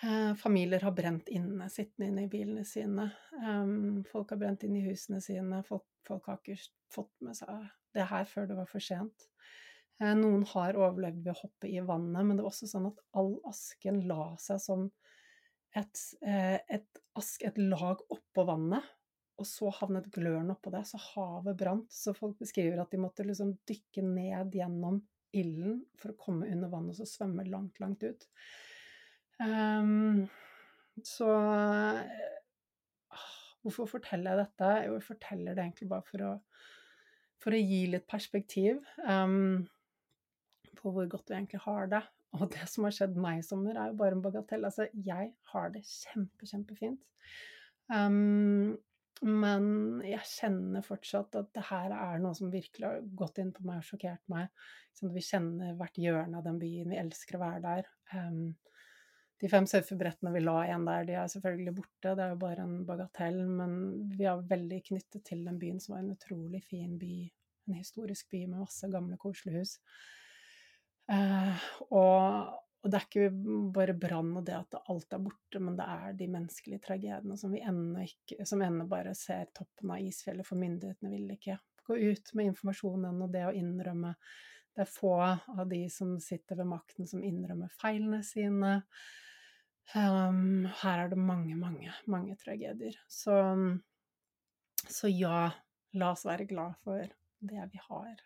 Eh, 0.04 0.34
familier 0.36 0.82
har 0.84 0.92
brent 0.92 1.28
inne, 1.32 1.70
sittende 1.72 2.10
inne 2.10 2.26
i 2.26 2.28
bilene 2.28 2.64
sine. 2.68 3.08
Folk 4.10 4.34
har 4.34 4.40
brent 4.40 4.66
inn 4.66 4.76
i 4.76 4.84
husene 4.84 5.22
sine. 5.24 5.62
Folk, 5.64 5.86
folk 6.04 6.28
har 6.28 6.42
ikke 6.42 6.58
fått 6.92 7.14
med 7.24 7.38
seg 7.38 7.70
det 7.96 8.04
her 8.10 8.28
før 8.28 8.50
det 8.50 8.58
var 8.58 8.68
for 8.68 8.84
sent. 8.84 9.28
Eh, 10.00 10.12
noen 10.18 10.44
har 10.52 10.76
overlevd 10.76 11.22
ved 11.24 11.32
å 11.32 11.40
hoppe 11.40 11.70
i 11.70 11.80
vannet, 11.80 12.20
men 12.20 12.36
det 12.36 12.44
var 12.44 12.52
også 12.52 12.68
sånn 12.68 12.90
at 12.90 13.00
all 13.16 13.38
asken 13.48 14.02
la 14.10 14.34
seg 14.40 14.60
som 14.60 14.84
et, 15.76 16.02
eh, 16.24 16.58
et, 16.72 17.02
ask, 17.16 17.44
et 17.48 17.56
lag 17.58 18.00
oppå 18.12 18.44
vannet, 18.48 18.84
og 19.36 19.48
så 19.48 19.72
havnet 19.80 20.08
gløren 20.12 20.52
oppå 20.52 20.72
det, 20.72 20.84
så 20.88 21.00
havet 21.12 21.56
brant. 21.60 21.92
Så 21.92 22.14
folk 22.16 22.38
beskriver 22.40 22.80
at 22.80 22.92
de 22.92 23.00
måtte 23.00 23.24
liksom 23.24 23.54
dykke 23.68 24.04
ned 24.04 24.56
gjennom 24.56 25.02
ilden 25.36 25.82
for 26.00 26.12
å 26.12 26.20
komme 26.20 26.48
under 26.48 26.72
vannet 26.72 26.94
og 26.94 27.02
så 27.02 27.08
svømme 27.10 27.44
langt, 27.48 27.80
langt 27.80 28.04
ut. 28.04 28.28
Um, 29.42 30.26
så 31.04 31.28
Hvorfor 33.66 33.88
forteller 33.90 34.30
jeg 34.30 34.44
dette? 34.44 34.66
Jo, 34.86 34.92
jeg 34.94 35.02
forteller 35.02 35.56
det 35.56 35.64
egentlig 35.64 35.88
bare 35.90 36.06
for 36.06 36.22
å, 36.22 36.34
for 37.42 37.56
å 37.56 37.58
gi 37.58 37.80
litt 37.90 38.04
perspektiv. 38.06 38.78
Um, 39.02 39.64
på 40.78 40.92
hvor 40.94 41.08
godt 41.10 41.32
vi 41.32 41.34
egentlig 41.40 41.64
har 41.64 41.90
det. 41.90 42.02
Og 42.36 42.50
det 42.52 42.66
som 42.70 42.86
har 42.86 42.94
skjedd 42.94 43.16
meg 43.18 43.40
i 43.40 43.46
sommer, 43.46 43.74
er 43.74 43.90
jo 43.90 43.98
bare 43.98 44.14
en 44.14 44.22
bagatell. 44.22 44.66
Altså, 44.68 44.86
jeg 44.94 45.32
har 45.50 45.72
det 45.74 45.82
kjempe, 45.88 46.46
kjempefint. 46.46 47.02
Um, 47.90 48.76
men 49.26 49.66
jeg 50.04 50.28
kjenner 50.28 50.84
fortsatt 50.84 51.38
at 51.40 51.48
det 51.56 51.64
her 51.70 51.94
er 51.96 52.20
noe 52.20 52.36
som 52.36 52.52
virkelig 52.52 52.86
har 52.86 53.04
gått 53.16 53.40
inn 53.40 53.54
på 53.56 53.64
meg 53.66 53.80
og 53.80 53.88
sjokkert 53.88 54.22
meg. 54.30 54.52
Sånn 54.94 55.14
vi 55.14 55.24
kjenner 55.24 55.74
hvert 55.78 55.98
hjørne 56.00 56.38
av 56.38 56.46
den 56.46 56.60
byen. 56.60 56.92
Vi 56.92 57.00
elsker 57.00 57.38
å 57.38 57.42
være 57.46 57.62
der. 57.64 57.90
Um, 58.12 58.52
de 59.40 59.48
fem 59.52 59.66
surfebrettene 59.68 60.32
vi 60.32 60.40
la 60.40 60.60
igjen 60.64 60.84
der, 60.88 61.04
de 61.04 61.16
er 61.20 61.28
selvfølgelig 61.28 61.74
borte. 61.76 62.12
Det 62.16 62.24
er 62.24 62.30
jo 62.32 62.38
bare 62.40 62.64
en 62.64 62.76
bagatell, 62.88 63.42
men 63.58 63.72
vi 64.16 64.24
er 64.28 64.44
veldig 64.48 64.78
knyttet 64.86 65.26
til 65.28 65.42
den 65.44 65.58
byen, 65.60 65.80
som 65.82 65.96
var 65.96 66.04
en 66.04 66.14
utrolig 66.14 66.62
fin 66.64 66.94
by. 67.00 67.16
En 67.68 67.76
historisk 67.76 68.30
by 68.32 68.46
med 68.46 68.62
masse 68.62 68.88
gamle, 68.88 69.18
koselige 69.20 69.60
hus. 69.60 69.74
Eh, 71.12 71.66
og, 71.90 72.54
og, 72.80 72.88
det 72.88 72.98
er 72.98 73.04
ikke 73.04 73.28
bare 73.74 73.94
brann 74.00 74.32
og 74.40 74.46
det 74.46 74.56
at 74.56 74.78
alt 74.88 75.12
er 75.14 75.22
borte, 75.22 75.60
men 75.60 75.76
det 75.78 75.84
er 75.84 76.16
de 76.18 76.30
menneskelige 76.32 76.82
tragediene 76.86 77.36
som 77.38 77.52
vi 77.54 77.60
ennå 77.62 78.02
ikke 78.02 78.46
Som 78.48 78.64
ennå 78.66 78.88
bare 78.90 79.12
ser 79.14 79.52
toppen 79.54 79.92
av 79.94 80.02
isfjellet, 80.02 80.46
for 80.48 80.58
myndighetene 80.58 81.12
vil 81.12 81.36
ikke 81.36 81.60
gå 81.86 82.00
ut 82.08 82.32
med 82.34 82.50
informasjonen 82.50 83.22
og 83.22 83.30
det 83.36 83.44
å 83.46 83.54
innrømme 83.54 84.16
Det 84.74 84.82
er 84.82 84.90
få 84.90 85.14
av 85.20 85.62
de 85.70 85.84
som 85.92 86.16
sitter 86.20 86.58
ved 86.58 86.72
makten, 86.72 87.06
som 87.06 87.22
innrømmer 87.24 87.70
feilene 87.80 88.24
sine. 88.26 88.80
Um, 89.94 90.66
her 90.82 91.04
er 91.04 91.12
det 91.12 91.18
mange, 91.18 91.54
mange, 91.54 91.92
mange 92.10 92.34
tragedier. 92.40 92.96
Så, 93.08 93.36
så 94.90 95.10
ja, 95.12 95.50
la 95.94 96.10
oss 96.14 96.26
være 96.26 96.48
glad 96.50 96.74
for 96.82 97.04
det 97.46 97.68
vi 97.72 97.82
har. 97.84 98.16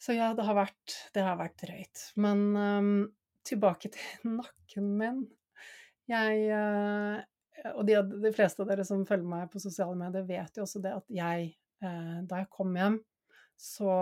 Så 0.00 0.16
ja, 0.16 0.32
det 0.36 0.46
har 0.46 0.56
vært, 0.56 0.96
det 1.14 1.24
har 1.24 1.36
vært 1.40 1.60
drøyt. 1.60 2.06
Men 2.20 2.44
um, 2.56 2.90
tilbake 3.44 3.92
til 3.92 4.34
nakken 4.40 4.90
min. 5.00 5.24
Jeg 6.08 6.48
uh, 6.52 7.20
Og 7.78 7.86
de, 7.88 7.96
de, 8.20 8.32
fleste 8.36 8.60
av 8.60 8.68
dere 8.68 8.84
som 8.84 9.06
følger 9.08 9.28
meg 9.28 9.48
på 9.52 9.62
sosiale 9.62 9.96
medier, 9.96 10.26
vet 10.28 10.56
jo 10.56 10.66
også 10.66 10.82
det 10.84 10.92
at 10.98 11.12
jeg, 11.12 11.52
uh, 11.84 12.20
da 12.28 12.42
jeg 12.42 12.52
kom 12.52 12.74
hjem, 12.76 12.98
så 13.60 13.92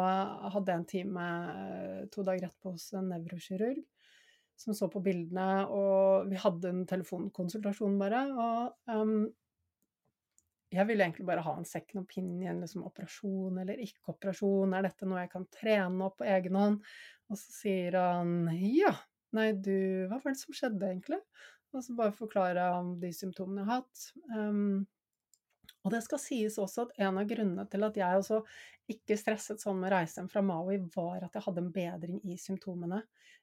hadde 0.54 0.72
jeg 0.72 0.80
en 0.80 0.88
time 0.88 1.26
uh, 1.26 1.98
to 2.14 2.24
dager 2.26 2.48
etterpå 2.48 2.72
hos 2.74 2.88
en 2.96 3.10
nevrokirurg 3.12 3.82
som 4.62 4.76
så 4.76 4.88
på 4.90 5.02
bildene, 5.04 5.66
og 5.68 6.30
vi 6.30 6.40
hadde 6.40 6.70
en 6.70 6.82
telefonkonsultasjon 6.88 7.98
bare. 8.00 8.24
Og 8.32 8.92
um, 8.92 9.24
jeg 10.72 10.88
ville 10.88 11.04
egentlig 11.04 11.26
bare 11.28 11.44
ha 11.44 11.54
en 11.58 11.68
second 11.68 12.04
opinion, 12.04 12.62
liksom 12.62 12.86
operasjon 12.88 13.60
eller 13.60 13.80
ikke 13.82 14.14
operasjon, 14.14 14.72
er 14.72 14.86
dette 14.88 15.08
noe 15.08 15.24
jeg 15.24 15.32
kan 15.34 15.48
trene 15.52 16.06
opp 16.06 16.20
på 16.22 16.28
egen 16.32 16.56
hånd? 16.58 16.78
Og 17.32 17.40
så 17.40 17.56
sier 17.58 17.98
han 17.98 18.48
ja, 18.60 18.94
nei 19.36 19.50
du, 19.56 20.08
hva 20.08 20.20
var 20.22 20.32
det 20.32 20.40
som 20.40 20.56
skjedde 20.56 20.88
egentlig? 20.88 21.20
Og 21.72 21.84
så 21.84 21.94
bare 21.96 22.12
forklare 22.16 22.66
om 22.76 22.94
de 23.00 23.12
symptomene 23.16 23.62
jeg 23.62 23.70
har 23.70 23.82
hatt. 23.82 24.08
Um, 24.32 24.84
og 25.83 25.95
det 25.95 26.03
skal 26.05 26.20
sies 26.22 26.59
også 26.62 26.87
at 26.87 26.99
en 27.03 27.18
av 27.20 27.28
grunnene 27.28 27.66
til 27.70 27.87
at 27.87 27.97
jeg 27.99 28.20
også 28.20 28.41
ikke 28.93 29.18
stresset 29.18 29.62
sånn 29.62 29.80
med 29.83 29.93
reisen 29.95 30.28
fra 30.30 30.43
Maui, 30.47 30.76
var 30.95 31.26
at 31.26 31.35
jeg 31.37 31.45
hadde 31.47 31.64
en 31.64 31.72
bedring 31.74 32.20
i 32.28 32.39
symptomene. 32.39 33.03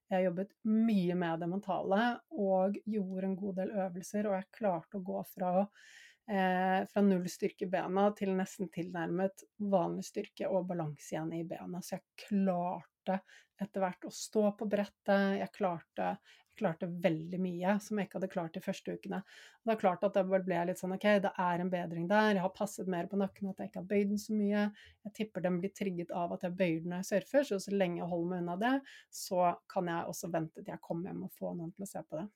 Jeg 0.10 0.26
jobbet 0.26 0.54
mye 0.66 1.16
med 1.20 1.44
det 1.44 1.50
mentale 1.52 2.04
og 2.34 2.78
gjorde 2.90 3.28
en 3.28 3.40
god 3.40 3.60
del 3.62 3.74
øvelser, 3.86 4.30
og 4.30 4.38
jeg 4.40 4.54
klarte 4.58 4.98
å 5.00 5.06
gå 5.06 5.24
fra 5.36 5.52
eh, 5.66 6.80
fra 6.90 7.04
null 7.06 7.28
styrke 7.30 7.68
i 7.68 7.72
bena 7.72 8.08
til 8.18 8.34
nesten 8.38 8.72
tilnærmet 8.74 9.46
vanlig 9.72 10.08
styrke 10.08 10.50
og 10.50 10.68
balanse 10.72 11.14
igjen 11.14 11.36
i 11.38 11.44
bena. 11.48 11.84
Så 11.84 11.98
jeg 11.98 12.28
klarte 12.28 13.20
etter 13.60 13.84
hvert 13.84 14.08
å 14.08 14.14
stå 14.14 14.46
på 14.58 14.68
brettet. 14.72 15.40
Jeg 15.42 15.52
klarte, 15.56 16.14
klarte 16.60 16.89
veldig 17.03 17.39
mye 17.41 17.76
som 17.84 17.99
jeg 17.99 18.07
ikke 18.07 18.20
hadde 18.20 18.32
klart 18.34 18.55
de 18.57 18.64
første 18.64 18.95
ukene. 18.95 19.22
Og 19.60 19.70
det 19.70 19.76
er 19.76 19.82
klart 19.82 20.05
at 20.07 20.18
det 20.18 20.26
ble 20.30 20.60
litt 20.70 20.82
sånn 20.82 20.95
ok, 20.95 21.07
det 21.26 21.32
er 21.45 21.64
en 21.64 21.72
bedring 21.72 22.07
der. 22.12 22.34
Jeg 22.36 22.43
har 22.43 22.53
passet 22.55 22.89
mer 22.91 23.10
på 23.12 23.20
nakken, 23.20 23.51
at 23.51 23.62
jeg 23.62 23.72
ikke 23.72 23.82
har 23.82 23.89
bøyd 23.93 24.14
den 24.14 24.22
så 24.22 24.36
mye. 24.38 24.66
Jeg 25.07 25.16
tipper 25.20 25.45
den 25.45 25.60
blir 25.64 25.74
trigget 25.76 26.14
av 26.16 26.36
at 26.36 26.45
jeg 26.47 26.57
bøyer 26.60 26.84
den 26.84 26.93
når 26.93 27.03
jeg 27.03 27.10
surfer, 27.14 27.47
så 27.47 27.62
så 27.64 27.76
lenge 27.76 28.01
jeg 28.01 28.12
holder 28.12 28.32
meg 28.34 28.43
unna 28.43 28.57
det, 28.62 28.76
så 29.14 29.53
kan 29.72 29.89
jeg 29.91 30.14
også 30.14 30.32
vente 30.34 30.64
til 30.64 30.74
jeg 30.74 30.86
kommer 30.86 31.12
hjem 31.12 31.26
og 31.28 31.36
får 31.39 31.55
noen 31.55 31.74
til 31.76 31.88
å 31.88 31.91
se 31.91 32.03
på 32.05 32.22
det. 32.22 32.28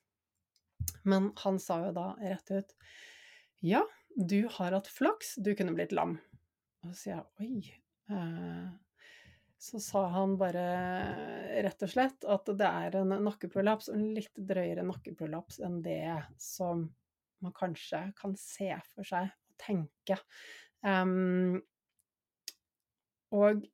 Men 1.08 1.30
han 1.44 1.60
sa 1.62 1.80
jo 1.86 1.92
da 1.96 2.08
rett 2.20 2.50
ut 2.52 2.74
ja, 3.64 3.80
du 4.16 4.42
har 4.58 4.74
hatt 4.76 4.90
flaks, 4.92 5.38
du 5.40 5.54
kunne 5.56 5.72
blitt 5.72 5.94
lam. 5.96 6.18
Og 6.84 6.90
så 6.90 6.98
sier 6.98 7.14
jeg 7.14 7.24
oi. 7.40 7.78
Eh, 8.12 8.66
så 9.64 9.80
sa 9.80 10.02
han 10.12 10.34
bare 10.36 10.64
rett 11.64 11.84
og 11.86 11.88
slett 11.88 12.26
at 12.28 12.50
det 12.58 12.68
er 12.68 12.98
en 13.00 13.14
nakkeprolaps, 13.24 13.88
en 13.94 14.10
litt 14.12 14.34
drøyere 14.36 14.84
nakkeprolaps 14.84 15.62
enn 15.64 15.78
det 15.84 16.18
som 16.40 16.84
man 17.44 17.54
kanskje 17.56 18.02
kan 18.18 18.34
se 18.40 18.68
for 18.90 19.08
seg 19.08 19.30
og 19.30 19.56
tenke. 19.64 20.18
Um, 20.84 21.62
og 23.32 23.64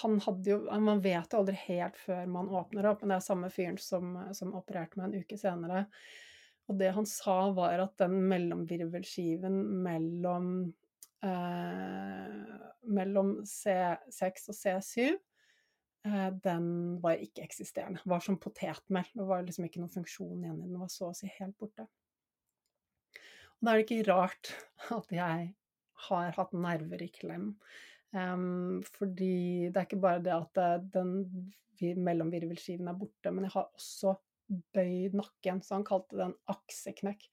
han 0.00 0.16
hadde 0.24 0.52
jo 0.52 0.58
Man 0.80 1.02
vet 1.02 1.32
jo 1.34 1.40
aldri 1.40 1.56
helt 1.66 1.96
før 2.00 2.28
man 2.30 2.48
åpner 2.54 2.86
opp, 2.88 3.02
men 3.02 3.12
det 3.12 3.18
er 3.18 3.28
samme 3.28 3.50
fyren 3.52 3.78
som, 3.82 4.14
som 4.36 4.54
opererte 4.56 5.00
meg 5.00 5.10
en 5.10 5.24
uke 5.24 5.36
senere. 5.40 5.84
Og 6.70 6.78
det 6.78 6.92
han 6.94 7.08
sa, 7.08 7.50
var 7.52 7.82
at 7.82 7.96
den 7.98 8.14
mellomvirvelskiven 8.30 9.56
mellom, 9.84 10.70
mellom 12.90 13.34
C6 13.46 14.48
og 14.50 14.56
C7 14.56 15.06
eh, 16.06 16.30
den 16.44 16.66
var 17.02 17.20
ikke 17.20 17.44
eksisterende. 17.44 18.02
Var 18.08 18.24
som 18.24 18.38
potetmel. 18.40 19.06
Det 19.14 19.26
var 19.28 19.44
liksom 19.46 19.66
ikke 19.66 19.82
noen 19.82 19.94
funksjon 19.94 20.44
igjen 20.44 20.58
i 20.58 20.64
den. 20.64 20.74
Den 20.74 20.82
var 20.84 20.92
så 20.92 21.10
å 21.10 21.16
si 21.16 21.30
helt 21.38 21.56
borte. 21.60 21.86
Og 23.58 23.66
da 23.66 23.72
er 23.72 23.80
det 23.80 23.86
ikke 23.86 24.08
rart 24.08 24.52
at 24.96 25.14
jeg 25.14 25.50
har 26.08 26.36
hatt 26.38 26.56
nerver 26.56 27.04
i 27.04 27.10
klem. 27.12 27.52
Um, 28.10 28.80
fordi 28.96 29.68
det 29.70 29.76
er 29.76 29.86
ikke 29.86 30.02
bare 30.02 30.22
det 30.24 30.32
at 30.34 30.58
eh, 30.58 30.78
den 30.96 32.00
mellomvirvelskiven 32.02 32.88
er 32.90 32.96
borte, 32.98 33.30
men 33.30 33.46
jeg 33.46 33.54
har 33.54 33.68
også 33.70 34.16
bøyd 34.74 35.14
nakken, 35.14 35.60
så 35.62 35.76
han 35.76 35.86
kalte 35.86 36.18
det 36.18 36.24
en 36.26 36.38
akseknekk. 36.50 37.28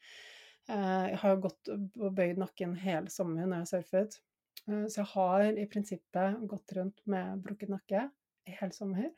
Eh, 0.68 1.06
jeg 1.14 1.20
har 1.22 1.38
gått 1.44 1.70
og 1.72 2.08
bøyd 2.16 2.40
nakken 2.42 2.76
hele 2.82 3.12
sommeren 3.12 3.54
når 3.54 3.62
jeg 3.62 3.66
har 3.66 3.70
surfet, 3.72 4.18
eh, 4.68 4.86
så 4.92 5.02
jeg 5.02 5.10
har 5.14 5.46
i 5.48 5.68
prinsippet 5.72 6.42
gått 6.52 6.76
rundt 6.76 7.04
med 7.08 7.44
brukket 7.46 7.72
nakke 7.72 8.08
i 8.48 8.56
hele 8.60 8.76
sommer. 8.76 9.12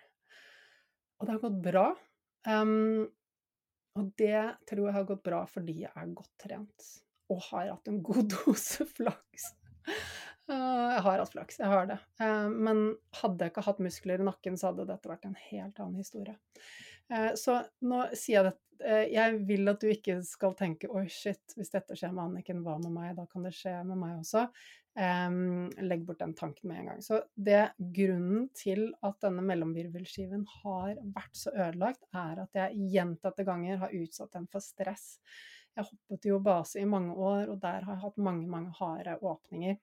Og 1.19 1.25
det 1.25 1.35
har 1.35 1.43
gått 1.43 1.61
bra. 1.63 1.87
Um, 2.47 3.09
og 3.99 4.11
det 4.17 4.43
tror 4.69 4.85
jeg 4.85 4.95
har 4.95 5.07
gått 5.09 5.25
bra 5.25 5.41
fordi 5.49 5.81
jeg 5.81 5.91
er 5.91 6.11
godt 6.15 6.31
trent 6.39 6.85
og 7.29 7.41
har 7.49 7.73
hatt 7.73 7.89
en 7.91 7.99
god 8.05 8.29
dose 8.33 8.85
flaks. 8.87 9.49
Uh, 10.49 10.95
jeg 10.95 11.01
har 11.05 11.19
hatt 11.21 11.33
flaks, 11.33 11.59
jeg 11.59 11.69
har 11.69 11.89
det. 11.89 11.99
Uh, 12.21 12.47
men 12.49 12.85
hadde 13.19 13.45
jeg 13.45 13.53
ikke 13.53 13.65
hatt 13.67 13.83
muskler 13.83 14.23
i 14.23 14.29
nakken, 14.29 14.57
så 14.57 14.71
hadde 14.71 14.87
dette 14.89 15.11
vært 15.11 15.27
en 15.27 15.37
helt 15.49 15.81
annen 15.81 15.99
historie. 15.99 16.37
Eh, 17.09 17.31
så 17.39 17.61
nå 17.81 18.07
sier 18.13 18.39
jeg 18.39 18.51
det 18.51 18.57
Jeg 19.11 19.39
vil 19.43 19.67
at 19.67 19.81
du 19.81 19.89
ikke 19.91 20.21
skal 20.23 20.53
tenke 20.55 20.87
'oi, 20.87 21.01
shit, 21.11 21.51
hvis 21.57 21.73
dette 21.73 21.97
skjer 21.99 22.13
med 22.15 22.29
Anniken, 22.29 22.61
hva 22.63 22.77
med 22.79 22.93
meg?' 22.95 23.17
Da 23.17 23.25
kan 23.27 23.43
det 23.43 23.51
skje 23.51 23.73
med 23.83 23.99
meg 23.99 24.21
også. 24.21 24.45
legg 25.83 26.05
bort 26.05 26.19
den 26.19 26.33
tanken 26.33 26.69
med 26.69 26.79
en 26.79 26.85
gang. 26.85 27.01
Så 27.03 27.19
det 27.35 27.73
grunnen 27.77 28.49
til 28.55 28.93
at 29.03 29.19
denne 29.21 29.43
mellomvirvelskiven 29.43 30.45
har 30.63 30.95
vært 30.95 31.35
så 31.35 31.51
ødelagt, 31.51 32.03
er 32.13 32.41
at 32.43 32.55
jeg 32.55 32.89
gjentatte 32.95 33.45
ganger 33.45 33.77
har 33.83 33.95
utsatt 33.95 34.31
den 34.33 34.47
for 34.47 34.59
stress. 34.59 35.19
Jeg 35.75 35.85
hoppet 35.91 36.25
jo 36.25 36.39
base 36.39 36.79
i 36.79 36.85
mange 36.85 37.13
år, 37.15 37.49
og 37.49 37.59
der 37.61 37.83
har 37.83 37.93
jeg 37.95 38.03
hatt 38.03 38.17
mange, 38.17 38.47
mange 38.47 38.73
harde 38.79 39.19
åpninger 39.21 39.77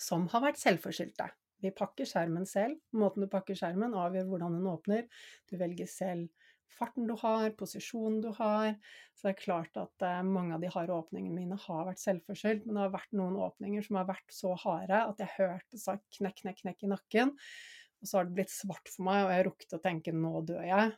som 0.00 0.26
har 0.32 0.44
vært 0.48 0.60
selvforskyldte. 0.60 1.28
Vi 1.60 1.72
pakker 1.76 2.08
skjermen 2.08 2.46
selv. 2.48 2.80
Måten 2.96 3.24
du 3.24 3.30
pakker 3.30 3.58
skjermen 3.58 3.96
avgjør 3.96 4.30
hvordan 4.30 4.58
den 4.58 4.70
åpner. 4.70 5.08
Du 5.50 5.58
velger 5.60 5.90
selv 5.90 6.28
farten 6.80 7.08
du 7.08 7.16
har, 7.20 7.50
posisjonen 7.58 8.20
du 8.24 8.30
har. 8.38 8.72
Så 9.14 9.28
det 9.28 9.34
er 9.34 9.42
klart 9.42 9.76
at 9.80 10.06
eh, 10.06 10.22
mange 10.26 10.56
av 10.56 10.62
de 10.64 10.70
harde 10.72 10.96
åpningene 10.96 11.36
mine 11.42 11.58
har 11.66 11.84
vært 11.88 12.02
selvforskyldt, 12.02 12.64
men 12.66 12.78
det 12.78 12.86
har 12.86 12.94
vært 12.94 13.18
noen 13.18 13.36
åpninger 13.48 13.84
som 13.84 14.00
har 14.00 14.08
vært 14.08 14.34
så 14.34 14.54
harde 14.64 15.02
at 15.10 15.20
jeg 15.20 15.36
hørte 15.36 15.80
sa 15.80 15.98
knekk, 16.18 16.40
knekk, 16.42 16.62
knekk 16.64 16.86
i 16.86 16.92
nakken. 16.94 17.34
Og 18.00 18.08
så 18.08 18.18
har 18.18 18.28
det 18.28 18.38
blitt 18.38 18.54
svart 18.54 18.88
for 18.88 19.06
meg, 19.10 19.26
og 19.26 19.34
jeg 19.34 19.46
rukket 19.50 19.76
å 19.76 19.82
tenke 19.84 20.16
nå 20.16 20.32
dør 20.48 20.64
jeg. 20.64 20.96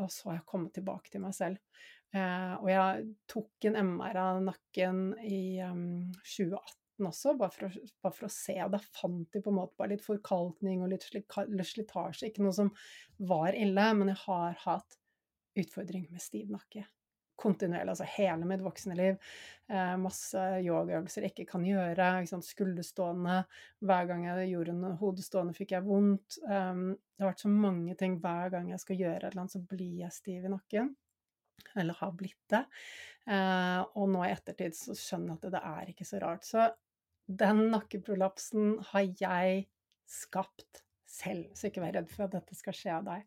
Og 0.00 0.08
så 0.12 0.30
har 0.30 0.38
jeg 0.38 0.48
kommet 0.48 0.74
tilbake 0.76 1.12
til 1.12 1.24
meg 1.24 1.36
selv. 1.36 1.84
Eh, 2.16 2.54
og 2.56 2.70
jeg 2.72 3.06
tok 3.28 3.68
en 3.68 3.78
MR 3.92 4.22
av 4.22 4.42
nakken 4.46 5.06
i 5.26 5.60
ehm, 5.64 5.86
2018 6.22 6.85
2017 6.96 7.06
også, 7.06 7.36
bare 7.38 7.52
for, 7.52 7.68
å, 7.68 7.86
bare 8.02 8.16
for, 8.16 8.26
å, 8.26 8.32
se. 8.32 8.56
Og 8.64 8.72
da 8.72 8.80
fant 8.80 9.32
de 9.32 9.42
på 9.42 9.52
en 9.52 9.58
måte 9.60 9.76
bare 9.78 9.94
litt 9.94 10.04
forkalkning 10.04 10.82
og 10.82 10.92
litt 10.92 11.06
slitasje. 11.06 12.30
Ikke 12.30 12.44
noe 12.44 12.54
som 12.56 12.72
var 13.18 13.54
ille, 13.54 13.88
men 13.94 14.12
jeg 14.12 14.22
har 14.26 14.60
hatt 14.64 15.00
utfordringer 15.56 16.12
med 16.12 16.22
stiv 16.22 16.50
nakke. 16.52 16.86
Kontinuerlig, 17.36 17.92
altså 17.92 18.06
hele 18.08 18.46
mitt 18.48 18.62
voksne 18.64 18.96
liv. 18.96 19.16
Eh, 19.68 19.96
masse 20.00 20.40
yogaøvelser 20.64 21.26
jeg 21.26 21.34
ikke 21.34 21.50
kan 21.50 21.66
gjøre. 21.68 22.10
Ikke 22.24 22.40
Skulderstående. 22.44 23.42
Hver 23.84 24.08
gang 24.08 24.24
jeg 24.30 24.54
gjorde 24.54 24.76
en 24.76 25.00
hodestående, 25.02 25.56
fikk 25.56 25.76
jeg 25.76 25.84
vondt. 25.84 26.38
Um, 26.48 26.94
det 26.96 27.24
har 27.24 27.34
vært 27.34 27.44
så 27.44 27.52
mange 27.52 27.96
ting. 28.00 28.16
Hver 28.22 28.54
gang 28.56 28.70
jeg 28.72 28.80
skal 28.80 29.02
gjøre 29.02 29.34
noe 29.36 29.52
så 29.52 29.60
blir 29.60 30.06
jeg 30.06 30.16
stiv 30.16 30.48
i 30.48 30.52
nakken 30.52 30.94
eller 31.76 31.94
har 31.98 32.12
blitt 32.16 32.44
det. 32.52 32.62
Eh, 33.26 33.80
og 33.98 34.10
nå 34.12 34.24
i 34.24 34.32
ettertid 34.32 34.76
så 34.76 34.94
skjønner 34.96 35.34
jeg 35.34 35.38
at 35.38 35.46
det, 35.46 35.52
det, 35.56 35.62
er 35.72 35.92
ikke 35.92 36.08
så 36.08 36.20
rart. 36.22 36.46
Så 36.46 36.66
den 37.26 37.66
nakkeprolapsen 37.72 38.76
har 38.92 39.06
jeg 39.20 39.64
skapt 40.06 40.82
selv, 41.16 41.46
så 41.56 41.68
ikke 41.68 41.82
vær 41.82 41.94
redd 41.96 42.10
for 42.12 42.26
at 42.26 42.34
dette 42.34 42.56
skal 42.58 42.76
skje 42.76 42.92
av 42.92 43.06
deg. 43.06 43.24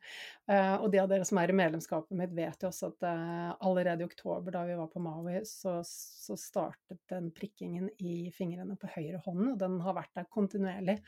Uh, 0.49 0.75
og 0.83 0.89
de 0.93 1.01
av 1.01 1.09
dere 1.11 1.25
som 1.27 1.39
er 1.41 1.51
i 1.51 1.57
medlemskapet 1.57 2.17
mitt, 2.17 2.33
vet 2.37 2.63
jo 2.63 2.69
også 2.69 2.91
at 2.91 3.07
uh, 3.07 3.51
allerede 3.65 4.05
i 4.05 4.09
oktober, 4.09 4.53
da 4.53 4.63
vi 4.67 4.77
var 4.79 4.89
på 4.91 5.01
Maui, 5.03 5.39
så, 5.47 5.79
så, 5.85 6.37
startet 6.39 7.01
den 7.11 7.31
prikkingen 7.35 7.89
i 7.97 8.29
fingrene 8.35 8.77
på 8.79 8.91
høyre 8.95 9.21
hånd, 9.25 9.45
og 9.53 9.61
den 9.61 9.79
har 9.85 9.97
vært 9.97 10.15
der 10.19 10.29
kontinuerlig 10.31 10.99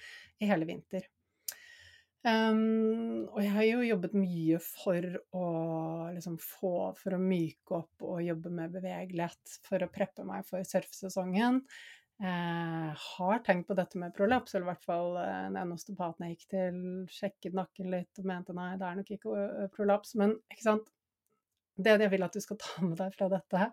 i 0.41 0.49
hele 0.49 0.69
vinter. 0.69 1.07
Um, 2.21 3.25
og 3.31 3.39
jeg 3.41 3.53
har 3.55 3.65
jo 3.65 3.85
jobbet 3.85 4.11
mye 4.13 4.59
for 4.61 5.05
å 5.33 5.45
liksom 6.13 6.35
få 6.37 6.91
For 6.99 7.15
å 7.17 7.17
myke 7.17 7.79
opp 7.79 8.03
og 8.05 8.19
jobbe 8.21 8.51
med 8.53 8.75
bevegelighet 8.75 9.55
for 9.65 9.81
å 9.81 9.89
preppe 9.89 10.25
meg 10.27 10.45
for 10.45 10.61
surfesesongen. 10.61 11.63
Eh, 12.21 13.05
har 13.17 13.39
tenkt 13.45 13.67
på 13.67 13.73
dette 13.73 13.97
med 13.97 14.13
prolaps, 14.13 14.53
eller 14.53 14.67
i 14.67 14.69
hvert 14.69 14.85
fall 14.85 15.15
eh, 15.17 15.47
en 15.57 15.73
osteopaten 15.73 16.27
jeg 16.27 16.35
gikk 16.35 16.47
til, 16.53 16.81
sjekket 17.09 17.55
nakken 17.57 17.89
litt 17.89 18.21
og 18.21 18.27
mente 18.29 18.53
nei, 18.53 18.75
det 18.77 18.85
er 18.85 18.99
nok 18.99 19.13
ikke 19.15 19.45
prolaps. 19.73 20.13
Men 20.21 20.35
ikke 20.53 20.67
sant, 20.67 20.91
det 21.81 21.97
jeg 21.97 22.13
vil 22.13 22.27
at 22.27 22.37
du 22.37 22.43
skal 22.43 22.59
ta 22.61 22.85
med 22.85 22.97
deg 22.99 23.15
fra 23.15 23.29
dette, 23.31 23.69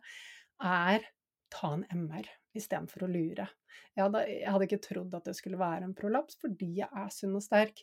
er 0.65 1.09
ta 1.53 1.73
en 1.75 1.85
MR 1.93 2.29
istedenfor 2.57 3.05
å 3.05 3.11
lure. 3.11 3.49
Jeg 3.95 4.05
hadde, 4.05 4.25
jeg 4.31 4.53
hadde, 4.53 4.69
ikke 4.69 4.85
trodd 4.85 5.17
at 5.19 5.29
det 5.29 5.37
skulle 5.39 5.61
være 5.61 5.87
en 5.87 5.97
prolaps 5.97 6.39
fordi 6.41 6.79
jeg 6.81 6.89
er 6.89 7.11
sunn 7.15 7.37
og 7.39 7.45
sterk. 7.45 7.83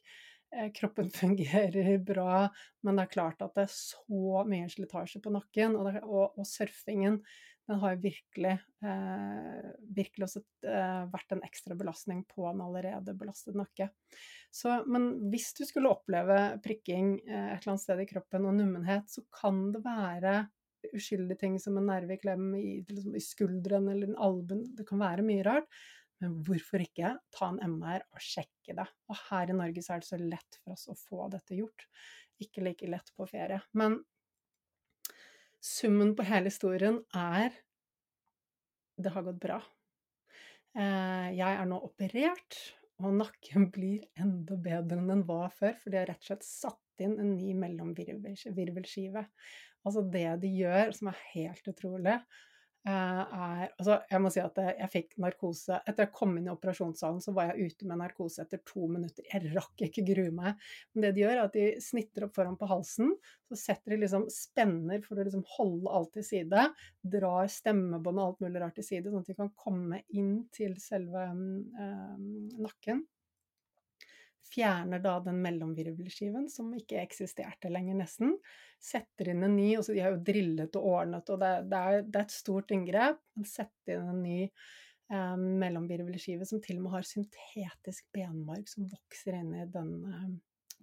Eh, 0.55 0.69
kroppen 0.75 1.11
fungerer 1.21 1.97
bra, 2.05 2.45
men 2.81 2.97
det 2.97 3.05
er 3.05 3.15
klart 3.15 3.45
at 3.45 3.53
det 3.57 3.67
er 3.67 3.75
så 3.75 4.45
mye 4.49 4.69
slitasje 4.71 5.21
på 5.23 5.33
nakken, 5.35 5.77
og, 5.77 5.91
det, 5.91 6.03
og, 6.05 6.39
og 6.39 6.49
surfingen 6.49 7.21
den 7.67 7.79
har 7.81 7.95
virkelig, 7.97 8.51
eh, 8.85 9.69
virkelig 9.95 10.27
også 10.27 10.41
eh, 10.69 11.05
vært 11.09 11.33
en 11.33 11.41
ekstra 11.47 11.77
belastning 11.77 12.21
på 12.29 12.45
en 12.49 12.61
allerede 12.61 13.15
belastet 13.17 13.57
nakke. 13.57 13.89
Så, 14.53 14.83
men 14.85 15.31
hvis 15.31 15.49
du 15.57 15.63
skulle 15.65 15.89
oppleve 15.89 16.59
prikking 16.65 17.15
eh, 17.25 17.55
et 17.55 17.63
eller 17.63 17.73
annet 17.73 17.85
sted 17.85 18.03
i 18.03 18.07
kroppen 18.09 18.45
og 18.45 18.57
nummenhet, 18.59 19.09
så 19.09 19.25
kan 19.33 19.71
det 19.73 19.81
være 19.85 20.37
uskyldige 20.93 21.41
ting 21.41 21.57
som 21.61 21.79
en 21.79 21.89
nerve 21.89 22.13
i 22.13 22.21
klem 22.21 22.51
i, 22.59 22.69
liksom, 22.85 23.17
i 23.17 23.23
skulderen 23.23 23.89
eller 23.89 24.11
en 24.11 24.23
albuen. 24.27 24.65
Det 24.77 24.85
kan 24.87 25.01
være 25.01 25.25
mye 25.25 25.45
rart. 25.47 25.69
Men 26.23 26.37
hvorfor 26.47 26.79
ikke 26.79 27.15
ta 27.35 27.49
en 27.49 27.75
MR 27.75 28.05
og 28.13 28.21
sjekke 28.23 28.75
det? 28.77 28.85
Og 29.11 29.17
her 29.27 29.51
i 29.51 29.57
Norge 29.57 29.81
så 29.83 29.95
er 29.95 30.03
det 30.03 30.07
så 30.07 30.19
lett 30.21 30.59
for 30.61 30.77
oss 30.77 30.85
å 30.91 30.95
få 30.95 31.25
dette 31.33 31.57
gjort. 31.57 31.87
Ikke 32.45 32.63
like 32.63 32.87
lett 32.87 33.09
på 33.17 33.27
ferie. 33.27 33.59
Men 33.75 33.97
summen 35.65 36.13
på 36.17 36.25
hele 36.27 36.51
historien 36.51 37.01
er 37.15 37.55
det 39.01 39.11
har 39.11 39.25
gått 39.25 39.41
bra. 39.43 39.59
Eh, 40.75 41.29
jeg 41.35 41.51
er 41.51 41.67
nå 41.67 41.79
operert, 41.83 42.59
og 43.03 43.17
nakken 43.19 43.69
blir 43.75 44.05
enda 44.21 44.55
bedre 44.55 44.99
enn 44.99 45.11
den 45.11 45.23
var 45.27 45.53
før, 45.55 45.75
for 45.81 45.91
de 45.91 46.01
har 46.01 46.11
rett 46.11 46.23
og 46.23 46.29
slett 46.31 46.47
satt 46.47 47.05
inn 47.05 47.17
en 47.19 47.33
ny 47.35 47.55
mellomvirvelskive. 47.59 49.25
Altså 49.85 50.03
det 50.11 50.27
de 50.41 50.51
gjør, 50.61 50.93
som 50.95 51.11
er 51.11 51.23
helt 51.33 51.67
utrolig, 51.69 52.19
er 52.85 53.63
Altså, 53.65 53.97
jeg 54.11 54.21
må 54.21 54.31
si 54.33 54.41
at 54.43 54.59
jeg 54.61 54.89
fikk 54.93 55.15
narkose 55.21 55.79
Etter 55.81 56.05
jeg 56.05 56.13
kom 56.15 56.35
inn 56.37 56.49
i 56.49 56.53
operasjonssalen, 56.53 57.21
så 57.23 57.33
var 57.35 57.49
jeg 57.49 57.71
ute 57.71 57.87
med 57.89 57.99
narkose 58.01 58.43
etter 58.43 58.61
to 58.67 58.85
minutter. 58.91 59.25
Jeg 59.31 59.51
rakk 59.55 59.85
ikke 59.87 60.05
grue 60.07 60.33
meg. 60.35 60.61
Men 60.93 61.07
det 61.07 61.13
de 61.15 61.23
gjør, 61.23 61.33
er 61.35 61.43
at 61.47 61.57
de 61.57 61.65
snitter 61.83 62.27
opp 62.27 62.35
foran 62.37 62.59
på 62.59 62.69
halsen. 62.69 63.15
Så 63.49 63.59
setter 63.59 63.95
de 63.95 64.01
liksom 64.03 64.27
spenner 64.33 65.01
for 65.05 65.17
å 65.17 65.25
liksom 65.25 65.45
holde 65.55 65.97
alt 65.97 66.13
til 66.17 66.27
side. 66.27 66.67
Drar 67.15 67.49
stemmebånd 67.51 68.21
og 68.21 68.29
alt 68.29 68.45
mulig 68.45 68.63
rart 68.63 68.77
til 68.79 68.87
side, 68.87 69.09
sånn 69.09 69.25
at 69.25 69.33
de 69.33 69.39
kan 69.39 69.51
komme 69.59 70.03
inn 70.13 70.37
til 70.55 70.77
selve 70.81 71.27
øh, 71.31 72.15
nakken 72.61 73.05
fjerner 74.51 75.01
da 75.03 75.17
den 75.25 75.41
mellomvirvelskiven 75.43 76.47
som 76.51 76.71
ikke 76.77 77.01
eksisterte 77.01 77.71
lenger, 77.73 77.97
nesten. 77.99 78.35
Setter 78.81 79.31
inn 79.31 79.43
en 79.45 79.55
ny, 79.57 79.69
og 79.79 79.85
så 79.87 79.95
de 79.95 80.03
har 80.05 80.15
jo 80.15 80.23
drillet 80.27 80.79
og 80.79 80.89
ordnet, 80.93 81.29
og 81.33 81.41
det, 81.41 81.51
det, 81.71 81.83
er, 81.83 82.01
det 82.07 82.19
er, 82.21 82.27
et 82.27 82.35
stort 82.35 82.73
inngrep. 82.75 83.21
Men 83.35 83.49
setter 83.49 83.97
inn 83.97 84.11
en 84.11 84.23
ny 84.23 84.41
eh, 84.45 85.37
mellomvirvelskive 85.65 86.47
som 86.49 86.61
til 86.63 86.79
og 86.79 86.87
med 86.87 86.97
har 86.97 87.07
syntetisk 87.09 88.09
benmarg 88.15 88.69
som 88.71 88.89
vokser 88.91 89.39
inn 89.41 89.55
i 89.57 89.69
den 89.73 89.95
eh, 90.11 90.27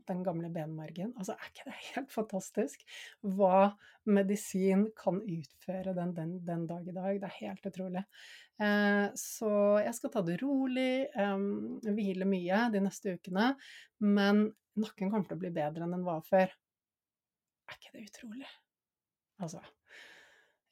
den 0.08 0.22
gamle 0.26 0.50
benmargen. 0.52 1.12
Altså, 1.16 1.36
er 1.36 1.50
ikke 1.50 1.68
det 1.68 1.76
helt 1.92 2.12
fantastisk 2.14 2.84
hva 3.22 3.72
medisin 4.08 4.88
kan 4.98 5.20
utføre 5.20 5.94
den, 5.96 6.14
den, 6.16 6.32
den 6.46 6.64
dag 6.70 6.88
i 6.88 6.96
dag? 6.96 7.20
Det 7.20 7.28
er 7.28 7.38
helt 7.40 7.68
utrolig. 7.72 8.04
Eh, 8.62 9.06
så 9.18 9.52
jeg 9.82 9.94
skal 9.98 10.14
ta 10.14 10.24
det 10.26 10.38
rolig, 10.42 11.06
eh, 11.08 11.46
hvile 11.88 12.28
mye 12.28 12.64
de 12.74 12.82
neste 12.84 13.16
ukene. 13.18 13.52
Men 14.04 14.48
nakken 14.78 15.10
kommer 15.10 15.28
til 15.28 15.38
å 15.38 15.42
bli 15.44 15.52
bedre 15.54 15.86
enn 15.86 15.96
den 15.96 16.06
var 16.06 16.22
før. 16.26 16.52
Er 17.68 17.78
ikke 17.78 17.96
det 17.96 18.08
utrolig? 18.10 18.50
Altså 19.42 19.62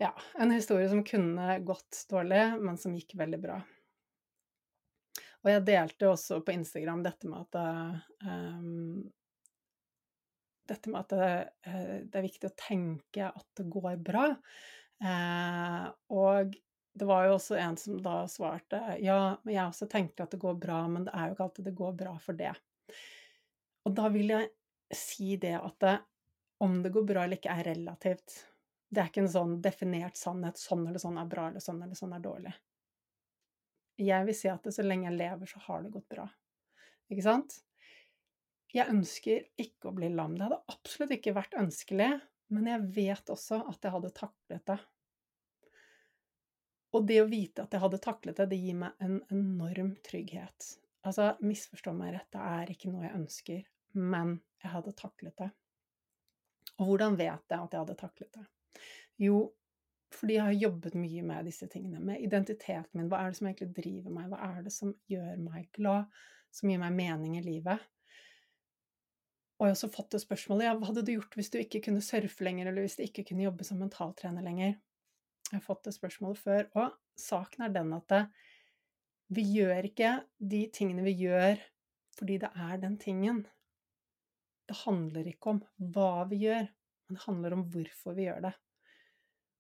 Ja. 0.01 0.15
En 0.41 0.51
historie 0.55 0.89
som 0.89 1.05
kunne 1.05 1.59
gått 1.67 2.07
dårlig, 2.09 2.45
men 2.63 2.79
som 2.81 2.95
gikk 2.97 3.19
veldig 3.21 3.41
bra. 3.43 3.59
Og 5.41 5.51
jeg 5.51 5.65
delte 5.65 6.09
også 6.11 6.41
på 6.45 6.53
Instagram 6.53 7.03
dette 7.05 7.29
med 7.29 7.47
at 7.47 7.59
um, 8.29 9.05
dette 10.71 10.91
med 10.93 11.03
at 11.03 11.15
det, 11.15 11.31
eh, 11.67 11.95
det, 12.07 12.19
er 12.19 12.27
viktig 12.27 12.51
å 12.51 12.59
tenke 12.59 13.31
at 13.31 13.47
det 13.59 13.67
går 13.73 13.97
bra. 14.05 14.27
Eh, 15.05 15.87
og 16.17 16.55
det 17.01 17.09
var 17.09 17.27
jo 17.27 17.37
også 17.37 17.57
en 17.61 17.79
som 17.81 18.01
da 18.03 18.17
svarte 18.29 18.81
ja, 19.01 19.37
men 19.45 19.55
jeg 19.55 19.65
også 19.65 19.89
tenker 19.91 20.27
at 20.27 20.35
det 20.35 20.43
går 20.43 20.59
bra, 20.61 20.83
men 20.91 21.07
det 21.07 21.15
er 21.15 21.29
jo 21.29 21.37
ikke 21.37 21.47
alltid 21.47 21.69
det 21.71 21.77
går 21.79 21.99
bra 22.03 22.15
for 22.23 22.39
det. 22.39 22.53
Og 23.89 23.95
da 23.97 24.11
vil 24.13 24.35
jeg 24.35 24.51
si 24.95 25.37
det 25.41 25.55
at 25.57 25.77
det, 25.85 25.97
om 26.61 26.81
det 26.85 26.93
går 26.93 27.07
bra 27.09 27.25
eller 27.25 27.41
ikke, 27.41 27.55
er 27.55 27.71
relativt. 27.71 28.35
Det 28.91 29.01
er 29.01 29.09
ikke 29.09 29.23
en 29.25 29.33
sånn 29.33 29.55
definert 29.63 30.19
sannhet. 30.19 30.59
Sånn 30.61 30.83
eller 30.89 31.01
sånn 31.01 31.21
er 31.21 31.31
bra, 31.31 31.47
eller 31.49 31.63
sånn 31.65 31.81
eller 31.85 31.97
sånn 31.97 32.13
er 32.17 32.25
dårlig. 32.25 32.53
Jeg 34.01 34.27
vil 34.27 34.37
si 34.37 34.51
at 34.51 34.65
det, 34.65 34.75
så 34.75 34.85
lenge 34.85 35.09
jeg 35.09 35.19
lever, 35.19 35.49
så 35.49 35.61
har 35.67 35.85
det 35.85 35.93
gått 35.95 36.09
bra. 36.11 36.27
Ikke 37.13 37.25
sant? 37.25 37.61
Jeg 38.75 38.91
ønsker 38.93 39.47
ikke 39.59 39.91
å 39.91 39.95
bli 39.97 40.11
lam. 40.15 40.37
Det 40.39 40.47
hadde 40.47 40.63
absolutt 40.71 41.15
ikke 41.17 41.35
vært 41.35 41.57
ønskelig, 41.59 42.11
men 42.55 42.69
jeg 42.71 42.87
vet 42.95 43.33
også 43.33 43.63
at 43.71 43.83
jeg 43.87 43.95
hadde 43.95 44.13
taklet 44.15 44.67
det. 44.71 44.79
Og 46.95 47.07
det 47.07 47.21
å 47.23 47.29
vite 47.31 47.65
at 47.65 47.75
jeg 47.75 47.83
hadde 47.83 48.03
taklet 48.03 48.39
det, 48.41 48.49
det 48.51 48.59
gir 48.59 48.79
meg 48.79 49.03
en 49.05 49.21
enorm 49.31 49.93
trygghet. 50.07 50.73
Altså, 51.07 51.33
misforstå 51.43 51.95
meg 51.97 52.17
rett, 52.17 52.29
det 52.35 52.47
er 52.47 52.73
ikke 52.73 52.91
noe 52.93 53.07
jeg 53.07 53.17
ønsker, 53.17 53.61
men 53.97 54.35
jeg 54.63 54.73
hadde 54.75 54.97
taklet 54.99 55.37
det. 55.39 55.51
Og 56.81 56.91
hvordan 56.91 57.17
vet 57.21 57.53
jeg 57.53 57.61
at 57.61 57.75
jeg 57.75 57.83
hadde 57.85 57.99
taklet 58.01 58.37
det? 58.37 58.45
Jo, 59.21 59.39
fordi 60.15 60.37
jeg 60.37 60.47
har 60.49 60.59
jobbet 60.65 60.99
mye 60.99 61.23
med 61.27 61.47
disse 61.49 61.69
tingene, 61.71 62.03
med 62.03 62.23
identiteten 62.25 62.99
min. 62.99 63.09
Hva 63.11 63.23
er 63.23 63.31
det 63.31 63.39
som 63.39 63.49
egentlig 63.51 63.71
driver 63.77 64.15
meg? 64.17 64.29
Hva 64.33 64.43
er 64.51 64.67
det 64.67 64.75
som 64.75 64.93
gjør 65.11 65.41
meg 65.45 65.71
glad? 65.77 66.21
Som 66.55 66.73
gir 66.73 66.81
meg 66.83 66.97
mening 66.97 67.39
i 67.39 67.45
livet? 67.47 67.83
Og 69.61 69.67
jeg 69.67 69.75
har 69.75 69.77
også 69.77 69.91
fått 69.93 70.15
det 70.15 70.23
spørsmålet 70.23 70.65
ja, 70.65 70.77
hva 70.79 70.89
hadde 70.89 71.03
du 71.05 71.11
gjort 71.13 71.35
hvis 71.37 71.51
du 71.53 71.59
ikke 71.61 71.83
kunne 71.85 72.01
surfe 72.01 72.45
lenger, 72.47 72.71
eller 72.71 72.87
hvis 72.87 72.97
du 72.97 73.03
ikke 73.05 73.27
kunne 73.29 73.45
jobbe 73.45 73.67
som 73.69 73.83
mentaltrener 73.83 74.45
lenger? 74.47 74.79
Jeg 75.51 75.59
har 75.59 75.67
fått 75.67 75.85
det 75.85 75.93
spørsmålet 75.93 76.41
før, 76.41 76.69
og 76.81 76.95
saken 77.21 77.67
er 77.67 77.75
den 77.75 77.93
at 77.93 78.07
det, 78.09 78.23
vi 79.37 79.45
gjør 79.53 79.87
ikke 79.91 80.15
de 80.53 80.65
tingene 80.75 81.05
vi 81.07 81.13
gjør 81.21 81.61
fordi 82.17 82.39
det 82.43 82.49
er 82.57 82.81
den 82.83 82.97
tingen. 83.01 83.45
Det 84.67 84.79
handler 84.81 85.29
ikke 85.31 85.53
om 85.53 85.61
hva 85.93 86.25
vi 86.31 86.41
gjør, 86.47 86.67
men 86.67 87.19
det 87.19 87.25
handler 87.27 87.57
om 87.57 87.63
hvorfor 87.75 88.17
vi 88.17 88.27
gjør 88.27 88.43
det. 88.49 88.55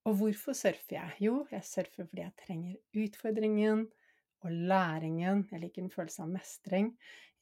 Og 0.09 0.17
hvorfor 0.17 0.57
surfer 0.57 0.97
jeg? 0.97 1.17
Jo, 1.29 1.37
jeg 1.53 1.67
surfer 1.69 2.09
fordi 2.09 2.25
jeg 2.25 2.37
trenger 2.41 3.05
utfordringen 3.05 3.85
og 4.41 4.59
læringen. 4.73 5.45
Jeg 5.53 5.63
liker 5.63 5.85
en 5.85 5.93
følelse 5.93 6.25
av 6.25 6.33
mestring. 6.33 6.91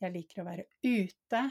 Jeg 0.02 0.14
liker 0.14 0.42
å 0.42 0.48
være 0.50 0.66
ute. 0.84 1.42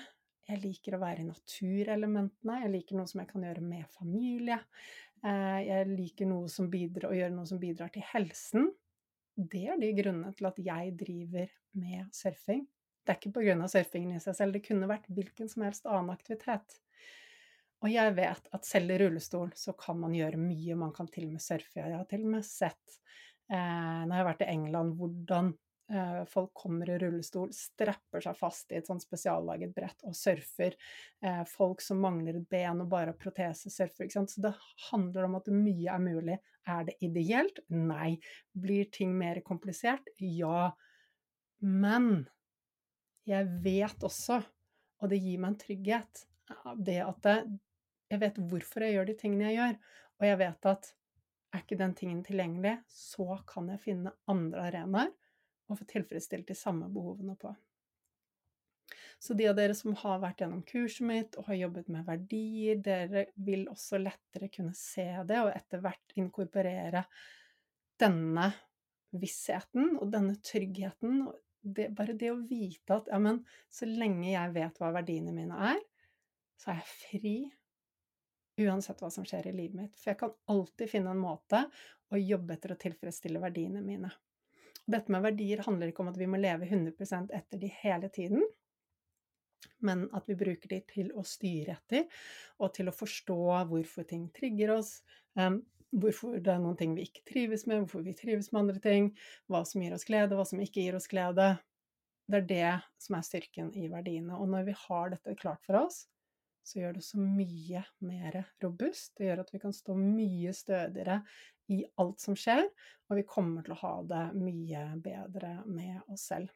Jeg 0.47 0.61
liker 0.63 0.95
å 0.95 1.01
være 1.01 1.23
i 1.23 1.27
naturelementene. 1.27 2.61
Jeg 2.63 2.71
liker 2.71 2.97
noe 2.99 3.09
som 3.11 3.19
jeg 3.19 3.29
kan 3.33 3.43
gjøre 3.43 3.63
med 3.67 3.87
familie. 3.91 4.61
Eh, 5.25 5.59
jeg 5.67 5.89
liker 5.91 6.29
noe 6.29 6.47
som 6.51 6.69
bidrar, 6.71 7.11
å 7.11 7.17
gjøre 7.17 7.35
noe 7.35 7.49
som 7.49 7.59
bidrar 7.59 7.91
til 7.91 8.05
helsen. 8.13 8.69
Det 9.37 9.65
er 9.73 9.81
de 9.81 9.91
grunnene 9.97 10.31
til 10.37 10.47
at 10.49 10.61
jeg 10.63 10.95
driver 10.97 11.51
med 11.77 12.07
surfing. 12.15 12.63
Det 13.03 13.13
er 13.13 13.19
ikke 13.19 13.33
pga. 13.35 13.67
surfingen 13.71 14.15
i 14.15 14.23
seg 14.23 14.35
selv, 14.35 14.55
det 14.55 14.65
kunne 14.65 14.89
vært 14.89 15.07
hvilken 15.11 15.51
som 15.51 15.63
helst 15.67 15.85
annen 15.87 16.15
aktivitet. 16.15 16.79
Og 17.83 17.91
jeg 17.91 18.15
vet 18.17 18.49
at 18.55 18.65
selv 18.65 18.95
i 18.95 18.97
rullestol 19.03 19.51
så 19.55 19.75
kan 19.77 19.99
man 20.01 20.15
gjøre 20.15 20.39
mye, 20.41 20.79
man 20.79 20.95
kan 20.95 21.11
til 21.11 21.27
og 21.27 21.35
med 21.35 21.43
surfe. 21.43 21.77
Jeg 21.83 21.93
har 21.93 22.07
til 22.09 22.23
og 22.25 22.33
med 22.33 22.47
sett, 22.47 22.99
eh, 23.51 23.57
når 24.07 24.15
jeg 24.15 24.23
har 24.23 24.29
vært 24.31 24.47
i 24.47 24.51
England, 24.55 24.95
hvordan 24.97 25.53
folk 26.27 26.51
kommer 26.53 26.89
i 26.89 26.97
rullestol, 26.99 27.51
strapper 27.55 28.23
seg 28.23 28.35
fast 28.35 28.73
i 28.73 28.79
et 28.79 28.89
sånn 28.89 28.99
spesiallaget 28.99 29.71
brett 29.75 30.03
og 30.07 30.15
surfer. 30.17 30.75
Eh, 31.23 31.43
folk 31.47 31.83
som 31.83 32.01
mangler 32.03 32.39
et 32.39 32.49
ben 32.51 32.81
og 32.83 32.89
bare 32.91 33.13
har 33.13 33.19
protese, 33.19 33.71
surfer. 33.71 34.09
Så 34.11 34.43
det 34.43 34.51
handler 34.89 35.29
om 35.29 35.37
at 35.39 35.47
mye 35.53 35.93
er 35.93 36.03
mulig. 36.03 36.35
Er 36.67 36.89
det 36.89 36.97
ideelt? 37.07 37.61
Nei. 37.71 38.17
Blir 38.51 38.89
ting 38.91 39.13
mer 39.15 39.39
komplisert? 39.47 40.11
Ja. 40.19 40.73
Men 41.63 42.27
jeg 43.27 43.47
vet 43.63 44.03
også, 44.03 44.41
og 44.99 45.11
det 45.11 45.21
gir 45.23 45.39
meg 45.39 45.53
en 45.53 45.61
trygghet, 45.61 46.25
det 46.83 46.99
at 47.03 47.31
jeg 48.07 48.19
vet 48.21 48.37
hvorfor 48.49 48.85
jeg 48.85 48.95
gjør 48.95 49.07
de 49.09 49.15
tingene 49.19 49.49
jeg 49.49 49.57
gjør, 49.57 49.79
og 50.17 50.27
jeg 50.27 50.39
vet 50.39 50.69
at 50.71 50.91
er 51.55 51.63
ikke 51.63 51.79
den 51.79 51.95
tingen 51.95 52.21
tilgjengelig, 52.27 52.75
så 52.91 53.39
kan 53.47 53.71
jeg 53.71 53.83
finne 53.83 54.13
andre 54.31 54.67
arenaer 54.69 55.11
og 55.67 55.79
få 55.79 55.87
tilfredsstilt 55.89 56.47
de 56.47 56.55
samme 56.57 56.89
behovene 56.91 57.35
på. 57.39 57.53
Så 59.19 59.33
de 59.33 59.47
av 59.49 59.55
dere 59.57 59.73
som 59.75 59.95
har 59.97 60.21
vært 60.21 60.43
gjennom 60.43 60.61
kurset 60.67 61.05
mitt 61.09 61.35
og 61.39 61.49
har 61.49 61.57
jobbet 61.63 61.89
med 61.91 62.05
verdier, 62.05 62.77
dere 62.85 63.25
vil 63.47 63.65
også 63.71 63.99
lettere 64.01 64.51
kunne 64.53 64.75
se 64.77 65.07
det 65.27 65.41
og 65.41 65.51
etter 65.55 65.81
hvert 65.83 66.15
inkorporere 66.21 67.03
denne 67.97 68.51
vissheten 69.17 69.95
og 69.97 70.11
denne 70.13 70.37
tryggheten. 70.45 71.25
Det, 71.61 71.89
bare 71.97 72.15
det 72.15 72.29
å 72.31 72.39
vite 72.45 72.99
at 72.99 73.09
ja, 73.11 73.17
men 73.19 73.41
så 73.73 73.89
lenge 73.89 74.29
jeg 74.29 74.53
vet 74.55 74.77
hva 74.79 74.93
verdiene 74.99 75.33
mine 75.35 75.57
er, 75.73 75.81
så 76.61 76.71
er 76.71 76.83
jeg 76.83 76.93
fri 76.93 77.37
uansett 78.67 79.01
hva 79.01 79.09
som 79.13 79.25
skjer 79.27 79.49
i 79.49 79.57
livet 79.57 79.81
mitt. 79.81 79.97
For 79.97 80.13
jeg 80.13 80.21
kan 80.21 80.37
alltid 80.53 80.93
finne 80.93 81.13
en 81.13 81.21
måte 81.21 81.65
å 82.13 82.21
jobbe 82.21 82.55
etter 82.55 82.73
å 82.73 82.79
tilfredsstille 82.79 83.41
verdiene 83.41 83.81
mine. 83.85 84.13
Dette 84.87 85.11
med 85.11 85.25
verdier 85.25 85.63
handler 85.65 85.91
ikke 85.91 86.03
om 86.05 86.11
at 86.13 86.19
vi 86.19 86.29
må 86.31 86.39
leve 86.39 86.67
100% 86.67 87.33
etter 87.35 87.59
de 87.59 87.69
hele 87.81 88.09
tiden, 88.13 88.43
men 89.83 90.05
at 90.15 90.27
vi 90.29 90.37
bruker 90.39 90.71
de 90.71 90.79
til 90.89 91.09
å 91.17 91.25
styre 91.27 91.75
etter, 91.75 92.05
og 92.63 92.71
til 92.77 92.89
å 92.89 92.95
forstå 92.95 93.39
hvorfor 93.69 94.07
ting 94.07 94.29
trigger 94.35 94.77
oss, 94.77 95.01
um, 95.35 95.59
hvorfor 95.91 96.39
det 96.43 96.53
er 96.53 96.61
noen 96.63 96.77
ting 96.79 96.95
vi 96.95 97.07
ikke 97.07 97.25
trives 97.27 97.65
med, 97.67 97.83
hvorfor 97.83 98.05
vi 98.05 98.15
trives 98.17 98.51
med 98.51 98.63
andre 98.63 98.83
ting, 98.83 99.11
hva 99.51 99.63
som 99.67 99.83
gir 99.83 99.95
oss 99.95 100.07
glede, 100.07 100.37
hva 100.37 100.45
som 100.47 100.61
ikke 100.63 100.83
gir 100.83 100.97
oss 100.97 101.09
glede. 101.11 101.55
Det 102.27 102.41
er 102.41 102.47
det 102.47 102.71
som 103.03 103.15
er 103.15 103.27
styrken 103.27 103.71
i 103.79 103.87
verdiene. 103.91 104.35
Og 104.35 104.49
når 104.51 104.67
vi 104.67 104.75
har 104.87 105.13
dette 105.13 105.35
klart 105.39 105.63
for 105.67 105.79
oss, 105.85 106.05
så 106.67 106.81
gjør 106.81 106.97
det 106.97 107.05
så 107.05 107.19
mye 107.21 107.83
mer 108.03 108.41
robust. 108.63 109.13
Det 109.15 109.29
gjør 109.29 109.43
at 109.45 109.53
vi 109.53 109.61
kan 109.63 109.75
stå 109.75 109.95
mye 109.97 110.53
stødigere 110.55 111.21
i 111.71 111.81
alt 111.99 112.23
som 112.23 112.35
skjer, 112.39 112.63
og 113.07 113.19
vi 113.19 113.25
kommer 113.27 113.63
til 113.63 113.75
å 113.75 113.81
ha 113.81 113.93
det 114.07 114.23
mye 114.39 114.83
bedre 115.03 115.53
med 115.67 115.99
oss 116.11 116.27
selv. 116.31 116.51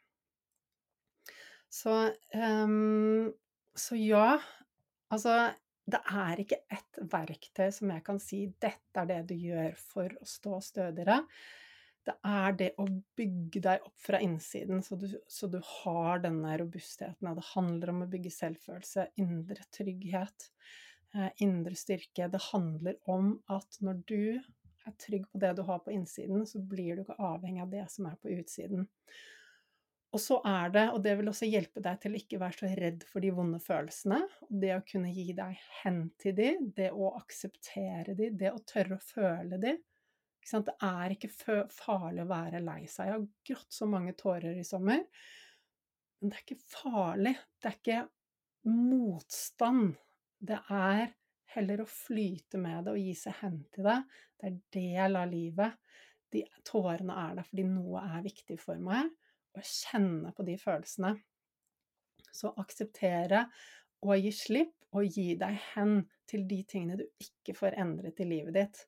Så, 1.72 1.94
um, 2.36 3.32
så 3.76 3.96
ja, 3.96 4.36
altså 5.12 5.36
det 5.92 6.02
er 6.12 6.44
ikke 6.44 6.60
ett 6.72 7.00
verktøy 7.12 7.70
som 7.74 7.92
jeg 7.96 8.04
kan 8.06 8.20
si 8.22 8.46
'dette 8.52 9.02
er 9.02 9.08
det 9.10 9.22
du 9.32 9.36
gjør 9.36 9.76
for 9.80 10.12
å 10.20 10.28
stå 10.28 10.60
stødigere'. 10.64 11.22
Det 12.08 12.16
er 12.26 12.56
det 12.58 12.70
å 12.82 12.86
bygge 13.18 13.62
deg 13.62 13.84
opp 13.86 13.98
fra 14.02 14.20
innsiden, 14.26 14.82
så 14.82 14.98
du, 14.98 15.06
så 15.30 15.50
du 15.52 15.60
har 15.84 16.24
denne 16.24 16.56
robustheten. 16.58 17.30
Det 17.38 17.50
handler 17.52 17.92
om 17.94 18.06
å 18.06 18.10
bygge 18.10 18.32
selvfølelse, 18.34 19.06
indre 19.22 19.68
trygghet, 19.78 20.48
eh, 21.14 21.30
indre 21.46 21.78
styrke. 21.78 22.30
Det 22.32 22.42
handler 22.50 22.98
om 23.12 23.36
at 23.54 23.78
når 23.86 24.02
du 24.10 24.24
er 24.88 24.96
trygg 24.98 25.28
på 25.30 25.42
det 25.44 25.54
du 25.60 25.62
har 25.68 25.84
på 25.86 25.94
innsiden, 25.94 26.48
så 26.50 26.62
blir 26.72 26.98
du 26.98 27.04
ikke 27.04 27.20
avhengig 27.22 27.62
av 27.68 27.76
det 27.76 27.86
som 27.94 28.10
er 28.10 28.18
på 28.22 28.34
utsiden. 28.34 28.90
Og 30.12 30.20
så 30.20 30.42
er 30.44 30.74
det, 30.74 30.88
og 30.92 31.00
det 31.06 31.14
vil 31.20 31.30
også 31.32 31.48
hjelpe 31.48 31.84
deg 31.84 32.02
til 32.02 32.16
å 32.16 32.20
ikke 32.20 32.40
være 32.42 32.58
så 32.58 32.72
redd 32.82 33.06
for 33.08 33.24
de 33.24 33.30
vonde 33.36 33.62
følelsene, 33.64 34.20
det 34.50 34.74
å 34.76 34.84
kunne 34.84 35.14
gi 35.14 35.30
deg 35.38 35.62
hen 35.84 36.02
til 36.20 36.36
de, 36.36 36.50
det 36.76 36.90
å 36.92 37.14
akseptere 37.22 38.18
de, 38.18 38.28
det 38.42 38.52
å 38.52 38.60
tørre 38.68 38.98
å 38.98 39.06
føle 39.06 39.62
de, 39.62 39.78
det 40.42 40.74
er 40.84 41.14
ikke 41.14 41.30
farlig 41.72 42.24
å 42.24 42.32
være 42.32 42.64
lei 42.66 42.82
seg. 42.90 43.08
Jeg 43.08 43.14
har 43.14 43.28
grått 43.52 43.76
så 43.76 43.88
mange 43.90 44.16
tårer 44.18 44.58
i 44.58 44.66
sommer. 44.68 45.04
Men 46.20 46.32
det 46.32 46.38
er 46.38 46.46
ikke 46.46 46.72
farlig. 46.74 47.36
Det 47.62 47.70
er 47.70 47.78
ikke 47.78 48.02
motstand. 48.72 49.96
Det 50.42 50.58
er 50.74 51.14
heller 51.56 51.84
å 51.84 51.90
flyte 51.90 52.60
med 52.62 52.86
det 52.86 52.94
og 52.96 53.02
gi 53.02 53.16
seg 53.18 53.38
hen 53.42 53.58
til 53.74 53.88
det. 53.88 53.98
Det 54.40 54.50
er 54.50 54.60
del 54.78 55.20
av 55.20 55.32
livet. 55.32 55.80
De 56.32 56.44
tårene 56.68 57.18
er 57.26 57.36
der 57.38 57.48
fordi 57.48 57.66
noe 57.68 58.04
er 58.06 58.24
viktig 58.24 58.58
for 58.62 58.80
meg, 58.80 59.10
og 59.52 59.68
kjenne 59.68 60.32
på 60.36 60.46
de 60.48 60.56
følelsene. 60.62 61.16
Så 62.32 62.54
akseptere 62.62 63.44
og 64.02 64.16
gi 64.18 64.32
slipp, 64.36 64.78
og 64.92 65.08
gi 65.08 65.38
deg 65.40 65.56
hen 65.72 66.02
til 66.28 66.42
de 66.50 66.58
tingene 66.68 66.98
du 67.00 67.06
ikke 67.24 67.54
får 67.56 67.78
endret 67.80 68.18
i 68.20 68.26
livet 68.28 68.58
ditt. 68.58 68.80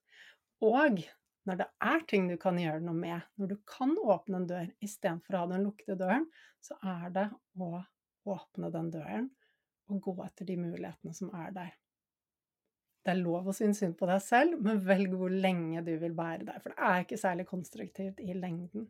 Og 0.63 0.99
når 1.47 1.59
det 1.59 1.67
er 1.83 2.03
ting 2.07 2.27
du 2.31 2.37
kan 2.39 2.57
gjøre 2.59 2.81
noe 2.83 2.95
med, 2.95 3.23
når 3.39 3.53
du 3.53 3.55
kan 3.67 3.93
åpne 3.99 4.39
en 4.39 4.49
dør 4.49 4.69
istedenfor 4.83 5.35
å 5.35 5.43
ha 5.43 5.51
den 5.51 5.65
lukkede 5.67 5.97
døren, 5.99 6.27
så 6.63 6.77
er 6.79 7.09
det 7.15 7.27
å 7.59 7.71
åpne 8.31 8.71
den 8.73 8.91
døren 8.93 9.31
og 9.91 9.99
gå 10.05 10.15
etter 10.23 10.47
de 10.47 10.55
mulighetene 10.61 11.15
som 11.15 11.33
er 11.35 11.55
der. 11.55 11.73
Det 13.03 13.11
er 13.11 13.19
lov 13.19 13.49
å 13.51 13.55
synes 13.55 13.81
synd 13.83 13.97
på 13.99 14.07
deg 14.07 14.21
selv, 14.23 14.61
men 14.63 14.79
velg 14.85 15.15
hvor 15.19 15.33
lenge 15.33 15.83
du 15.83 15.91
vil 15.99 16.15
være 16.15 16.47
der, 16.47 16.61
for 16.63 16.71
det 16.71 16.87
er 16.87 17.03
ikke 17.03 17.19
særlig 17.19 17.45
konstruktivt 17.49 18.21
i 18.23 18.35
lengden. 18.37 18.87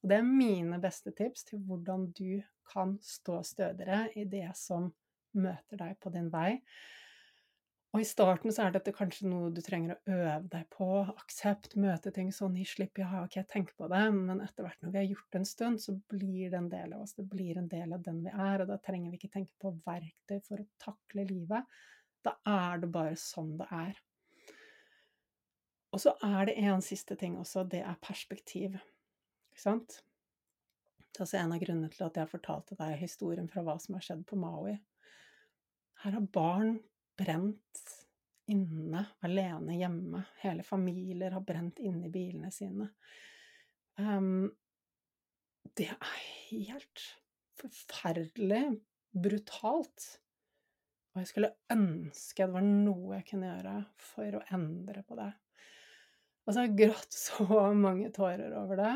Og 0.00 0.08
det 0.08 0.18
er 0.18 0.26
mine 0.26 0.80
beste 0.82 1.12
tips 1.14 1.44
til 1.50 1.60
hvordan 1.68 2.08
du 2.16 2.40
kan 2.72 2.96
stå 3.04 3.42
stødigere 3.44 4.06
i 4.16 4.24
det 4.24 4.48
som 4.58 4.88
møter 5.36 5.80
deg 5.84 6.00
på 6.00 6.12
din 6.14 6.32
vei. 6.32 6.56
Og 7.92 8.00
i 8.00 8.06
starten 8.08 8.48
så 8.54 8.64
er 8.64 8.72
dette 8.72 8.94
kanskje 8.96 9.28
noe 9.28 9.50
du 9.52 9.58
trenger 9.64 9.98
å 9.98 10.14
øve 10.14 10.48
deg 10.54 10.68
på. 10.72 10.86
Aksept, 11.12 11.74
møte 11.76 12.08
ting 12.16 12.30
sånn 12.32 12.54
i 12.56 12.64
slipp, 12.64 12.96
ja, 13.02 13.24
ok, 13.26 13.34
tenk 13.50 13.74
på 13.76 13.88
det. 13.92 14.04
Men 14.16 14.40
etter 14.40 14.64
hvert 14.64 14.78
når 14.80 14.94
vi 14.94 15.00
har 15.00 15.10
gjort 15.10 15.26
det 15.28 15.40
en 15.42 15.48
stund, 15.50 15.82
så 15.82 15.92
blir 16.08 16.46
det 16.46 16.56
en 16.56 16.70
del 16.72 16.94
av 16.96 17.02
oss. 17.04 17.12
Det 17.18 17.26
blir 17.28 17.58
en 17.60 17.66
del 17.68 17.92
av 17.92 18.00
den 18.06 18.22
vi 18.24 18.32
er, 18.32 18.64
og 18.64 18.70
da 18.70 18.78
trenger 18.80 19.12
vi 19.12 19.20
ikke 19.20 19.34
tenke 19.34 19.52
på 19.60 19.74
verktøy 19.84 20.38
for 20.46 20.62
å 20.62 20.70
takle 20.80 21.26
livet. 21.28 21.76
Da 22.24 22.32
er 22.48 22.80
det 22.80 22.88
bare 22.94 23.18
sånn 23.20 23.58
det 23.60 23.66
er. 23.76 24.00
Og 25.92 26.00
så 26.00 26.14
er 26.24 26.48
det 26.48 26.54
en 26.62 26.80
siste 26.80 27.18
ting 27.20 27.36
også, 27.36 27.66
det 27.68 27.82
er 27.84 27.98
perspektiv. 28.00 28.78
Ikke 29.52 29.64
sant? 29.66 29.98
Det 31.12 31.20
er 31.20 31.26
også 31.26 31.42
en 31.42 31.52
av 31.52 31.60
grunnene 31.60 31.92
til 31.92 32.06
at 32.06 32.16
jeg 32.16 32.32
fortalte 32.32 32.78
deg 32.78 32.96
historien 33.02 33.52
fra 33.52 33.66
hva 33.66 33.76
som 33.84 33.98
har 33.98 34.06
skjedd 34.06 34.24
på 34.24 34.40
Maui. 34.40 34.78
Her 36.06 36.16
har 36.16 36.30
barn 36.32 36.78
brent 37.18 37.82
inne, 38.52 39.04
alene 39.24 39.76
hjemme. 39.78 40.22
Hele 40.42 40.64
familier 40.66 41.36
har 41.36 41.44
brent 41.46 41.80
inne 41.82 42.08
i 42.08 42.12
bilene 42.12 42.50
sine. 42.54 42.88
Um, 44.00 44.48
det 45.76 45.88
er 45.92 46.16
helt 46.50 47.04
forferdelig 47.60 48.64
brutalt. 49.12 50.08
Og 51.12 51.20
jeg 51.20 51.30
skulle 51.30 51.54
ønske 51.72 52.46
det 52.46 52.54
var 52.54 52.66
noe 52.66 53.18
jeg 53.18 53.28
kunne 53.30 53.50
gjøre 53.50 53.78
for 54.00 54.38
å 54.38 54.44
endre 54.56 55.04
på 55.06 55.18
det. 55.18 55.30
Altså, 56.42 56.62
jeg 56.62 56.72
har 56.72 56.78
grått 56.80 57.18
så 57.26 57.64
mange 57.78 58.12
tårer 58.14 58.56
over 58.58 58.80
det. 58.80 58.94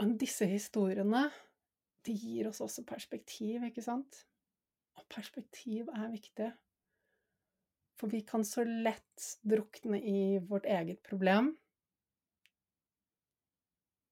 Men 0.00 0.16
disse 0.20 0.48
historiene, 0.48 1.28
de 2.04 2.12
gir 2.12 2.50
oss 2.50 2.60
også 2.64 2.84
perspektiv, 2.86 3.64
ikke 3.64 3.84
sant? 3.84 4.26
Perspektiv 5.12 5.90
er 5.94 6.10
viktig. 6.12 6.50
For 7.96 8.12
vi 8.12 8.20
kan 8.28 8.44
så 8.44 8.64
lett 8.64 9.28
drukne 9.42 10.00
i 10.02 10.38
vårt 10.38 10.66
eget 10.68 11.02
problem. 11.06 11.54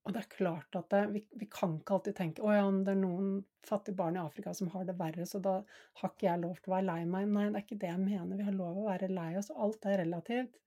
Og 0.04 0.12
det 0.12 0.20
er 0.20 0.32
klart 0.36 0.76
at 0.76 0.90
det, 0.92 1.02
vi, 1.14 1.20
vi, 1.40 1.46
kan 1.52 1.78
ikke 1.78 1.96
alltid 1.96 2.16
tenke 2.16 2.44
at 2.44 2.58
ja, 2.58 2.64
det 2.84 2.92
er 2.92 2.98
noen 3.00 3.28
fattige 3.64 3.96
barn 3.96 4.18
i 4.18 4.20
Afrika 4.20 4.52
som 4.56 4.68
har 4.74 4.84
det 4.84 4.98
verre, 4.98 5.24
så 5.24 5.40
da 5.40 5.54
har 6.00 6.12
ikke 6.12 6.26
jeg 6.26 6.42
lov 6.42 6.58
til 6.58 6.72
å 6.72 6.74
være 6.74 6.88
lei 6.90 6.98
meg. 7.08 7.30
Nei, 7.32 7.46
det 7.48 7.60
er 7.60 7.64
ikke 7.64 7.80
det 7.80 7.92
jeg 7.92 8.02
mener. 8.02 8.36
Vi 8.36 8.48
har 8.48 8.56
lov 8.56 8.74
til 8.74 8.82
å 8.82 8.90
være 8.90 9.12
lei 9.16 9.30
oss. 9.40 9.52
Alt 9.66 9.88
er 9.88 10.02
relativt. 10.04 10.58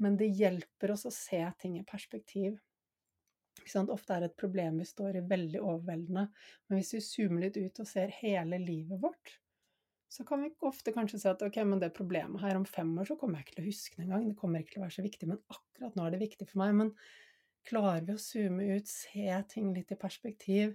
Men 0.00 0.16
det 0.20 0.28
hjelper 0.36 0.92
oss 0.92 1.06
å 1.08 1.12
se 1.12 1.40
ting 1.60 1.78
i 1.80 1.86
perspektiv. 1.88 2.60
Ofte 3.80 4.14
er 4.14 4.24
det 4.24 4.30
et 4.30 4.40
problem 4.40 4.80
vi 4.80 4.88
står 4.88 5.20
i, 5.20 5.26
veldig 5.28 5.60
overveldende. 5.60 6.26
Men 6.68 6.80
hvis 6.80 6.94
vi 6.96 7.02
zoomer 7.04 7.46
litt 7.46 7.58
ut 7.60 7.80
og 7.82 7.88
ser 7.88 8.12
hele 8.20 8.60
livet 8.60 9.00
vårt, 9.00 9.39
så 10.20 10.24
kan 10.28 10.42
vi 10.44 10.50
ofte 10.68 10.92
kanskje 10.92 11.16
si 11.22 11.28
at 11.30 11.40
ok, 11.40 11.54
men 11.64 11.80
det 11.80 11.94
problemet 11.96 12.42
her 12.42 12.58
om 12.58 12.66
fem 12.68 12.90
år, 13.00 13.06
så 13.08 13.14
kommer 13.16 13.38
jeg 13.38 13.46
ikke 13.46 13.54
til 13.56 13.64
å 13.64 13.70
huske 13.70 13.96
det 13.96 14.02
engang. 14.04 14.24
Det 14.28 14.36
kommer 14.36 14.60
ikke 14.60 14.74
til 14.74 14.82
å 14.82 14.84
være 14.84 14.96
så 14.98 15.04
viktig, 15.06 15.28
men 15.30 15.38
akkurat 15.54 15.94
nå 15.96 16.04
er 16.04 16.12
det 16.12 16.18
viktig 16.20 16.48
for 16.50 16.60
meg. 16.60 16.74
Men 16.76 16.90
klarer 17.70 18.02
vi 18.04 18.16
å 18.18 18.20
zoome 18.20 18.66
ut, 18.76 18.90
se 18.92 19.38
ting 19.48 19.70
litt 19.72 19.94
i 19.94 19.96
perspektiv, 20.02 20.74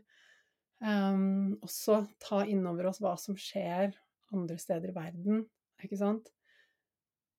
um, 0.81 1.51
også 1.61 1.99
ta 2.25 2.39
innover 2.49 2.89
oss 2.89 3.01
hva 3.05 3.13
som 3.21 3.37
skjer 3.37 3.93
andre 4.33 4.57
steder 4.63 4.89
i 4.89 4.95
verden, 4.95 5.43
ikke 5.85 5.99
sant, 6.01 6.31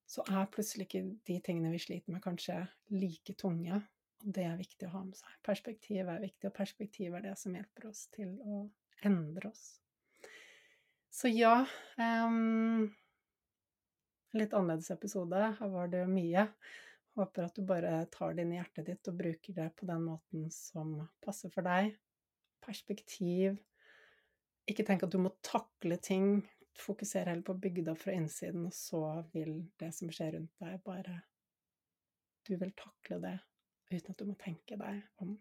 så 0.07 0.23
er 0.31 0.47
plutselig 0.55 0.87
ikke 0.87 1.03
de 1.27 1.41
tingene 1.43 1.73
vi 1.73 1.81
sliter 1.83 2.15
med, 2.15 2.23
kanskje 2.23 2.61
like 2.95 3.35
tunge. 3.41 3.81
Og 4.23 4.31
det 4.39 4.47
er 4.47 4.61
viktig 4.61 4.87
å 4.87 4.93
ha 4.95 5.03
med 5.09 5.19
seg. 5.19 5.35
Perspektiv 5.51 6.07
er 6.07 6.23
viktig, 6.23 6.53
og 6.53 6.55
perspektiv 6.55 7.19
er 7.19 7.27
det 7.27 7.35
som 7.43 7.59
hjelper 7.59 7.91
oss 7.91 8.07
til 8.15 8.39
å 8.47 8.63
endre 9.11 9.51
oss. 9.51 9.67
Så 11.17 11.29
ja 11.29 11.67
um, 11.97 12.95
Litt 14.37 14.53
annerledes 14.53 14.91
episode. 14.91 15.39
Her 15.59 15.69
var 15.73 15.89
det 15.89 16.03
mye. 16.11 16.43
Håper 17.17 17.47
at 17.47 17.57
du 17.57 17.63
bare 17.65 18.03
tar 18.13 18.35
det 18.37 18.45
inn 18.45 18.53
i 18.53 18.59
hjertet 18.59 18.91
ditt 18.91 19.09
og 19.09 19.17
bruker 19.23 19.57
det 19.57 19.71
på 19.79 19.89
den 19.89 20.05
måten 20.05 20.51
som 20.53 20.91
passer 21.25 21.49
for 21.55 21.65
deg. 21.65 21.95
Perspektiv. 22.61 23.57
Ikke 24.69 24.85
tenk 24.85 25.07
at 25.07 25.15
du 25.15 25.17
må 25.25 25.33
takle 25.41 25.97
ting. 25.97 26.43
Fokuser 26.77 27.31
heller 27.33 27.47
på 27.49 27.57
å 27.57 27.63
bygge 27.65 27.87
det 27.87 27.95
opp 27.95 28.03
fra 28.03 28.13
innsiden, 28.13 28.69
og 28.69 28.77
så 28.77 29.01
vil 29.33 29.63
det 29.81 29.95
som 29.97 30.13
skjer 30.13 30.37
rundt 30.37 30.53
deg, 30.61 30.77
bare 30.85 31.23
Du 32.45 32.59
vil 32.61 32.77
takle 32.77 33.23
det 33.25 33.39
uten 33.89 34.13
at 34.13 34.21
du 34.21 34.29
må 34.29 34.37
tenke 34.37 34.77
deg 34.77 35.01
om. 35.25 35.39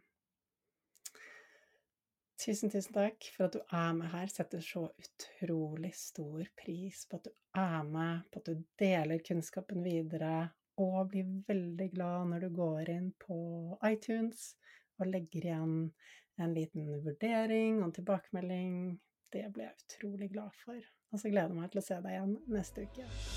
Tusen, 2.46 2.70
tusen 2.70 2.94
takk 2.94 3.26
for 3.34 3.48
at 3.48 3.56
du 3.56 3.62
er 3.74 3.94
med 3.98 4.12
her. 4.12 4.30
Setter 4.30 4.62
så 4.62 4.84
utrolig 5.02 5.90
stor 5.98 6.46
pris 6.60 7.00
på 7.10 7.18
at 7.18 7.26
du 7.26 7.32
er 7.58 7.88
med, 7.90 8.28
på 8.30 8.38
at 8.38 8.52
du 8.52 8.60
deler 8.78 9.24
kunnskapen 9.26 9.82
videre, 9.82 10.52
og 10.78 11.10
blir 11.10 11.32
veldig 11.48 11.88
glad 11.96 12.30
når 12.30 12.46
du 12.46 12.52
går 12.60 12.92
inn 12.94 13.08
på 13.26 13.40
iTunes 13.90 14.52
og 15.00 15.10
legger 15.10 15.50
igjen 15.50 15.80
en 16.38 16.54
liten 16.54 16.86
vurdering 17.08 17.80
og 17.80 17.88
en 17.88 17.96
tilbakemelding. 17.98 18.78
Det 19.34 19.48
blir 19.56 19.72
jeg 19.72 19.88
utrolig 19.88 20.30
glad 20.36 20.54
for. 20.62 20.78
Og 21.16 21.24
så 21.24 21.34
gleder 21.34 21.50
jeg 21.50 21.64
meg 21.64 21.74
til 21.74 21.82
å 21.82 21.88
se 21.90 22.00
deg 22.06 22.14
igjen 22.14 22.38
neste 22.60 22.86
uke. 22.86 23.35